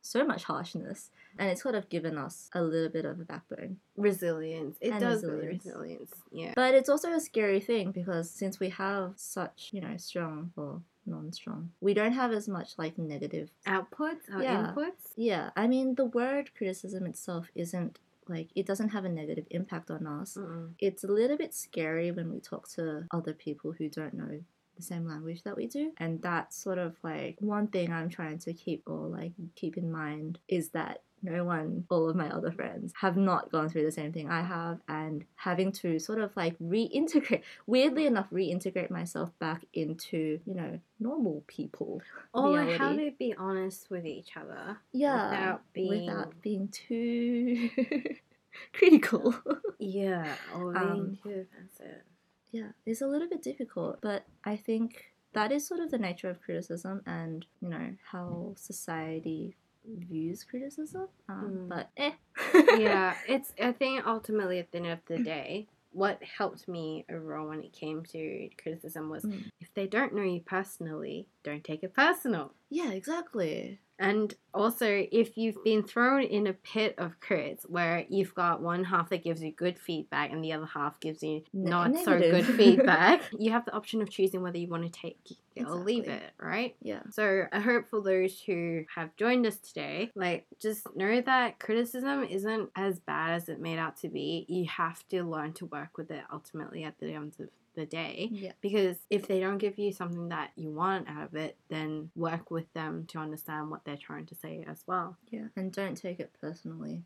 so 0.03 0.24
much 0.24 0.45
harshness, 0.45 1.11
and 1.38 1.49
it's 1.51 1.62
sort 1.62 1.74
of 1.74 1.88
given 1.88 2.18
us 2.18 2.51
a 2.55 2.62
little 2.62 2.90
bit 2.90 3.05
of 3.05 3.18
a 3.20 3.24
backbone. 3.24 3.78
Resilience. 3.97 4.76
It 4.80 4.90
And 4.93 5.01
does 5.01 5.22
resilience. 5.24 5.64
resilience. 5.64 6.12
Yeah. 6.30 6.53
But 6.55 6.74
it's 6.74 6.88
also 6.88 7.12
a 7.12 7.20
scary 7.20 7.61
thing 7.61 7.93
because 7.93 8.30
since 8.30 8.61
we 8.61 8.68
have 8.70 9.14
such, 9.16 9.70
you 9.72 9.80
know, 9.80 9.97
strong 9.97 10.53
or 10.57 10.80
non-strong, 11.07 11.70
we 11.80 11.94
don't 11.94 12.12
have 12.12 12.32
as 12.32 12.48
much 12.48 12.72
like 12.78 12.98
negative 12.98 13.50
Outputs, 13.66 14.32
our 14.32 14.42
Yeah. 14.42 14.72
inputs. 14.74 15.12
Yeah, 15.16 15.50
I 15.57 15.66
mean, 15.66 15.94
the 15.94 16.07
word 16.07 16.55
criticism 16.55 17.07
itself 17.07 17.50
isn't 17.55 17.98
like 18.28 18.50
it 18.55 18.66
doesn't 18.66 18.90
have 18.90 19.05
a 19.05 19.09
negative 19.09 19.46
impact 19.50 19.90
on 19.90 20.07
us. 20.07 20.36
Mm-mm. 20.36 20.74
It's 20.78 21.03
a 21.05 21.09
little 21.09 21.36
bit 21.36 21.53
scary 21.55 22.11
when 22.12 22.30
we 22.30 22.40
talk 22.40 22.68
to 22.70 23.07
other 23.11 23.32
people 23.34 23.72
who 23.72 23.88
don't 23.88 24.14
know 24.14 24.40
the 24.76 24.82
same 24.82 25.07
language 25.07 25.42
that 25.42 25.57
we 25.57 25.66
do. 25.66 25.92
And 25.98 26.22
that's 26.22 26.57
sort 26.57 26.78
of 26.78 26.96
like 27.03 27.36
one 27.40 27.66
thing 27.66 27.92
I'm 27.92 28.09
trying 28.09 28.38
to 28.38 28.55
keep 28.55 28.82
or 28.86 29.09
like 29.09 29.32
keep 29.55 29.76
in 29.76 29.90
mind 29.90 30.38
is 30.48 30.70
that 30.70 31.03
no 31.22 31.44
one, 31.44 31.84
all 31.90 32.08
of 32.10 32.16
my 32.16 32.28
other 32.30 32.50
friends, 32.52 32.92
have 33.00 33.16
not 33.16 33.50
gone 33.52 33.68
through 33.68 33.84
the 33.84 33.92
same 33.92 34.12
thing 34.12 34.28
I 34.30 34.42
have, 34.42 34.80
and 34.88 35.24
having 35.36 35.72
to 35.72 35.98
sort 35.98 36.20
of 36.20 36.34
like 36.36 36.58
reintegrate, 36.58 37.42
weirdly 37.66 38.06
enough, 38.06 38.28
reintegrate 38.30 38.90
myself 38.90 39.30
back 39.38 39.64
into, 39.72 40.40
you 40.44 40.54
know, 40.54 40.80
normal 41.00 41.44
people. 41.46 42.00
Or 42.34 42.64
how 42.64 42.92
to 42.96 43.10
be 43.18 43.34
honest 43.36 43.90
with 43.90 44.06
each 44.06 44.36
other. 44.36 44.78
Yeah. 44.92 45.30
Without 45.30 45.62
being 45.74 46.06
without 46.06 46.40
being 46.42 46.68
too 46.68 47.68
critical. 48.72 49.34
Yeah, 49.78 50.34
or 50.56 50.72
being 50.72 50.84
Um, 50.86 51.18
too 51.22 51.46
offensive. 51.52 52.02
yeah, 52.50 52.70
it's 52.86 53.02
a 53.02 53.06
little 53.06 53.28
bit 53.28 53.42
difficult, 53.42 53.98
but 54.00 54.24
I 54.44 54.56
think 54.56 55.12
that 55.34 55.52
is 55.52 55.66
sort 55.66 55.80
of 55.80 55.90
the 55.90 55.98
nature 55.98 56.30
of 56.30 56.40
criticism 56.42 57.02
and, 57.06 57.44
you 57.60 57.68
know, 57.68 57.94
how 58.10 58.54
society 58.56 59.56
views 59.86 60.44
criticism. 60.44 61.08
Um, 61.28 61.50
Mm. 61.52 61.68
But 61.68 61.90
eh. 61.96 62.12
yeah, 62.78 63.14
it's. 63.28 63.52
I 63.62 63.72
think 63.72 64.06
ultimately 64.06 64.58
at 64.58 64.70
the 64.72 64.78
end 64.78 64.86
of 64.88 64.98
the 65.06 65.18
day, 65.18 65.66
what 65.92 66.22
helped 66.22 66.66
me 66.68 67.04
overall 67.12 67.48
when 67.48 67.62
it 67.62 67.72
came 67.72 68.02
to 68.06 68.48
criticism 68.62 69.10
was 69.10 69.24
Mm. 69.24 69.44
if 69.60 69.72
they 69.74 69.86
don't 69.86 70.14
know 70.14 70.22
you 70.22 70.40
personally, 70.40 71.28
don't 71.44 71.62
take 71.64 71.82
it 71.82 71.94
personal. 71.94 72.52
Yeah, 72.70 72.90
exactly. 72.92 73.80
And 73.99 74.34
also, 74.53 74.86
if 75.12 75.36
you've 75.36 75.62
been 75.64 75.82
thrown 75.82 76.22
in 76.22 76.47
a 76.47 76.53
pit 76.53 76.95
of 76.99 77.20
crits 77.20 77.68
where 77.68 78.05
you've 78.09 78.34
got 78.34 78.61
one 78.61 78.84
half 78.84 79.11
that 79.11 79.22
gives 79.22 79.43
you 79.43 79.53
good 79.53 79.78
feedback 79.78 80.32
and 80.32 80.43
the 80.43 80.53
other 80.53 80.66
half 80.66 80.99
gives 81.01 81.22
you 81.22 81.43
not 81.53 81.97
so 81.99 82.18
good 82.18 82.47
feedback, 82.57 83.22
you 83.38 83.53
have 83.53 83.64
the 83.64 83.72
option 83.72 84.03
of 84.03 84.11
choosing 84.11 84.43
whether 84.43 84.59
you 84.59 84.68
want 84.68 84.84
to 84.84 84.90
take 84.90 85.18
it 85.55 85.64
or 85.64 85.76
leave 85.76 86.09
it, 86.09 86.32
right? 86.40 86.74
Yeah. 86.82 87.03
So 87.11 87.45
I 87.53 87.61
hope 87.61 87.88
for 87.88 88.03
those 88.03 88.40
who 88.40 88.84
have 88.95 89.14
joined 89.16 89.47
us 89.47 89.57
today, 89.59 90.11
like 90.14 90.47
just 90.61 90.86
know 90.97 91.20
that 91.20 91.61
criticism 91.61 92.24
isn't 92.24 92.70
as 92.74 92.99
bad 92.99 93.34
as 93.34 93.49
it 93.49 93.61
made 93.61 93.78
out 93.78 93.97
to 93.99 94.09
be. 94.09 94.47
You 94.49 94.66
have 94.66 95.07
to 95.11 95.22
learn 95.22 95.53
to 95.55 95.66
work 95.66 95.97
with 95.97 96.11
it 96.11 96.24
ultimately 96.32 96.84
at 96.84 96.99
the 96.99 97.12
end 97.14 97.34
of 97.38 97.49
the 97.74 97.86
day. 97.86 98.28
Yeah. 98.30 98.52
Because 98.60 98.96
if 99.10 99.26
they 99.26 99.40
don't 99.40 99.58
give 99.58 99.78
you 99.78 99.92
something 99.92 100.28
that 100.28 100.50
you 100.56 100.70
want 100.70 101.08
out 101.08 101.24
of 101.24 101.34
it, 101.34 101.56
then 101.68 102.10
work 102.14 102.50
with 102.50 102.72
them 102.74 103.06
to 103.08 103.18
understand 103.18 103.70
what 103.70 103.84
they're 103.84 103.96
trying 103.96 104.26
to 104.26 104.34
say 104.34 104.64
as 104.68 104.82
well. 104.86 105.16
Yeah. 105.30 105.46
And 105.56 105.72
don't 105.72 105.96
take 105.96 106.20
it 106.20 106.34
personally 106.40 107.04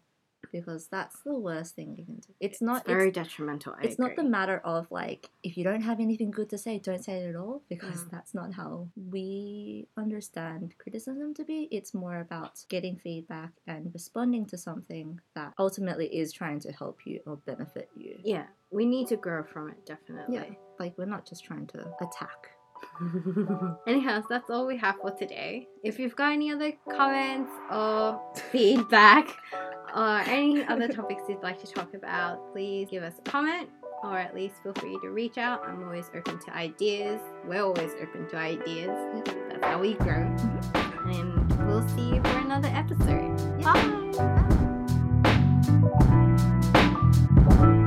because 0.53 0.87
that's 0.89 1.21
the 1.23 1.37
worst 1.39 1.75
thing 1.75 1.97
you 1.99 2.05
can 2.05 2.17
do. 2.17 2.33
It's 2.41 2.63
not 2.63 2.79
It's 2.83 2.87
very 2.87 3.09
it's, 3.09 3.15
detrimental. 3.19 3.75
I 3.79 3.85
it's 3.85 3.99
not 3.99 4.17
the 4.17 4.23
matter 4.25 4.59
of 4.65 4.87
like 4.91 5.29
if 5.43 5.57
you 5.57 5.65
don't 5.65 5.83
have 5.83 5.99
anything 6.01 6.31
good 6.31 6.49
to 6.51 6.59
say, 6.59 6.79
don't 6.79 7.03
say 7.05 7.19
it 7.25 7.31
at 7.31 7.37
all 7.37 7.63
because 7.69 8.05
Mm. 8.05 8.11
that's 8.11 8.33
not 8.35 8.53
how 8.55 8.89
we 9.11 9.89
understand 9.97 10.75
criticism 10.79 11.35
to 11.35 11.45
be. 11.45 11.69
It's 11.71 11.93
more 11.95 12.21
about 12.21 12.65
getting 12.69 12.97
feedback 12.97 13.51
and 13.67 13.91
responding 13.93 14.47
to 14.47 14.57
something 14.59 15.21
that 15.35 15.53
ultimately 15.59 16.07
is 16.15 16.33
trying 16.33 16.61
to 16.61 16.73
help 16.73 17.01
you 17.07 17.21
or 17.27 17.37
benefit 17.37 17.89
you. 17.97 18.19
Yeah, 18.23 18.45
we 18.71 18.87
need 18.87 19.09
to 19.09 19.17
grow 19.17 19.43
from 19.43 19.71
it 19.71 19.85
definitely. 19.85 20.37
Yeah. 20.37 20.45
Like 20.79 20.97
we're 20.97 21.07
not 21.07 21.27
just 21.27 21.45
trying 21.45 21.67
to 21.69 21.81
attack. 22.01 22.51
Anyhow, 23.87 24.21
so 24.21 24.27
that's 24.31 24.51
all 24.51 24.67
we 24.67 24.77
have 24.77 24.97
for 25.01 25.11
today. 25.11 25.67
If 25.83 25.99
you've 25.99 26.15
got 26.17 26.33
any 26.33 26.51
other 26.53 26.73
comments 26.91 27.51
or 27.71 28.21
feedback 28.53 29.29
or 29.97 30.21
any 30.27 30.63
other 30.67 30.89
topics 30.89 31.23
you'd 31.29 31.43
like 31.43 31.59
to 31.61 31.67
talk 31.67 31.95
about, 31.95 32.53
please 32.53 32.89
give 32.91 33.03
us 33.03 33.15
a 33.19 33.23
comment 33.23 33.71
or 34.05 34.19
at 34.19 34.35
least 34.35 34.63
feel 34.63 34.75
free 34.75 34.99
to 35.03 35.09
reach 35.11 35.39
out. 35.39 35.67
I'm 35.67 35.83
always 35.83 36.11
open 36.15 36.39
to 36.39 36.55
ideas. 36.55 37.21
We're 37.47 37.63
always 37.63 37.93
open 38.01 38.29
to 38.29 38.37
ideas. 38.37 38.91
That's 39.25 39.65
how 39.65 39.81
we 39.81 39.95
grow. 39.95 40.31
And 41.07 41.67
we'll 41.67 41.89
see 41.89 42.15
you 42.15 42.23
for 42.23 42.39
another 42.39 42.69
episode. 42.69 43.41
Yeah. 43.59 43.73
Bye. 47.49 47.83